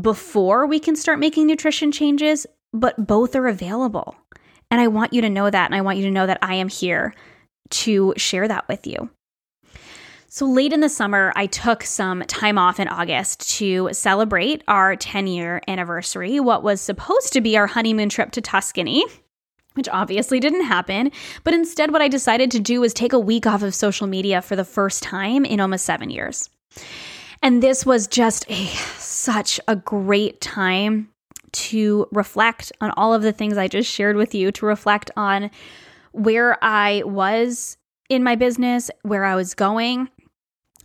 before 0.01 0.67
we 0.67 0.79
can 0.79 0.95
start 0.95 1.19
making 1.19 1.47
nutrition 1.47 1.91
changes, 1.91 2.45
but 2.71 3.07
both 3.07 3.36
are 3.36 3.47
available. 3.47 4.15
And 4.69 4.81
I 4.81 4.88
want 4.88 5.13
you 5.13 5.21
to 5.21 5.29
know 5.29 5.49
that. 5.49 5.65
And 5.65 5.75
I 5.75 5.81
want 5.81 5.97
you 5.97 6.05
to 6.05 6.11
know 6.11 6.27
that 6.27 6.39
I 6.41 6.55
am 6.55 6.67
here 6.67 7.13
to 7.69 8.13
share 8.17 8.47
that 8.47 8.67
with 8.67 8.86
you. 8.86 9.09
So, 10.36 10.45
late 10.45 10.73
in 10.73 10.81
the 10.81 10.89
summer, 10.89 11.31
I 11.38 11.45
took 11.45 11.83
some 11.83 12.21
time 12.23 12.57
off 12.57 12.77
in 12.77 12.89
August 12.89 13.55
to 13.55 13.88
celebrate 13.93 14.65
our 14.67 14.97
10 14.97 15.27
year 15.27 15.61
anniversary, 15.69 16.41
what 16.41 16.61
was 16.61 16.81
supposed 16.81 17.31
to 17.31 17.39
be 17.39 17.55
our 17.55 17.67
honeymoon 17.67 18.09
trip 18.09 18.31
to 18.31 18.41
Tuscany. 18.41 19.05
Which 19.75 19.88
obviously 19.88 20.41
didn't 20.41 20.65
happen. 20.65 21.13
But 21.45 21.53
instead, 21.53 21.93
what 21.93 22.01
I 22.01 22.09
decided 22.09 22.51
to 22.51 22.59
do 22.59 22.81
was 22.81 22.93
take 22.93 23.13
a 23.13 23.19
week 23.19 23.47
off 23.47 23.63
of 23.63 23.73
social 23.73 24.07
media 24.07 24.41
for 24.41 24.57
the 24.57 24.65
first 24.65 25.03
time 25.03 25.45
in 25.45 25.61
almost 25.61 25.86
seven 25.86 26.09
years. 26.09 26.49
And 27.41 27.63
this 27.63 27.86
was 27.86 28.05
just 28.05 28.45
a, 28.51 28.65
such 28.97 29.57
a 29.69 29.77
great 29.77 30.41
time 30.41 31.11
to 31.53 32.09
reflect 32.11 32.73
on 32.81 32.91
all 32.97 33.13
of 33.13 33.21
the 33.21 33.31
things 33.31 33.57
I 33.57 33.69
just 33.69 33.89
shared 33.89 34.17
with 34.17 34.36
you, 34.36 34.51
to 34.51 34.65
reflect 34.65 35.11
on 35.15 35.49
where 36.11 36.61
I 36.61 37.03
was 37.05 37.77
in 38.09 38.21
my 38.21 38.36
business, 38.36 38.91
where 39.03 39.23
I 39.23 39.36
was 39.36 39.53
going, 39.53 40.09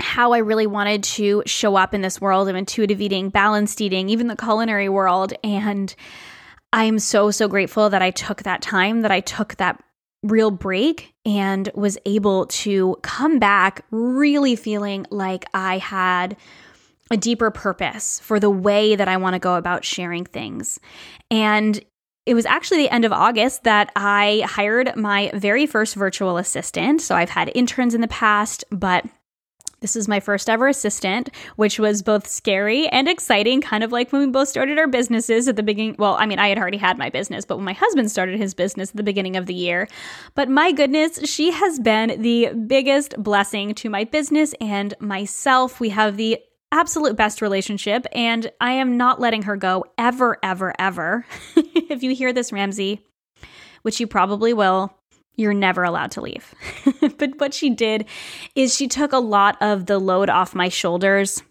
how 0.01 0.32
I 0.32 0.38
really 0.38 0.66
wanted 0.66 1.03
to 1.05 1.42
show 1.46 1.76
up 1.76 1.94
in 1.94 2.01
this 2.01 2.20
world 2.20 2.48
of 2.48 2.57
intuitive 2.57 3.01
eating, 3.01 3.28
balanced 3.28 3.80
eating, 3.80 4.09
even 4.09 4.26
the 4.26 4.36
culinary 4.36 4.88
world. 4.88 5.32
And 5.44 5.94
I'm 6.72 6.98
so, 6.98 7.30
so 7.30 7.48
grateful 7.48 7.90
that 7.90 8.03
I 8.03 8.11
took 8.11 8.42
that 8.44 8.62
time, 8.62 9.03
that 9.03 9.11
I 9.11 9.20
took 9.20 9.57
that 9.57 9.82
real 10.22 10.51
break 10.51 11.14
and 11.24 11.70
was 11.74 11.98
able 12.05 12.46
to 12.46 12.96
come 13.03 13.38
back 13.38 13.84
really 13.90 14.57
feeling 14.57 15.07
like 15.11 15.44
I 15.55 15.78
had 15.78 16.36
a 17.11 17.16
deeper 17.16 17.51
purpose 17.51 18.20
for 18.20 18.38
the 18.38 18.51
way 18.51 18.94
that 18.94 19.09
I 19.09 19.16
want 19.16 19.34
to 19.34 19.40
go 19.40 19.57
about 19.57 19.84
sharing 19.84 20.24
things. 20.24 20.78
And 21.30 21.82
it 22.26 22.34
was 22.34 22.46
actually 22.46 22.82
the 22.82 22.94
end 22.94 23.05
of 23.05 23.12
August 23.12 23.64
that 23.64 23.90
I 23.96 24.44
hired 24.46 24.94
my 24.94 25.30
very 25.34 25.66
first 25.66 25.94
virtual 25.96 26.36
assistant. 26.36 27.01
So 27.01 27.16
I've 27.16 27.30
had 27.30 27.51
interns 27.55 27.94
in 27.94 28.01
the 28.01 28.09
past, 28.09 28.62
but 28.70 29.05
this 29.81 29.97
is 29.97 30.09
my 30.09 30.20
first 30.20 30.51
ever 30.51 30.68
assistant, 30.68 31.31
which 31.57 31.78
was 31.78 32.03
both 32.03 32.26
scary 32.26 32.87
and 32.89 33.09
exciting, 33.09 33.61
kind 33.61 33.83
of 33.83 33.93
like 33.93 34.12
when 34.12 34.22
we 34.22 34.31
both 34.31 34.49
started 34.49 34.78
our 34.78 34.87
businesses 34.87 35.49
at 35.49 35.57
the 35.57 35.62
beginning. 35.62 35.97
Well, 35.99 36.16
I 36.18 36.26
mean, 36.26 36.39
I 36.39 36.49
had 36.49 36.59
already 36.59 36.76
had 36.76 36.99
my 36.99 37.11
business, 37.11 37.45
but 37.45 37.57
when 37.57 37.64
my 37.64 37.72
husband 37.72 38.11
started 38.11 38.39
his 38.39 38.55
business 38.55 38.91
at 38.91 38.97
the 38.97 39.03
beginning 39.03 39.37
of 39.37 39.47
the 39.47 39.55
year. 39.55 39.89
But 40.35 40.49
my 40.49 40.72
goodness, 40.72 41.20
she 41.28 41.51
has 41.51 41.78
been 41.78 42.20
the 42.20 42.53
biggest 42.66 43.14
blessing 43.22 43.74
to 43.76 43.89
my 43.89 44.05
business 44.05 44.55
and 44.61 44.95
myself. 45.01 45.81
We 45.81 45.91
have 45.91 46.16
the 46.16 46.39
absolute 46.72 47.16
best 47.16 47.43
relationship, 47.43 48.07
and 48.12 48.51
I 48.61 48.72
am 48.72 48.97
not 48.97 49.20
letting 49.20 49.43
her 49.43 49.57
go 49.57 49.87
ever, 49.99 50.39
ever, 50.43 50.74
ever. 50.78 51.26
if 51.57 52.03
you 52.03 52.14
hear 52.14 52.33
this, 52.33 52.53
Ramsey, 52.53 53.05
which 53.83 53.99
you 53.99 54.07
probably 54.07 54.53
will, 54.53 54.95
you're 55.41 55.55
never 55.55 55.82
allowed 55.82 56.11
to 56.12 56.20
leave. 56.20 56.55
but 57.18 57.41
what 57.41 57.55
she 57.55 57.70
did 57.70 58.05
is 58.55 58.76
she 58.76 58.86
took 58.86 59.12
a 59.12 59.18
lot 59.18 59.57
of 59.61 59.86
the 59.86 59.99
load 59.99 60.28
off 60.28 60.55
my 60.55 60.68
shoulders 60.68 61.43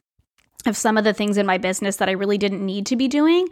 of 0.65 0.77
some 0.77 0.97
of 0.97 1.03
the 1.03 1.13
things 1.13 1.37
in 1.37 1.45
my 1.45 1.57
business 1.57 1.97
that 1.97 2.09
I 2.09 2.13
really 2.13 2.37
didn't 2.37 2.65
need 2.65 2.85
to 2.87 2.95
be 2.95 3.07
doing 3.07 3.47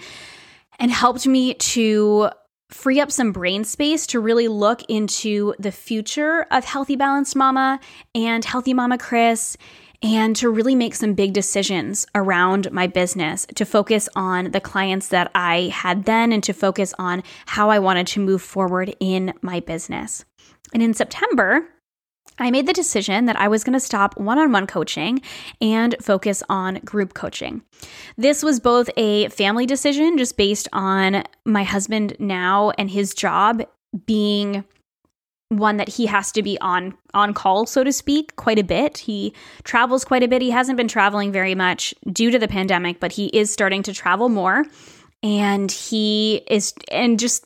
and 0.80 0.92
helped 0.92 1.26
me 1.26 1.56
to 1.56 2.30
free 2.70 3.00
up 3.00 3.12
some 3.12 3.32
brain 3.32 3.64
space 3.64 4.06
to 4.08 4.20
really 4.20 4.48
look 4.48 4.84
into 4.90 5.56
the 5.58 5.72
future 5.72 6.46
of 6.52 6.66
Healthy 6.66 6.98
Balanced 6.98 7.36
Mama 7.36 7.80
and 8.14 8.44
Healthy 8.44 8.74
Mama 8.74 8.98
Kris 8.98 9.58
and 10.04 10.36
to 10.36 10.50
really 10.50 10.76
make 10.76 10.94
some 10.94 11.14
big 11.14 11.34
decisions 11.34 12.06
around 12.14 12.72
my 12.72 12.88
business 12.88 13.48
to 13.56 13.66
focus 13.66 14.08
on 14.16 14.52
the 14.52 14.62
clients 14.62 15.08
that 15.08 15.32
I 15.34 15.72
had 15.74 16.06
then 16.06 16.32
and 16.32 16.44
to 16.44 16.54
focus 16.54 16.94
on 17.00 17.24
how 17.48 17.70
I 17.70 17.80
wanted 17.80 18.08
to 18.08 18.20
move 18.20 18.42
forward 18.42 18.96
in 19.00 19.34
my 19.42 19.60
business. 19.60 20.24
And 20.74 20.84
in 20.84 20.94
September, 20.94 21.68
I 22.40 22.52
made 22.52 22.68
the 22.68 22.74
decision 22.74 23.26
that 23.26 23.40
I 23.40 23.48
was 23.48 23.64
going 23.64 23.74
to 23.74 23.80
stop 23.80 24.18
one 24.18 24.38
on 24.38 24.52
one 24.52 24.68
coaching 24.68 25.22
and 25.60 25.96
focus 26.02 26.44
on 26.50 26.76
group 26.86 27.14
coaching. 27.14 27.64
This 28.18 28.44
was 28.44 28.60
both 28.60 28.90
a 28.96 29.30
family 29.30 29.66
decision, 29.66 30.18
just 30.18 30.38
based 30.38 30.68
on 30.72 31.24
my 31.46 31.64
husband 31.64 32.16
now 32.20 32.72
and 32.78 32.92
his 32.92 33.14
job 33.14 33.64
being 34.06 34.64
one 35.50 35.78
that 35.78 35.88
he 35.88 36.06
has 36.06 36.32
to 36.34 36.44
be 36.44 36.60
on 36.60 36.94
on 37.14 37.34
call 37.34 37.66
so 37.66 37.82
to 37.84 37.94
speak 37.94 38.36
quite 38.36 38.60
a 38.60 38.64
bit. 38.64 38.98
He 38.98 39.34
travels 39.64 40.04
quite 40.04 40.22
a 40.22 40.28
bit. 40.28 40.42
He 40.42 40.52
hasn't 40.52 40.78
been 40.78 40.90
traveling 40.90 41.32
very 41.32 41.56
much 41.56 41.94
due 42.12 42.32
to 42.32 42.40
the 42.40 42.50
pandemic 42.50 43.00
but 43.00 43.14
he 43.14 43.28
is 43.28 43.50
starting 43.50 43.82
to 43.84 43.94
travel 43.94 44.28
more. 44.28 44.66
And 45.24 45.72
he 45.72 46.44
is 46.48 46.74
and 46.92 47.18
just 47.18 47.46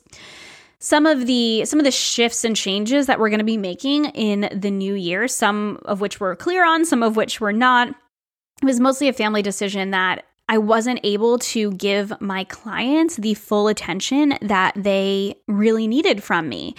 some 0.82 1.06
of 1.06 1.28
the 1.28 1.64
some 1.64 1.80
of 1.80 1.86
the 1.86 1.92
shifts 1.92 2.44
and 2.44 2.56
changes 2.56 3.06
that 3.06 3.20
we're 3.20 3.30
going 3.30 3.40
to 3.40 3.46
be 3.46 3.56
making 3.58 4.06
in 4.06 4.50
the 4.52 4.72
new 4.72 4.96
year 4.96 5.28
some 5.28 5.80
of 5.86 6.02
which 6.02 6.20
we're 6.20 6.36
clear 6.36 6.66
on 6.66 6.84
some 6.84 7.04
of 7.04 7.16
which 7.16 7.40
we're 7.40 7.52
not 7.52 7.90
it 7.90 8.66
was 8.66 8.80
mostly 8.80 9.08
a 9.08 9.14
family 9.14 9.42
decision 9.42 9.92
that 9.92 10.26
I 10.52 10.58
wasn't 10.58 11.00
able 11.04 11.40
to 11.40 11.72
give 11.72 12.12
my 12.20 12.44
clients 12.44 13.16
the 13.16 13.36
full 13.36 13.70
attention 13.70 14.38
that 14.42 14.74
they 14.76 15.36
really 15.48 15.88
needed 15.88 16.22
from 16.22 16.50
me. 16.50 16.76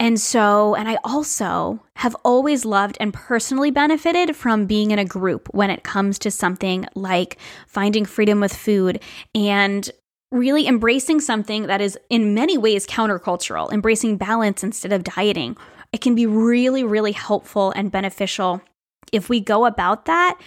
And 0.00 0.18
so, 0.18 0.74
and 0.74 0.88
I 0.88 0.98
also 1.04 1.80
have 1.94 2.16
always 2.24 2.64
loved 2.64 2.96
and 2.98 3.14
personally 3.14 3.70
benefited 3.70 4.34
from 4.34 4.66
being 4.66 4.90
in 4.90 4.98
a 4.98 5.04
group 5.04 5.46
when 5.52 5.70
it 5.70 5.84
comes 5.84 6.18
to 6.18 6.32
something 6.32 6.84
like 6.96 7.38
finding 7.68 8.04
freedom 8.06 8.40
with 8.40 8.52
food 8.52 9.00
and 9.36 9.88
really 10.32 10.66
embracing 10.66 11.20
something 11.20 11.66
that 11.66 11.80
is 11.80 11.96
in 12.10 12.34
many 12.34 12.58
ways 12.58 12.86
countercultural, 12.86 13.72
embracing 13.72 14.16
balance 14.16 14.64
instead 14.64 14.92
of 14.92 15.04
dieting. 15.04 15.56
It 15.92 16.00
can 16.00 16.14
be 16.14 16.26
really, 16.26 16.82
really 16.82 17.12
helpful 17.12 17.70
and 17.72 17.92
beneficial 17.92 18.62
if 19.12 19.28
we 19.28 19.40
go 19.40 19.66
about 19.66 20.06
that 20.06 20.40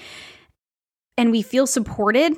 and 1.17 1.31
we 1.31 1.41
feel 1.41 1.67
supported 1.67 2.35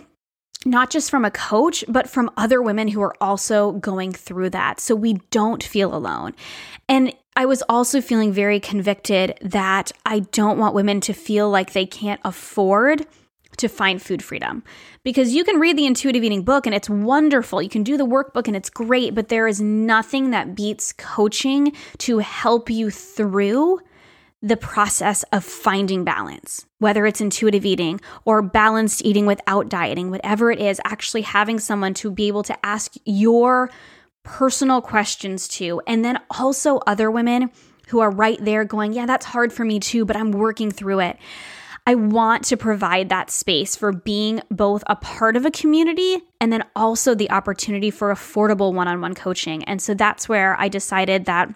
not 0.66 0.90
just 0.90 1.10
from 1.10 1.24
a 1.24 1.32
coach, 1.32 1.86
but 1.88 2.10
from 2.10 2.32
other 2.36 2.62
women 2.62 2.88
who 2.88 3.02
are 3.02 3.16
also 3.22 3.74
going 3.74 4.12
through 4.12 4.50
that. 4.50 4.80
So 4.80 4.96
we 4.96 5.14
don't 5.32 5.64
feel 5.64 5.96
alone. 5.96 6.34
And 6.90 7.14
I 7.36 7.46
was 7.46 7.64
also 7.70 8.02
feeling 8.02 8.34
very 8.34 8.60
convicted 8.60 9.38
that 9.42 9.92
I 10.06 10.20
don't 10.20 10.58
want 10.58 10.76
women 10.76 11.00
to 11.02 11.14
feel 11.14 11.50
like 11.50 11.74
they 11.74 11.86
can't 11.86 12.20
afford 12.26 13.06
to 13.58 13.68
find 13.68 14.02
food 14.02 14.24
freedom. 14.24 14.64
Because 15.04 15.34
you 15.34 15.44
can 15.44 15.60
read 15.60 15.78
the 15.78 15.86
intuitive 15.86 16.24
eating 16.24 16.44
book 16.44 16.66
and 16.66 16.76
it's 16.76 16.90
wonderful. 16.90 17.62
You 17.62 17.70
can 17.70 17.84
do 17.84 17.98
the 17.98 18.06
workbook 18.06 18.48
and 18.48 18.56
it's 18.56 18.70
great, 18.70 19.16
but 19.16 19.30
there 19.30 19.48
is 19.48 19.62
nothing 19.62 20.32
that 20.32 20.56
beats 20.56 20.94
coaching 20.94 21.74
to 22.00 22.20
help 22.20 22.70
you 22.70 22.90
through 22.90 23.80
the 24.42 24.58
process 24.58 25.24
of 25.34 25.44
finding 25.44 26.04
balance, 26.04 26.66
whether 26.78 27.06
it's 27.06 27.22
intuitive 27.22 27.66
eating 27.66 28.00
or 28.24 28.42
balanced 28.42 29.04
eating 29.04 29.26
without 29.26 29.68
dieting, 29.68 30.12
whatever 30.12 30.52
it 30.52 30.60
is, 30.60 30.80
actually 30.86 31.24
having 31.24 31.60
someone 31.60 31.94
to 31.96 32.12
be 32.12 32.28
able 32.28 32.44
to 32.44 32.66
ask 32.66 32.94
your 33.06 33.72
personal 34.24 34.82
questions 34.82 35.48
to, 35.48 35.82
and 35.88 36.06
then 36.06 36.20
also 36.30 36.78
other 36.86 37.10
women 37.10 37.50
who 37.88 38.00
are 38.00 38.12
right 38.12 38.38
there 38.44 38.64
going, 38.66 38.94
Yeah, 38.94 39.06
that's 39.06 39.26
hard 39.26 39.52
for 39.52 39.66
me 39.66 39.80
too, 39.80 40.06
but 40.06 40.16
I'm 40.16 40.32
working 40.32 40.70
through 40.70 41.00
it. 41.00 41.18
I 41.88 41.96
want 41.96 42.44
to 42.46 42.58
provide 42.58 43.08
that 43.08 43.32
space 43.32 43.78
for 43.78 43.94
being 43.94 44.42
both 44.52 44.84
a 44.88 44.98
part 44.98 45.38
of 45.38 45.46
a 45.46 45.52
community 45.52 46.18
and 46.42 46.52
then 46.52 46.66
also 46.76 47.16
the 47.16 47.32
opportunity 47.32 47.92
for 47.92 48.14
affordable 48.14 48.74
one 48.74 48.90
on 48.90 49.00
one 49.00 49.16
coaching. 49.16 49.64
And 49.64 49.82
so 49.82 49.94
that's 49.94 50.28
where 50.28 50.60
I 50.60 50.68
decided 50.68 51.26
that 51.26 51.50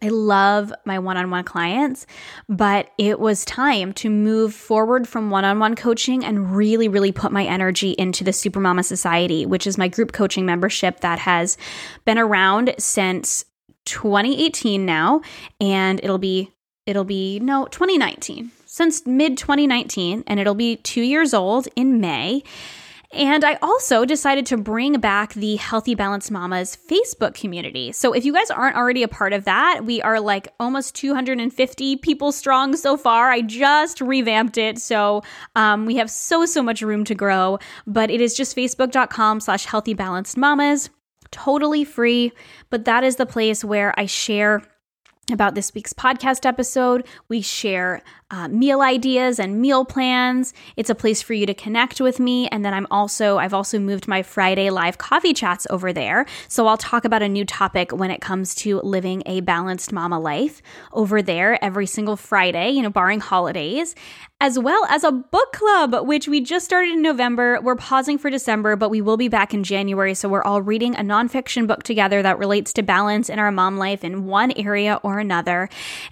I 0.00 0.08
love 0.08 0.72
my 0.86 0.98
one 0.98 1.18
on 1.18 1.28
one 1.28 1.44
clients, 1.44 2.06
but 2.48 2.88
it 2.96 3.20
was 3.20 3.44
time 3.44 3.92
to 3.94 4.08
move 4.08 4.54
forward 4.54 5.06
from 5.06 5.28
one 5.28 5.44
on 5.44 5.58
one 5.58 5.76
coaching 5.76 6.24
and 6.24 6.56
really, 6.56 6.88
really 6.88 7.12
put 7.12 7.30
my 7.30 7.44
energy 7.44 7.90
into 7.90 8.24
the 8.24 8.30
Supermama 8.30 8.82
Society, 8.82 9.44
which 9.44 9.66
is 9.66 9.76
my 9.76 9.88
group 9.88 10.12
coaching 10.12 10.46
membership 10.46 11.00
that 11.00 11.18
has 11.18 11.58
been 12.06 12.18
around 12.18 12.74
since 12.78 13.44
2018 13.84 14.86
now. 14.86 15.20
And 15.60 16.00
it'll 16.02 16.16
be, 16.16 16.50
it'll 16.86 17.04
be, 17.04 17.40
no, 17.40 17.66
2019, 17.66 18.52
since 18.70 19.04
mid 19.04 19.36
2019, 19.36 20.22
and 20.28 20.38
it'll 20.38 20.54
be 20.54 20.76
two 20.76 21.02
years 21.02 21.34
old 21.34 21.66
in 21.74 22.00
May. 22.00 22.44
And 23.12 23.44
I 23.44 23.58
also 23.60 24.04
decided 24.04 24.46
to 24.46 24.56
bring 24.56 25.00
back 25.00 25.34
the 25.34 25.56
Healthy 25.56 25.96
Balanced 25.96 26.30
Mamas 26.30 26.78
Facebook 26.88 27.34
community. 27.34 27.90
So 27.90 28.12
if 28.12 28.24
you 28.24 28.32
guys 28.32 28.48
aren't 28.52 28.76
already 28.76 29.02
a 29.02 29.08
part 29.08 29.32
of 29.32 29.44
that, 29.46 29.80
we 29.84 30.00
are 30.02 30.20
like 30.20 30.54
almost 30.60 30.94
250 30.94 31.96
people 31.96 32.30
strong 32.30 32.76
so 32.76 32.96
far. 32.96 33.30
I 33.30 33.40
just 33.40 34.00
revamped 34.00 34.56
it. 34.56 34.78
So 34.78 35.24
um, 35.56 35.86
we 35.86 35.96
have 35.96 36.08
so, 36.08 36.46
so 36.46 36.62
much 36.62 36.82
room 36.82 37.02
to 37.06 37.14
grow. 37.16 37.58
But 37.88 38.10
it 38.10 38.20
is 38.20 38.36
just 38.36 38.56
facebook.com 38.56 39.40
slash 39.40 39.64
healthy 39.64 39.94
balanced 39.94 40.36
mamas. 40.36 40.90
Totally 41.32 41.82
free. 41.82 42.30
But 42.70 42.84
that 42.84 43.02
is 43.02 43.16
the 43.16 43.26
place 43.26 43.64
where 43.64 43.92
I 43.98 44.06
share 44.06 44.62
about 45.32 45.56
this 45.56 45.74
week's 45.74 45.92
podcast 45.92 46.46
episode. 46.46 47.06
We 47.28 47.40
share 47.40 48.02
uh, 48.30 48.48
meal 48.48 48.80
ideas 48.80 49.38
and 49.38 49.60
meal 49.60 49.84
plans. 49.84 50.52
It's 50.76 50.90
a 50.90 50.94
place 50.94 51.22
for 51.22 51.34
you 51.34 51.46
to 51.46 51.54
connect 51.54 52.00
with 52.00 52.20
me. 52.20 52.48
And 52.48 52.64
then 52.64 52.74
I'm 52.74 52.86
also, 52.90 53.38
I've 53.38 53.54
also 53.54 53.78
moved 53.78 54.06
my 54.06 54.22
Friday 54.22 54.70
live 54.70 54.98
coffee 54.98 55.34
chats 55.34 55.66
over 55.70 55.92
there. 55.92 56.26
So 56.48 56.66
I'll 56.66 56.76
talk 56.76 57.04
about 57.04 57.22
a 57.22 57.28
new 57.28 57.44
topic 57.44 57.92
when 57.92 58.10
it 58.10 58.20
comes 58.20 58.54
to 58.56 58.80
living 58.80 59.22
a 59.26 59.40
balanced 59.40 59.92
mama 59.92 60.18
life 60.18 60.62
over 60.92 61.22
there 61.22 61.62
every 61.64 61.86
single 61.86 62.16
Friday, 62.16 62.70
you 62.70 62.82
know, 62.82 62.90
barring 62.90 63.20
holidays 63.20 63.94
as 64.42 64.58
well 64.58 64.86
as 64.88 65.04
a 65.04 65.12
book 65.12 65.52
club, 65.52 66.06
which 66.06 66.26
we 66.26 66.40
just 66.40 66.64
started 66.64 66.92
in 66.92 67.02
November. 67.02 67.60
We're 67.60 67.76
pausing 67.76 68.16
for 68.16 68.30
December, 68.30 68.74
but 68.74 68.88
we 68.88 69.02
will 69.02 69.18
be 69.18 69.28
back 69.28 69.52
in 69.52 69.64
January. 69.64 70.14
So 70.14 70.30
we're 70.30 70.42
all 70.42 70.62
reading 70.62 70.94
a 70.96 71.00
nonfiction 71.00 71.66
book 71.66 71.82
together 71.82 72.22
that 72.22 72.38
relates 72.38 72.72
to 72.74 72.82
balance 72.82 73.28
in 73.28 73.38
our 73.38 73.52
mom 73.52 73.76
life 73.76 74.02
in 74.02 74.24
one 74.24 74.52
area 74.52 74.98
or 75.02 75.18
another. 75.18 75.68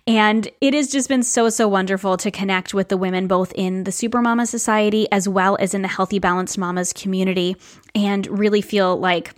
And 0.07 0.47
it 0.61 0.75
has 0.75 0.89
just 0.89 1.09
been 1.09 1.23
so, 1.23 1.49
so 1.49 1.69
wonderful 1.69 2.08
to 2.17 2.31
connect 2.31 2.75
with 2.75 2.89
the 2.89 2.97
women 2.97 3.27
both 3.27 3.53
in 3.55 3.85
the 3.85 3.91
Supermama 3.91 4.47
Society 4.47 5.07
as 5.13 5.29
well 5.29 5.57
as 5.61 5.75
in 5.75 5.83
the 5.83 5.89
Healthy 5.89 6.19
Balanced 6.19 6.59
Mamas 6.59 6.93
community 6.93 7.57
and 7.95 8.27
really 8.27 8.63
feel 8.63 8.97
like 8.97 9.35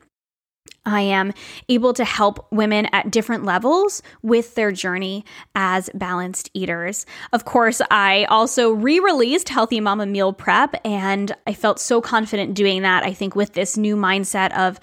I 0.86 1.02
am 1.02 1.32
able 1.68 1.92
to 1.94 2.04
help 2.04 2.46
women 2.50 2.88
at 2.92 3.10
different 3.10 3.44
levels 3.44 4.02
with 4.22 4.54
their 4.54 4.72
journey 4.72 5.24
as 5.54 5.90
balanced 5.94 6.50
eaters. 6.54 7.04
Of 7.32 7.44
course, 7.44 7.82
I 7.90 8.24
also 8.24 8.70
re 8.70 8.98
released 8.98 9.50
Healthy 9.50 9.80
Mama 9.80 10.06
Meal 10.06 10.32
Prep, 10.32 10.74
and 10.84 11.34
I 11.46 11.52
felt 11.52 11.80
so 11.80 12.00
confident 12.00 12.54
doing 12.54 12.82
that. 12.82 13.04
I 13.04 13.12
think 13.12 13.36
with 13.36 13.52
this 13.52 13.76
new 13.76 13.94
mindset 13.94 14.56
of 14.56 14.80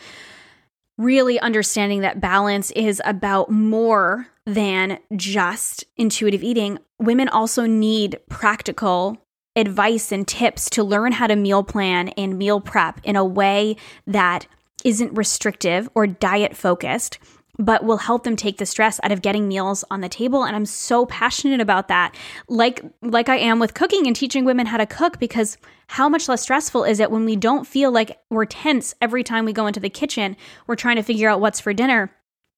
really 0.97 1.39
understanding 1.39 2.01
that 2.01 2.19
balance 2.19 2.71
is 2.71 3.01
about 3.05 3.51
more 3.51 4.27
than 4.45 4.99
just 5.15 5.83
intuitive 5.97 6.43
eating, 6.43 6.79
women 6.99 7.29
also 7.29 7.65
need 7.65 8.19
practical 8.29 9.17
advice 9.55 10.11
and 10.11 10.27
tips 10.27 10.69
to 10.69 10.83
learn 10.83 11.11
how 11.11 11.27
to 11.27 11.35
meal 11.35 11.63
plan 11.63 12.09
and 12.09 12.37
meal 12.37 12.61
prep 12.61 12.99
in 13.03 13.15
a 13.15 13.25
way 13.25 13.75
that 14.05 14.47
isn't 14.83 15.13
restrictive 15.17 15.89
or 15.95 16.07
diet 16.07 16.55
focused, 16.55 17.17
but 17.59 17.83
will 17.83 17.97
help 17.97 18.23
them 18.23 18.35
take 18.35 18.57
the 18.57 18.65
stress 18.65 18.99
out 19.03 19.11
of 19.11 19.21
getting 19.21 19.47
meals 19.47 19.83
on 19.89 20.01
the 20.01 20.09
table 20.09 20.43
and 20.43 20.55
I'm 20.55 20.65
so 20.65 21.05
passionate 21.05 21.61
about 21.61 21.87
that. 21.87 22.15
Like 22.47 22.83
like 23.01 23.29
I 23.29 23.37
am 23.37 23.59
with 23.59 23.73
cooking 23.73 24.07
and 24.07 24.15
teaching 24.15 24.45
women 24.45 24.67
how 24.67 24.77
to 24.77 24.85
cook 24.85 25.19
because 25.19 25.57
how 25.87 26.09
much 26.09 26.27
less 26.27 26.41
stressful 26.41 26.83
is 26.83 26.99
it 26.99 27.11
when 27.11 27.25
we 27.25 27.35
don't 27.35 27.65
feel 27.65 27.91
like 27.91 28.19
we're 28.29 28.45
tense 28.45 28.93
every 29.01 29.23
time 29.23 29.45
we 29.45 29.53
go 29.53 29.67
into 29.67 29.79
the 29.79 29.89
kitchen, 29.89 30.35
we're 30.67 30.75
trying 30.75 30.97
to 30.97 31.03
figure 31.03 31.29
out 31.29 31.41
what's 31.41 31.59
for 31.59 31.73
dinner 31.73 32.11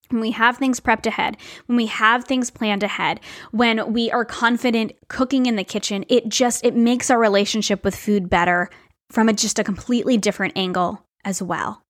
when 0.10 0.22
we 0.22 0.32
have 0.32 0.58
things 0.58 0.80
prepped 0.80 1.06
ahead, 1.06 1.38
when 1.68 1.76
we 1.76 1.86
have 1.86 2.26
things 2.26 2.50
planned 2.50 2.84
ahead, 2.84 3.20
when 3.52 3.93
we 3.93 4.12
are 4.12 4.26
confident 4.26 4.93
cooking 5.08 5.45
in 5.45 5.56
the 5.56 5.64
kitchen, 5.64 6.04
it 6.10 6.28
just 6.28 6.66
it 6.66 6.76
makes 6.76 7.10
our 7.10 7.20
relationship 7.20 7.84
with 7.84 7.95
food 7.95 8.30
better 8.30 8.70
from 9.12 9.30
a, 9.30 9.34
just 9.34 9.60
a 9.60 9.64
completely 9.64 10.18
different 10.18 10.58
angle 10.58 11.06
as 11.24 11.41
well. 11.41 11.84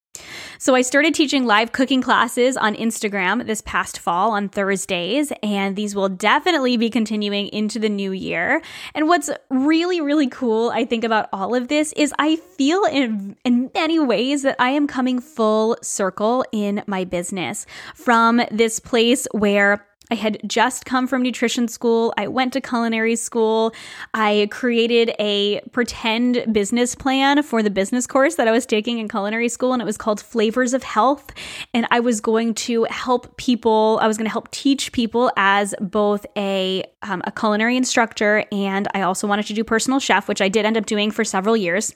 So 0.58 0.76
I 0.76 0.82
started 0.82 1.14
teaching 1.14 1.46
live 1.46 1.72
cooking 1.72 2.02
classes 2.02 2.58
on 2.58 2.76
Instagram 2.76 3.46
this 3.46 3.62
past 3.62 4.00
fall 4.00 4.32
on 4.32 4.50
Thursdays, 4.50 5.32
and 5.42 5.76
these 5.76 5.96
will 5.96 6.10
definitely 6.10 6.78
be 6.78 6.90
continuing 6.90 7.48
into 7.48 7.80
the 7.80 7.90
new 7.90 8.12
year. 8.12 8.62
And 8.94 9.08
what's 9.08 9.30
really, 9.50 10.02
really 10.02 10.28
cool, 10.28 10.70
I 10.70 10.86
think, 10.86 11.04
about 11.04 11.30
all 11.32 11.56
of 11.56 11.68
this 11.68 11.94
is 11.94 12.14
I 12.20 12.36
feel 12.36 12.84
in, 12.86 13.36
in 13.46 13.72
many 13.74 14.00
ways 14.00 14.44
that 14.44 14.56
I 14.60 14.72
am 14.72 14.88
coming 14.88 15.20
full 15.20 15.78
circle 15.82 16.46
in 16.52 16.84
my 16.88 17.06
business 17.06 17.66
from 17.96 18.42
this 18.52 18.80
place 18.80 19.28
where 19.32 19.86
I 20.12 20.16
had 20.16 20.40
just 20.48 20.86
come 20.86 21.08
from 21.08 21.22
nutrition 21.22 21.68
school. 21.68 22.14
I 22.18 22.28
went 22.28 22.54
to 22.54 22.62
culinary 22.62 23.16
school. 23.16 23.74
I 24.14 24.48
created 24.52 25.14
a 25.20 25.62
pretend 25.72 26.52
business 26.52 26.96
plan 26.96 27.44
for 27.44 27.62
the 27.62 27.70
business 27.70 28.08
course 28.08 28.36
that 28.36 28.48
I 28.48 28.52
was 28.52 28.66
taking 28.66 28.98
in 28.98 29.08
culinary 29.08 29.50
school, 29.50 29.74
and 29.74 29.82
it 29.82 29.86
was 29.86 29.98
called 29.98 30.20
Flavors 30.20 30.74
of 30.74 30.84
Health. 30.84 31.32
And 31.74 31.88
I 31.92 32.00
was 32.00 32.22
going 32.22 32.54
to 32.56 32.86
help 32.90 33.38
people, 33.38 34.00
I 34.02 34.08
was 34.08 34.18
going 34.18 34.26
to 34.26 34.32
help 34.32 34.50
teach 34.52 34.92
people 34.92 35.32
as 35.38 35.76
both 35.80 36.26
a, 36.36 36.84
um, 37.04 37.22
a 37.26 37.32
culinary 37.32 37.78
instructor, 37.78 38.46
and 38.52 38.88
I 38.94 39.02
also 39.02 39.28
wanted 39.28 39.46
to 39.48 39.54
do 39.54 39.64
personal 39.64 40.00
chef, 40.00 40.28
which 40.28 40.42
I 40.42 40.50
did 40.50 40.66
end 40.66 40.78
up 40.78 40.86
doing 40.86 41.12
for 41.12 41.24
several 41.24 41.56
years. 41.56 41.94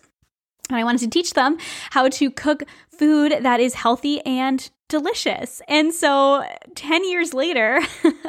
And 0.70 0.78
I 0.78 0.84
wanted 0.84 1.02
to 1.02 1.10
teach 1.10 1.34
them 1.34 1.58
how 1.92 2.08
to 2.08 2.32
cook 2.32 2.64
food 2.90 3.34
that 3.42 3.60
is 3.60 3.74
healthy 3.74 4.22
and 4.26 4.70
delicious. 4.88 5.60
And 5.68 5.92
so 5.92 6.44
10 6.76 7.10
years 7.10 7.34
later, 7.34 7.80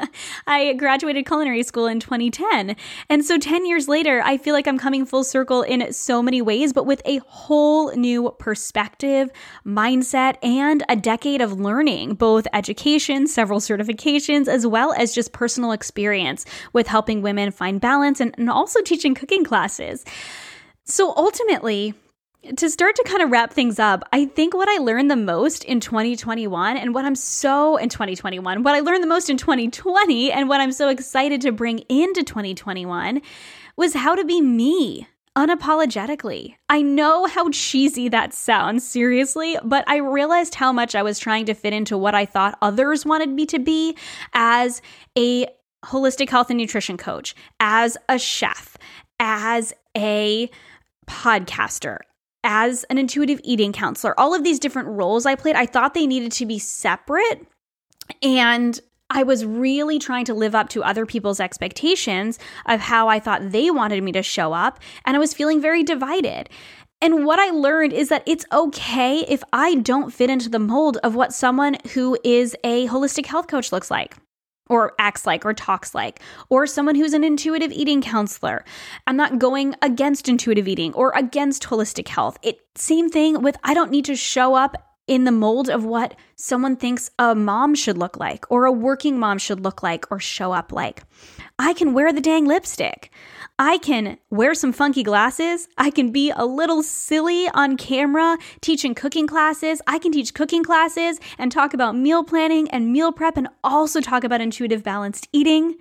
I 0.47 0.73
graduated 0.73 1.27
culinary 1.27 1.63
school 1.63 1.87
in 1.87 2.01
2010. 2.01 2.75
And 3.11 3.25
so 3.25 3.39
10 3.39 3.67
years 3.67 3.87
later, 3.87 4.23
I 4.25 4.39
feel 4.39 4.55
like 4.55 4.67
I'm 4.67 4.79
coming 4.79 5.05
full 5.05 5.25
circle 5.25 5.63
in 5.63 5.93
so 5.93 6.23
many 6.23 6.41
ways, 6.41 6.73
but 6.73 6.87
with 6.87 7.03
a 7.05 7.19
whole 7.27 7.93
new 7.95 8.35
perspective, 8.39 9.31
mindset, 9.67 10.37
and 10.43 10.83
a 10.89 10.97
decade 10.97 11.43
of 11.43 11.61
learning, 11.61 12.15
both 12.15 12.47
education, 12.55 13.27
several 13.27 13.61
certifications, 13.61 14.49
as 14.49 14.67
well 14.67 14.95
as 14.95 15.15
just 15.15 15.33
personal 15.33 15.71
experience 15.71 16.47
with 16.73 16.87
helping 16.87 17.21
women 17.21 17.51
find 17.51 17.81
balance 17.81 18.21
and, 18.21 18.35
and 18.39 18.49
also 18.49 18.81
teaching 18.81 19.15
cooking 19.15 19.45
classes. 19.45 20.05
So 20.85 21.13
ultimately, 21.17 21.95
to 22.57 22.71
start 22.71 22.97
to 22.97 23.05
kind 23.05 23.23
of 23.23 23.31
wrap 23.31 23.53
things 23.53 23.79
up, 23.79 24.05
I 24.13 24.27
think 24.27 24.55
what 24.55 24.69
I 24.69 24.79
learned 24.79 25.11
the 25.11 25.17
most 25.17 25.65
in 25.65 25.81
2021 25.81 26.77
and 26.77 26.95
what 26.95 27.05
I'm 27.05 27.15
so 27.15 27.77
in 27.77 27.89
2021, 27.89 28.63
what 28.63 28.75
I 28.75 28.81
learned 28.81 29.03
the 29.03 29.09
most 29.09 29.31
in 29.31 29.37
2020 29.37 30.31
and 30.31 30.49
what 30.49 30.61
I'm 30.61 30.73
so 30.73 30.89
excited 30.89 31.41
to 31.43 31.53
bring 31.53 31.81
into 31.89 32.23
2021 32.23 33.23
was 33.77 33.95
how 33.95 34.15
to 34.15 34.25
be 34.25 34.41
me 34.41 35.09
unapologetically. 35.37 36.55
I 36.69 36.83
know 36.83 37.27
how 37.27 37.51
cheesy 37.51 38.09
that 38.11 38.33
sounds, 38.33 38.87
seriously, 38.87 39.57
but 39.65 39.85
I 39.89 39.97
realized 39.97 40.55
how 40.55 40.73
much 40.73 40.95
I 40.95 41.03
was 41.03 41.19
trying 41.19 41.47
to 41.47 41.55
fit 41.55 41.73
into 41.73 41.99
what 41.99 42.15
I 42.15 42.25
thought 42.25 42.59
others 42.63 43.05
wanted 43.05 43.31
me 43.31 43.47
to 43.47 43.59
be 43.59 43.97
as 44.33 44.81
a 45.19 45.47
holistic 45.85 46.29
health 46.31 46.51
and 46.51 46.59
nutrition 46.59 46.97
coach, 46.97 47.35
as 47.59 47.97
a 48.09 48.19
chef, 48.19 48.77
as 49.19 49.73
a 49.97 50.51
podcaster, 51.07 51.99
as 52.45 52.85
an 52.85 52.99
intuitive 52.99 53.41
eating 53.43 53.73
counselor, 53.73 54.19
all 54.21 54.35
of 54.35 54.45
these 54.45 54.61
different 54.61 54.89
roles 54.89 55.27
I 55.27 55.35
played, 55.35 55.57
I 55.57 55.67
thought 55.67 55.95
they 55.95 56.07
needed 56.07 56.31
to 56.33 56.47
be 56.47 56.59
separate. 56.59 57.47
And 58.23 58.79
I 59.11 59.23
was 59.23 59.45
really 59.45 59.99
trying 59.99 60.25
to 60.27 60.35
live 60.35 60.55
up 60.55 60.69
to 60.71 60.85
other 60.85 61.07
people's 61.07 61.41
expectations 61.41 62.39
of 62.67 62.81
how 62.81 63.09
I 63.09 63.19
thought 63.19 63.51
they 63.51 63.71
wanted 63.71 64.03
me 64.03 64.13
to 64.13 64.23
show 64.23 64.53
up. 64.53 64.81
And 65.05 65.17
I 65.17 65.21
was 65.21 65.35
feeling 65.35 65.61
very 65.61 65.83
divided. 65.83 66.49
And 67.01 67.27
what 67.27 67.39
I 67.39 67.51
learned 67.51 67.93
is 67.93 68.09
that 68.09 68.23
it's 68.27 68.47
okay 68.53 69.21
if 69.29 69.43
I 69.53 69.75
don't 69.77 70.13
fit 70.13 70.31
into 70.31 70.49
the 70.49 70.59
mold 70.59 70.99
of 71.03 71.15
what 71.15 71.33
someone 71.33 71.77
who 71.93 72.17
is 72.25 72.57
a 72.65 72.87
holistic 72.87 73.27
health 73.27 73.47
coach 73.47 73.73
looks 73.73 73.91
like 73.91 74.17
or 74.69 74.93
acts 74.99 75.27
like 75.27 75.45
or 75.45 75.53
talks 75.53 75.95
like, 75.95 76.21
or 76.49 76.67
someone 76.67 76.95
who's 76.95 77.13
an 77.13 77.25
intuitive 77.25 77.73
eating 77.73 78.01
counselor. 78.01 78.65
I'm 79.07 79.17
not 79.17 79.39
going 79.39 79.75
against 79.83 80.29
intuitive 80.29 80.69
eating 80.69 80.95
or 80.95 81.13
against 81.15 81.65
holistic 81.65 82.09
health. 82.09 82.39
It 82.43 82.61
same 82.75 83.11
thing 83.11 83.43
with 83.43 83.57
I 83.63 83.75
don't 83.75 83.91
need 83.91 84.05
to 84.07 84.17
show 84.17 84.55
up 84.55 84.77
in 85.07 85.25
the 85.25 85.33
mold 85.33 85.69
of 85.69 85.85
what 85.85 86.15
someone 86.37 86.77
thinks 86.77 87.11
a 87.19 87.35
mom 87.35 87.75
should 87.75 87.99
look 87.99 88.17
like 88.17 88.51
or 88.51 88.65
a 88.65 88.73
working 88.73 89.19
mom 89.19 89.39
should 89.39 89.61
look 89.61 89.83
like 89.83 90.11
or 90.11 90.19
show 90.19 90.53
up 90.53 90.73
like. 90.73 91.03
I 91.59 91.75
can 91.75 91.93
wear 91.93 92.13
the 92.13 92.21
dang 92.21 92.47
lipstick. 92.47 93.11
I 93.59 93.79
can 93.79 94.19
wear 94.31 94.53
some 94.53 94.73
funky 94.73 95.05
glasses. 95.05 95.69
I 95.79 95.91
can 95.91 96.11
be 96.11 96.33
a 96.35 96.45
little 96.45 96.83
silly 96.83 97.49
on 97.51 97.77
camera 97.77 98.37
teaching 98.61 98.97
cooking 98.97 99.29
classes. 99.29 99.81
I 99.87 100.01
can 100.01 100.11
teach 100.11 100.35
cooking 100.35 100.65
classes 100.65 101.21
and 101.39 101.53
talk 101.53 101.73
about 101.73 101.95
meal 101.95 102.25
planning 102.25 102.69
and 102.71 102.93
meal 102.93 103.13
prep 103.13 103.37
and 103.37 103.49
also 103.63 104.01
talk 104.01 104.25
about 104.25 104.41
intuitive 104.41 104.83
balanced 104.83 105.29
eating. 105.33 105.77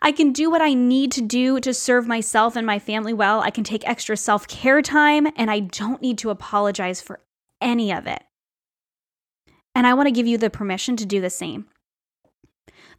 I 0.00 0.12
can 0.12 0.32
do 0.32 0.50
what 0.50 0.62
I 0.62 0.72
need 0.72 1.12
to 1.12 1.20
do 1.20 1.60
to 1.60 1.74
serve 1.74 2.06
myself 2.06 2.56
and 2.56 2.66
my 2.66 2.78
family 2.78 3.12
well. 3.12 3.40
I 3.40 3.50
can 3.50 3.64
take 3.64 3.86
extra 3.86 4.16
self 4.16 4.48
care 4.48 4.80
time 4.80 5.26
and 5.36 5.50
I 5.50 5.60
don't 5.60 6.00
need 6.00 6.16
to 6.18 6.30
apologize 6.30 7.02
for 7.02 7.20
any 7.60 7.92
of 7.92 8.06
it. 8.06 8.22
And 9.74 9.86
I 9.86 9.92
want 9.92 10.06
to 10.06 10.12
give 10.12 10.26
you 10.26 10.38
the 10.38 10.48
permission 10.48 10.96
to 10.96 11.04
do 11.04 11.20
the 11.20 11.28
same. 11.28 11.66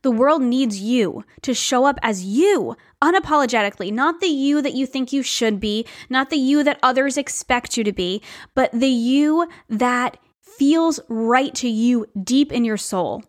The 0.03 0.11
world 0.11 0.41
needs 0.41 0.79
you 0.79 1.23
to 1.43 1.53
show 1.53 1.85
up 1.85 1.99
as 2.01 2.25
you 2.25 2.75
unapologetically, 3.01 3.91
not 3.91 4.19
the 4.19 4.27
you 4.27 4.61
that 4.61 4.73
you 4.73 4.85
think 4.85 5.13
you 5.13 5.21
should 5.21 5.59
be, 5.59 5.85
not 6.09 6.29
the 6.29 6.37
you 6.37 6.63
that 6.63 6.79
others 6.81 7.17
expect 7.17 7.77
you 7.77 7.83
to 7.83 7.91
be, 7.91 8.21
but 8.55 8.71
the 8.71 8.87
you 8.87 9.47
that 9.69 10.17
feels 10.41 10.99
right 11.07 11.53
to 11.55 11.69
you 11.69 12.07
deep 12.23 12.51
in 12.51 12.65
your 12.65 12.77
soul, 12.77 13.23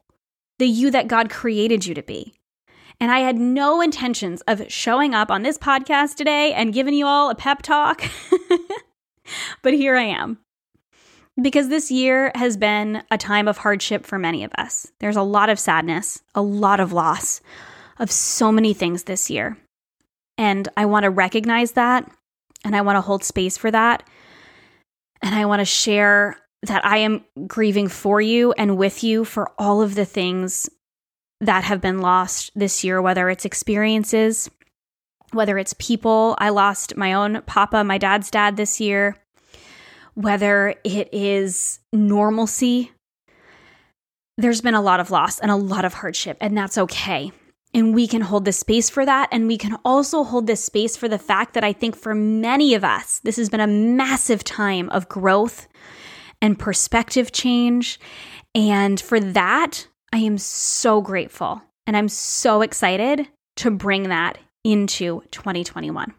the 0.59 0.67
you 0.67 0.91
that 0.91 1.09
God 1.09 1.31
created 1.31 1.87
you 1.87 1.95
to 1.95 2.03
be. 2.03 2.35
And 3.01 3.11
I 3.11 3.21
had 3.21 3.37
no 3.37 3.81
intentions 3.81 4.43
of 4.43 4.71
showing 4.71 5.15
up 5.15 5.31
on 5.31 5.43
this 5.43 5.59
podcast 5.59 6.15
today 6.15 6.53
and 6.53 6.73
giving 6.73 6.95
you 6.95 7.07
all 7.07 7.31
a 7.31 7.35
pep 7.35 7.63
talk, 7.63 8.03
but 9.63 9.75
here 9.75 9.97
I 9.97 10.05
am 10.05 10.39
because 11.41 11.69
this 11.69 11.91
year 11.91 12.31
has 12.35 12.57
been 12.57 13.03
a 13.11 13.17
time 13.17 13.49
of 13.49 13.59
hardship 13.59 14.05
for 14.05 14.19
many 14.19 14.45
of 14.45 14.53
us. 14.59 14.93
There's 15.01 15.17
a 15.17 15.23
lot 15.23 15.49
of 15.49 15.59
sadness, 15.59 16.23
a 16.35 16.43
lot 16.43 16.81
of 16.81 16.93
loss 16.93 17.41
of 17.99 18.11
so 18.11 18.53
many 18.53 18.75
things 18.75 19.05
this 19.05 19.31
year. 19.31 19.57
And 20.37 20.69
I 20.77 20.87
want 20.87 21.05
to 21.05 21.11
recognize 21.11 21.73
that 21.73 22.11
and 22.65 22.77
I 22.77 22.83
want 22.83 22.97
to 22.97 23.01
hold 23.01 23.25
space 23.25 23.57
for 23.57 23.71
that. 23.71 24.03
And 25.23 25.35
I 25.35 25.47
want 25.47 25.61
to 25.61 25.65
share 25.67 26.37
that 26.65 26.85
I 26.85 26.99
am 26.99 27.25
grieving 27.47 27.89
for 27.89 28.21
you 28.21 28.53
and 28.53 28.77
with 28.77 29.03
you 29.03 29.25
for 29.25 29.51
all 29.59 29.83
of 29.83 29.95
the 29.95 30.05
things 30.05 30.69
that 31.41 31.65
have 31.65 31.81
been 31.81 32.01
lost 32.01 32.51
this 32.55 32.85
year, 32.85 33.03
whether 33.03 33.29
it's 33.29 33.45
experiences, 33.45 34.49
whether 35.33 35.59
it's 35.59 35.75
people. 35.75 36.37
I 36.39 36.51
lost 36.51 36.97
my 36.97 37.15
own 37.15 37.43
papa, 37.43 37.83
my 37.83 37.99
dad's 37.99 38.31
dad 38.31 38.57
this 38.57 38.81
year 38.81 39.17
whether 40.15 40.75
it 40.85 41.09
is 41.13 41.81
normalcy. 41.93 42.93
There's 44.39 44.61
been 44.61 44.75
a 44.75 44.83
lot 44.83 45.01
of 45.01 45.11
loss 45.11 45.39
and 45.39 45.51
a 45.51 45.57
lot 45.57 45.85
of 45.85 45.95
hardship, 45.95 46.37
and 46.41 46.57
that's 46.57 46.79
okay. 46.79 47.33
And 47.75 47.95
we 47.95 48.07
can 48.07 48.21
hold 48.21 48.45
the 48.45 48.53
space 48.53 48.91
for 48.91 49.07
that. 49.07 49.29
And 49.33 49.47
we 49.47 49.57
can 49.57 49.79
also 49.85 50.25
hold 50.25 50.47
this 50.47 50.63
space 50.63 50.97
for 50.97 51.09
the 51.09 51.19
fact 51.19 51.55
that 51.55 51.65
I 51.65 51.73
think 51.73 51.97
for 51.97 52.15
many 52.15 52.75
of 52.75 52.85
us, 52.85 53.21
this 53.21 53.37
has 53.37 53.49
been 53.49 53.61
a 53.61 53.67
massive 53.67 54.45
time 54.45 54.91
of 54.91 55.09
growth 55.09 55.69
and 56.43 56.59
perspective 56.59 57.33
change. 57.33 57.99
And 58.55 59.01
for 59.01 59.19
that, 59.21 59.87
I 60.13 60.19
am 60.19 60.37
so 60.37 61.01
grateful. 61.01 61.63
And 61.87 61.97
I'm 61.97 62.09
so 62.09 62.61
excited 62.61 63.27
to 63.57 63.71
bring 63.71 64.11
that 64.11 64.39
into 64.65 65.23
2021. 65.31 66.13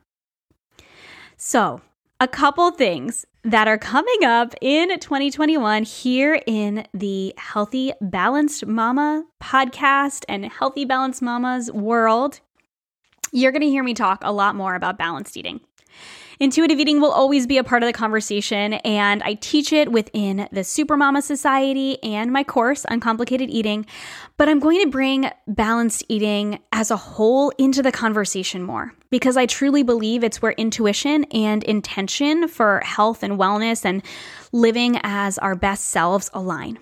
So, 1.38 1.82
a 2.20 2.28
couple 2.28 2.72
things 2.72 3.26
that 3.44 3.68
are 3.68 3.78
coming 3.78 4.24
up 4.24 4.56
in 4.62 4.98
2021 5.00 5.84
here 5.84 6.42
in 6.48 6.88
the 6.94 7.34
Healthy 7.38 7.92
Balanced 8.00 8.66
Mama 8.66 9.26
podcast 9.42 10.24
and 10.30 10.46
Healthy 10.46 10.86
Balanced 10.86 11.22
Mama's 11.22 11.72
world. 11.72 12.40
You're 13.34 13.52
going 13.52 13.62
to 13.62 13.70
hear 13.70 13.84
me 13.84 13.94
talk 13.94 14.22
a 14.24 14.32
lot 14.32 14.56
more 14.56 14.76
about 14.76 14.98
balanced 14.98 15.36
eating. 15.36 15.60
Intuitive 16.40 16.80
eating 16.80 17.00
will 17.00 17.12
always 17.12 17.46
be 17.46 17.58
a 17.58 17.64
part 17.64 17.84
of 17.84 17.88
the 17.88 17.94
conversation, 17.94 18.74
and 18.74 19.22
I 19.24 19.36
teach 19.36 19.72
it 19.72 19.92
within 19.92 20.48
the 20.52 20.62
Supermama 20.62 21.22
Society 21.22 22.02
and 22.04 22.32
my 22.32 22.44
course, 22.44 22.86
Uncomplicated 22.90 23.50
Eating. 23.50 23.86
But 24.38 24.50
I'm 24.50 24.60
going 24.60 24.82
to 24.82 24.90
bring 24.90 25.30
balanced 25.48 26.04
eating 26.10 26.60
as 26.72 26.92
a 26.92 26.98
whole 26.98 27.52
into 27.58 27.84
the 27.84 27.92
conversation 27.92 28.64
more 28.64 28.94
because 29.10 29.38
I 29.38 29.46
truly 29.46 29.84
believe 29.84 30.24
it's 30.24 30.42
where 30.42 30.54
intuition 30.54 31.26
and 31.26 31.64
intention 31.64 32.48
for 32.48 32.80
health 32.80 33.22
and 33.22 33.40
wellness 33.40 33.86
and 33.86 34.02
living 34.52 35.00
as 35.04 35.38
our 35.38 35.56
best 35.56 35.90
selves 35.90 36.32
align. 36.34 36.80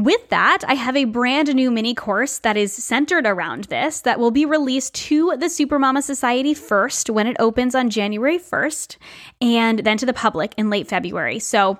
With 0.00 0.30
that, 0.30 0.60
I 0.66 0.76
have 0.76 0.96
a 0.96 1.04
brand 1.04 1.54
new 1.54 1.70
mini 1.70 1.92
course 1.92 2.38
that 2.38 2.56
is 2.56 2.72
centered 2.72 3.26
around 3.26 3.64
this 3.64 4.00
that 4.00 4.18
will 4.18 4.30
be 4.30 4.46
released 4.46 4.94
to 4.94 5.36
the 5.36 5.44
Supermama 5.44 6.02
Society 6.02 6.54
first 6.54 7.10
when 7.10 7.26
it 7.26 7.36
opens 7.38 7.74
on 7.74 7.90
January 7.90 8.38
1st, 8.38 8.96
and 9.42 9.80
then 9.80 9.98
to 9.98 10.06
the 10.06 10.14
public 10.14 10.54
in 10.56 10.70
late 10.70 10.88
February. 10.88 11.38
So 11.38 11.78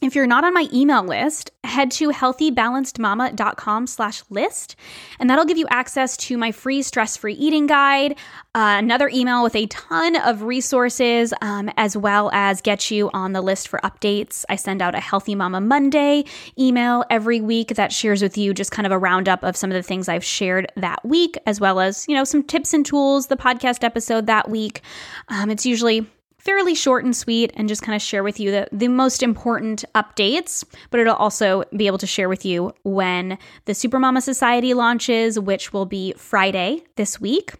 if 0.00 0.14
you're 0.14 0.26
not 0.26 0.44
on 0.44 0.54
my 0.54 0.68
email 0.72 1.04
list, 1.04 1.50
head 1.62 1.90
to 1.92 2.08
healthybalancedmama.com 2.10 3.86
slash 3.86 4.22
list, 4.30 4.76
and 5.18 5.28
that'll 5.28 5.44
give 5.44 5.58
you 5.58 5.66
access 5.68 6.16
to 6.16 6.38
my 6.38 6.52
free 6.52 6.82
stress-free 6.82 7.34
eating 7.34 7.66
guide, 7.66 8.12
uh, 8.54 8.76
another 8.78 9.10
email 9.12 9.42
with 9.42 9.54
a 9.54 9.66
ton 9.66 10.16
of 10.16 10.42
resources, 10.42 11.34
um, 11.42 11.70
as 11.76 11.96
well 11.96 12.30
as 12.32 12.60
get 12.60 12.90
you 12.90 13.10
on 13.12 13.32
the 13.32 13.42
list 13.42 13.68
for 13.68 13.78
updates. 13.80 14.44
I 14.48 14.56
send 14.56 14.82
out 14.82 14.94
a 14.94 15.00
Healthy 15.00 15.34
Mama 15.34 15.60
Monday 15.60 16.24
email 16.58 17.04
every 17.10 17.40
week 17.40 17.74
that 17.76 17.92
shares 17.92 18.22
with 18.22 18.38
you 18.38 18.54
just 18.54 18.72
kind 18.72 18.86
of 18.86 18.92
a 18.92 18.98
roundup 18.98 19.42
of 19.42 19.56
some 19.56 19.70
of 19.70 19.74
the 19.74 19.82
things 19.82 20.08
I've 20.08 20.24
shared 20.24 20.72
that 20.76 21.04
week, 21.04 21.36
as 21.46 21.60
well 21.60 21.78
as, 21.78 22.06
you 22.08 22.14
know, 22.14 22.24
some 22.24 22.42
tips 22.42 22.72
and 22.72 22.84
tools, 22.86 23.26
the 23.26 23.36
podcast 23.36 23.84
episode 23.84 24.26
that 24.26 24.48
week. 24.48 24.80
Um, 25.28 25.50
it's 25.50 25.66
usually 25.66 26.06
fairly 26.40 26.74
short 26.74 27.04
and 27.04 27.14
sweet 27.14 27.52
and 27.54 27.68
just 27.68 27.82
kind 27.82 27.94
of 27.94 28.02
share 28.02 28.24
with 28.24 28.40
you 28.40 28.50
the, 28.50 28.66
the 28.72 28.88
most 28.88 29.22
important 29.22 29.84
updates, 29.94 30.64
but 30.90 30.98
it'll 30.98 31.14
also 31.14 31.62
be 31.76 31.86
able 31.86 31.98
to 31.98 32.06
share 32.06 32.28
with 32.28 32.44
you 32.44 32.72
when 32.82 33.38
the 33.66 33.72
Supermama 33.72 34.22
Society 34.22 34.74
launches, 34.74 35.38
which 35.38 35.72
will 35.72 35.86
be 35.86 36.14
Friday 36.16 36.82
this 36.96 37.20
week. 37.20 37.54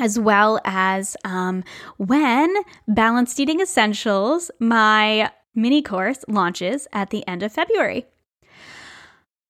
as 0.00 0.18
well 0.18 0.60
as 0.64 1.16
um, 1.24 1.64
when 1.96 2.54
Balanced 2.86 3.38
Eating 3.40 3.60
Essentials, 3.60 4.50
my 4.60 5.30
mini 5.54 5.82
course, 5.82 6.24
launches 6.28 6.86
at 6.92 7.10
the 7.10 7.26
end 7.26 7.42
of 7.42 7.52
February. 7.52 8.06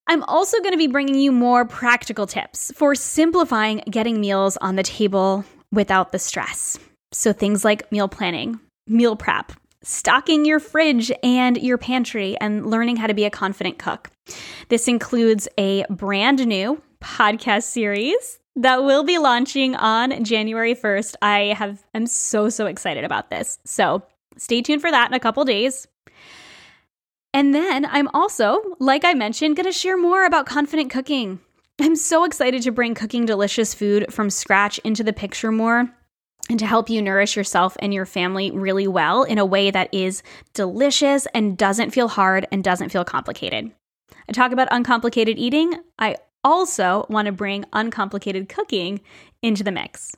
I'm 0.07 0.23
also 0.23 0.59
going 0.61 0.73
to 0.73 0.79
be 0.79 0.87
bringing 0.87 1.17
you 1.17 1.33
more 1.33 1.67
practical 1.67 2.27
tips 2.27 2.73
for 2.75 2.95
simplifying 2.95 3.83
getting 3.91 4.21
meals 4.21 4.57
on 4.57 4.77
the 4.77 4.83
table 4.83 5.45
without 5.71 6.13
the 6.13 6.19
stress. 6.19 6.79
So, 7.13 7.33
things 7.33 7.65
like 7.65 7.91
meal 7.91 8.09
planning, 8.09 8.61
meal 8.87 9.17
prep, 9.17 9.53
stocking 9.83 10.45
your 10.45 10.61
fridge 10.61 11.11
and 11.23 11.57
your 11.57 11.79
pantry, 11.79 12.37
and 12.39 12.67
learning 12.67 12.97
how 12.97 13.07
to 13.07 13.15
be 13.15 13.25
a 13.25 13.31
confident 13.31 13.79
cook. 13.79 14.11
This 14.69 14.89
includes 14.89 15.49
a 15.57 15.85
brand 15.89 16.47
new 16.47 16.83
podcast 17.03 17.63
series 17.63 18.39
that 18.57 18.85
will 18.85 19.05
be 19.05 19.19
launching 19.19 19.75
on 19.77 20.23
January 20.23 20.75
1st. 20.75 21.15
I 21.23 21.55
have 21.57 21.83
am 21.95 22.07
so 22.07 22.51
so 22.51 22.67
excited 22.67 23.05
about 23.05 23.31
this. 23.31 23.59
So, 23.65 24.03
stay 24.37 24.61
tuned 24.61 24.83
for 24.83 24.91
that 24.91 25.09
in 25.09 25.15
a 25.15 25.21
couple 25.21 25.45
days. 25.45 25.87
And 27.33 27.55
then 27.55 27.87
I'm 27.87 28.09
also, 28.09 28.63
like 28.81 29.05
I 29.05 29.15
mentioned, 29.15 29.57
going 29.57 29.67
to 29.67 29.73
share 29.73 29.97
more 29.97 30.27
about 30.27 30.47
confident 30.47 30.91
cooking. 30.91 31.41
I'm 31.81 31.95
so 31.95 32.25
excited 32.25 32.63
to 32.63 32.73
bring 32.73 32.95
cooking 32.95 33.25
delicious 33.25 33.73
food 33.73 34.13
from 34.13 34.31
scratch 34.31 34.79
into 34.79 35.05
the 35.05 35.13
picture 35.13 35.53
more 35.53 35.95
and 36.49 36.59
to 36.59 36.67
help 36.67 36.89
you 36.89 37.03
nourish 37.03 37.37
yourself 37.37 37.77
and 37.81 37.93
your 37.93 38.07
family 38.07 38.51
really 38.51 38.89
well 38.89 39.23
in 39.23 39.39
a 39.39 39.47
way 39.47 39.71
that 39.71 39.93
is 39.93 40.23
delicious 40.55 41.27
and 41.35 41.59
doesn't 41.59 41.91
feel 41.91 42.09
hard 42.09 42.47
and 42.51 42.65
doesn't 42.65 42.91
feel 42.91 43.05
complicated. 43.05 43.71
I 44.29 44.33
talk 44.33 44.53
about 44.53 44.69
uncomplicated 44.71 45.39
eating. 45.39 45.75
I 45.99 46.17
also 46.45 47.07
want 47.09 47.27
to 47.27 47.33
bring 47.33 47.65
uncomplicated 47.73 48.49
cooking 48.49 49.01
into 49.43 49.65
the 49.65 49.73
mix. 49.73 50.15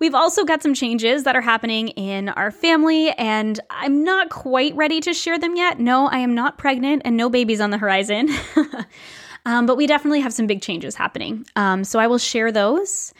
We've 0.00 0.14
also 0.14 0.44
got 0.44 0.62
some 0.62 0.74
changes 0.74 1.22
that 1.24 1.36
are 1.36 1.40
happening 1.40 1.88
in 1.88 2.28
our 2.30 2.50
family, 2.50 3.10
and 3.12 3.58
I'm 3.70 4.02
not 4.02 4.30
quite 4.30 4.74
ready 4.74 5.00
to 5.00 5.14
share 5.14 5.38
them 5.38 5.56
yet. 5.56 5.78
No, 5.78 6.08
I 6.08 6.18
am 6.18 6.34
not 6.34 6.58
pregnant 6.58 7.02
and 7.04 7.16
no 7.16 7.30
babies 7.30 7.60
on 7.60 7.70
the 7.70 7.78
horizon. 7.78 8.28
um, 9.46 9.66
but 9.66 9.76
we 9.76 9.86
definitely 9.86 10.20
have 10.20 10.32
some 10.32 10.46
big 10.46 10.62
changes 10.62 10.96
happening. 10.96 11.46
Um, 11.54 11.84
so 11.84 11.98
I 11.98 12.08
will 12.08 12.18
share 12.18 12.50
those 12.50 13.14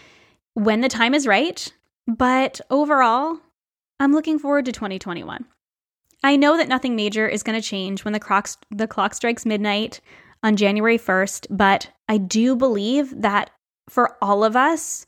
when 0.54 0.80
the 0.80 0.88
time 0.88 1.14
is 1.14 1.26
right. 1.26 1.72
But 2.06 2.60
overall, 2.70 3.38
I'm 3.98 4.12
looking 4.12 4.38
forward 4.38 4.66
to 4.66 4.72
2021. 4.72 5.46
I 6.22 6.36
know 6.36 6.56
that 6.56 6.68
nothing 6.68 6.96
major 6.96 7.28
is 7.28 7.42
going 7.42 7.60
to 7.60 7.66
change 7.66 8.04
when 8.04 8.12
the 8.12 8.20
clock, 8.20 8.48
the 8.70 8.86
clock 8.86 9.14
strikes 9.14 9.46
midnight 9.46 10.00
on 10.42 10.56
January 10.56 10.98
1st, 10.98 11.46
but 11.50 11.90
I 12.08 12.18
do 12.18 12.56
believe 12.56 13.22
that 13.22 13.50
for 13.88 14.16
all 14.22 14.44
of 14.44 14.56
us, 14.56 15.06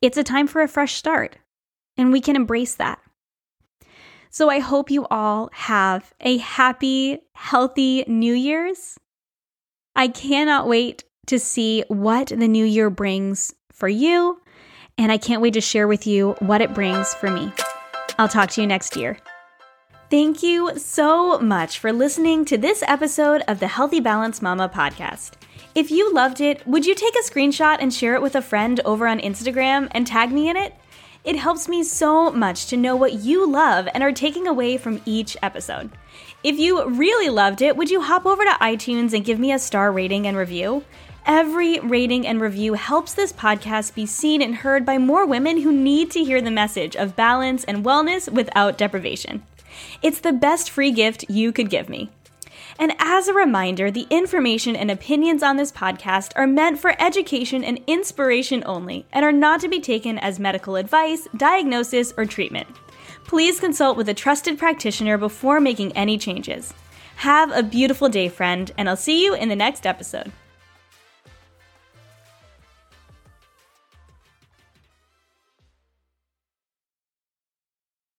it's 0.00 0.16
a 0.16 0.24
time 0.24 0.46
for 0.46 0.62
a 0.62 0.68
fresh 0.68 0.94
start, 0.94 1.36
and 1.96 2.12
we 2.12 2.20
can 2.20 2.36
embrace 2.36 2.74
that. 2.76 3.00
So 4.30 4.50
I 4.50 4.58
hope 4.58 4.90
you 4.90 5.06
all 5.06 5.50
have 5.52 6.12
a 6.20 6.36
happy, 6.36 7.18
healthy 7.34 8.04
New 8.06 8.34
Year's. 8.34 8.98
I 9.96 10.08
cannot 10.08 10.68
wait 10.68 11.04
to 11.26 11.38
see 11.38 11.84
what 11.88 12.28
the 12.28 12.48
new 12.48 12.64
year 12.64 12.90
brings 12.90 13.54
for 13.72 13.88
you, 13.88 14.40
and 14.98 15.10
I 15.10 15.16
can't 15.16 15.40
wait 15.40 15.54
to 15.54 15.60
share 15.60 15.88
with 15.88 16.06
you 16.06 16.32
what 16.40 16.60
it 16.60 16.74
brings 16.74 17.14
for 17.14 17.30
me. 17.30 17.52
I'll 18.18 18.28
talk 18.28 18.50
to 18.50 18.60
you 18.60 18.66
next 18.66 18.96
year. 18.96 19.18
Thank 20.10 20.42
you 20.42 20.76
so 20.78 21.38
much 21.38 21.78
for 21.78 21.92
listening 21.92 22.44
to 22.46 22.58
this 22.58 22.82
episode 22.86 23.42
of 23.46 23.60
the 23.60 23.68
Healthy 23.68 24.00
Balanced 24.00 24.42
Mama 24.42 24.68
podcast. 24.68 25.32
If 25.74 25.90
you 25.90 26.12
loved 26.12 26.40
it, 26.40 26.66
would 26.66 26.86
you 26.86 26.94
take 26.94 27.14
a 27.14 27.22
screenshot 27.22 27.76
and 27.78 27.92
share 27.92 28.14
it 28.14 28.22
with 28.22 28.34
a 28.34 28.42
friend 28.42 28.80
over 28.84 29.06
on 29.06 29.20
Instagram 29.20 29.88
and 29.92 30.06
tag 30.06 30.32
me 30.32 30.48
in 30.48 30.56
it? 30.56 30.74
It 31.24 31.36
helps 31.36 31.68
me 31.68 31.82
so 31.82 32.30
much 32.30 32.66
to 32.68 32.76
know 32.76 32.96
what 32.96 33.12
you 33.12 33.46
love 33.46 33.86
and 33.92 34.02
are 34.02 34.12
taking 34.12 34.46
away 34.46 34.78
from 34.78 35.02
each 35.04 35.36
episode. 35.42 35.90
If 36.42 36.58
you 36.58 36.88
really 36.88 37.28
loved 37.28 37.60
it, 37.60 37.76
would 37.76 37.90
you 37.90 38.00
hop 38.00 38.24
over 38.24 38.44
to 38.44 38.58
iTunes 38.62 39.12
and 39.12 39.24
give 39.24 39.38
me 39.38 39.52
a 39.52 39.58
star 39.58 39.92
rating 39.92 40.26
and 40.26 40.36
review? 40.36 40.84
Every 41.28 41.78
rating 41.80 42.26
and 42.26 42.40
review 42.40 42.72
helps 42.72 43.12
this 43.12 43.34
podcast 43.34 43.94
be 43.94 44.06
seen 44.06 44.40
and 44.40 44.54
heard 44.54 44.86
by 44.86 44.96
more 44.96 45.26
women 45.26 45.60
who 45.60 45.70
need 45.70 46.10
to 46.12 46.24
hear 46.24 46.40
the 46.40 46.50
message 46.50 46.96
of 46.96 47.16
balance 47.16 47.64
and 47.64 47.84
wellness 47.84 48.32
without 48.32 48.78
deprivation. 48.78 49.42
It's 50.00 50.20
the 50.20 50.32
best 50.32 50.70
free 50.70 50.90
gift 50.90 51.26
you 51.28 51.52
could 51.52 51.68
give 51.68 51.90
me. 51.90 52.08
And 52.78 52.94
as 52.98 53.28
a 53.28 53.34
reminder, 53.34 53.90
the 53.90 54.06
information 54.08 54.74
and 54.74 54.90
opinions 54.90 55.42
on 55.42 55.58
this 55.58 55.70
podcast 55.70 56.32
are 56.34 56.46
meant 56.46 56.78
for 56.78 56.96
education 56.98 57.62
and 57.62 57.82
inspiration 57.86 58.62
only 58.64 59.04
and 59.12 59.22
are 59.22 59.30
not 59.30 59.60
to 59.60 59.68
be 59.68 59.80
taken 59.80 60.16
as 60.16 60.40
medical 60.40 60.76
advice, 60.76 61.28
diagnosis, 61.36 62.14
or 62.16 62.24
treatment. 62.24 62.68
Please 63.26 63.60
consult 63.60 63.98
with 63.98 64.08
a 64.08 64.14
trusted 64.14 64.58
practitioner 64.58 65.18
before 65.18 65.60
making 65.60 65.92
any 65.92 66.16
changes. 66.16 66.72
Have 67.16 67.52
a 67.52 67.62
beautiful 67.62 68.08
day, 68.08 68.30
friend, 68.30 68.72
and 68.78 68.88
I'll 68.88 68.96
see 68.96 69.22
you 69.22 69.34
in 69.34 69.50
the 69.50 69.56
next 69.56 69.84
episode. 69.84 70.32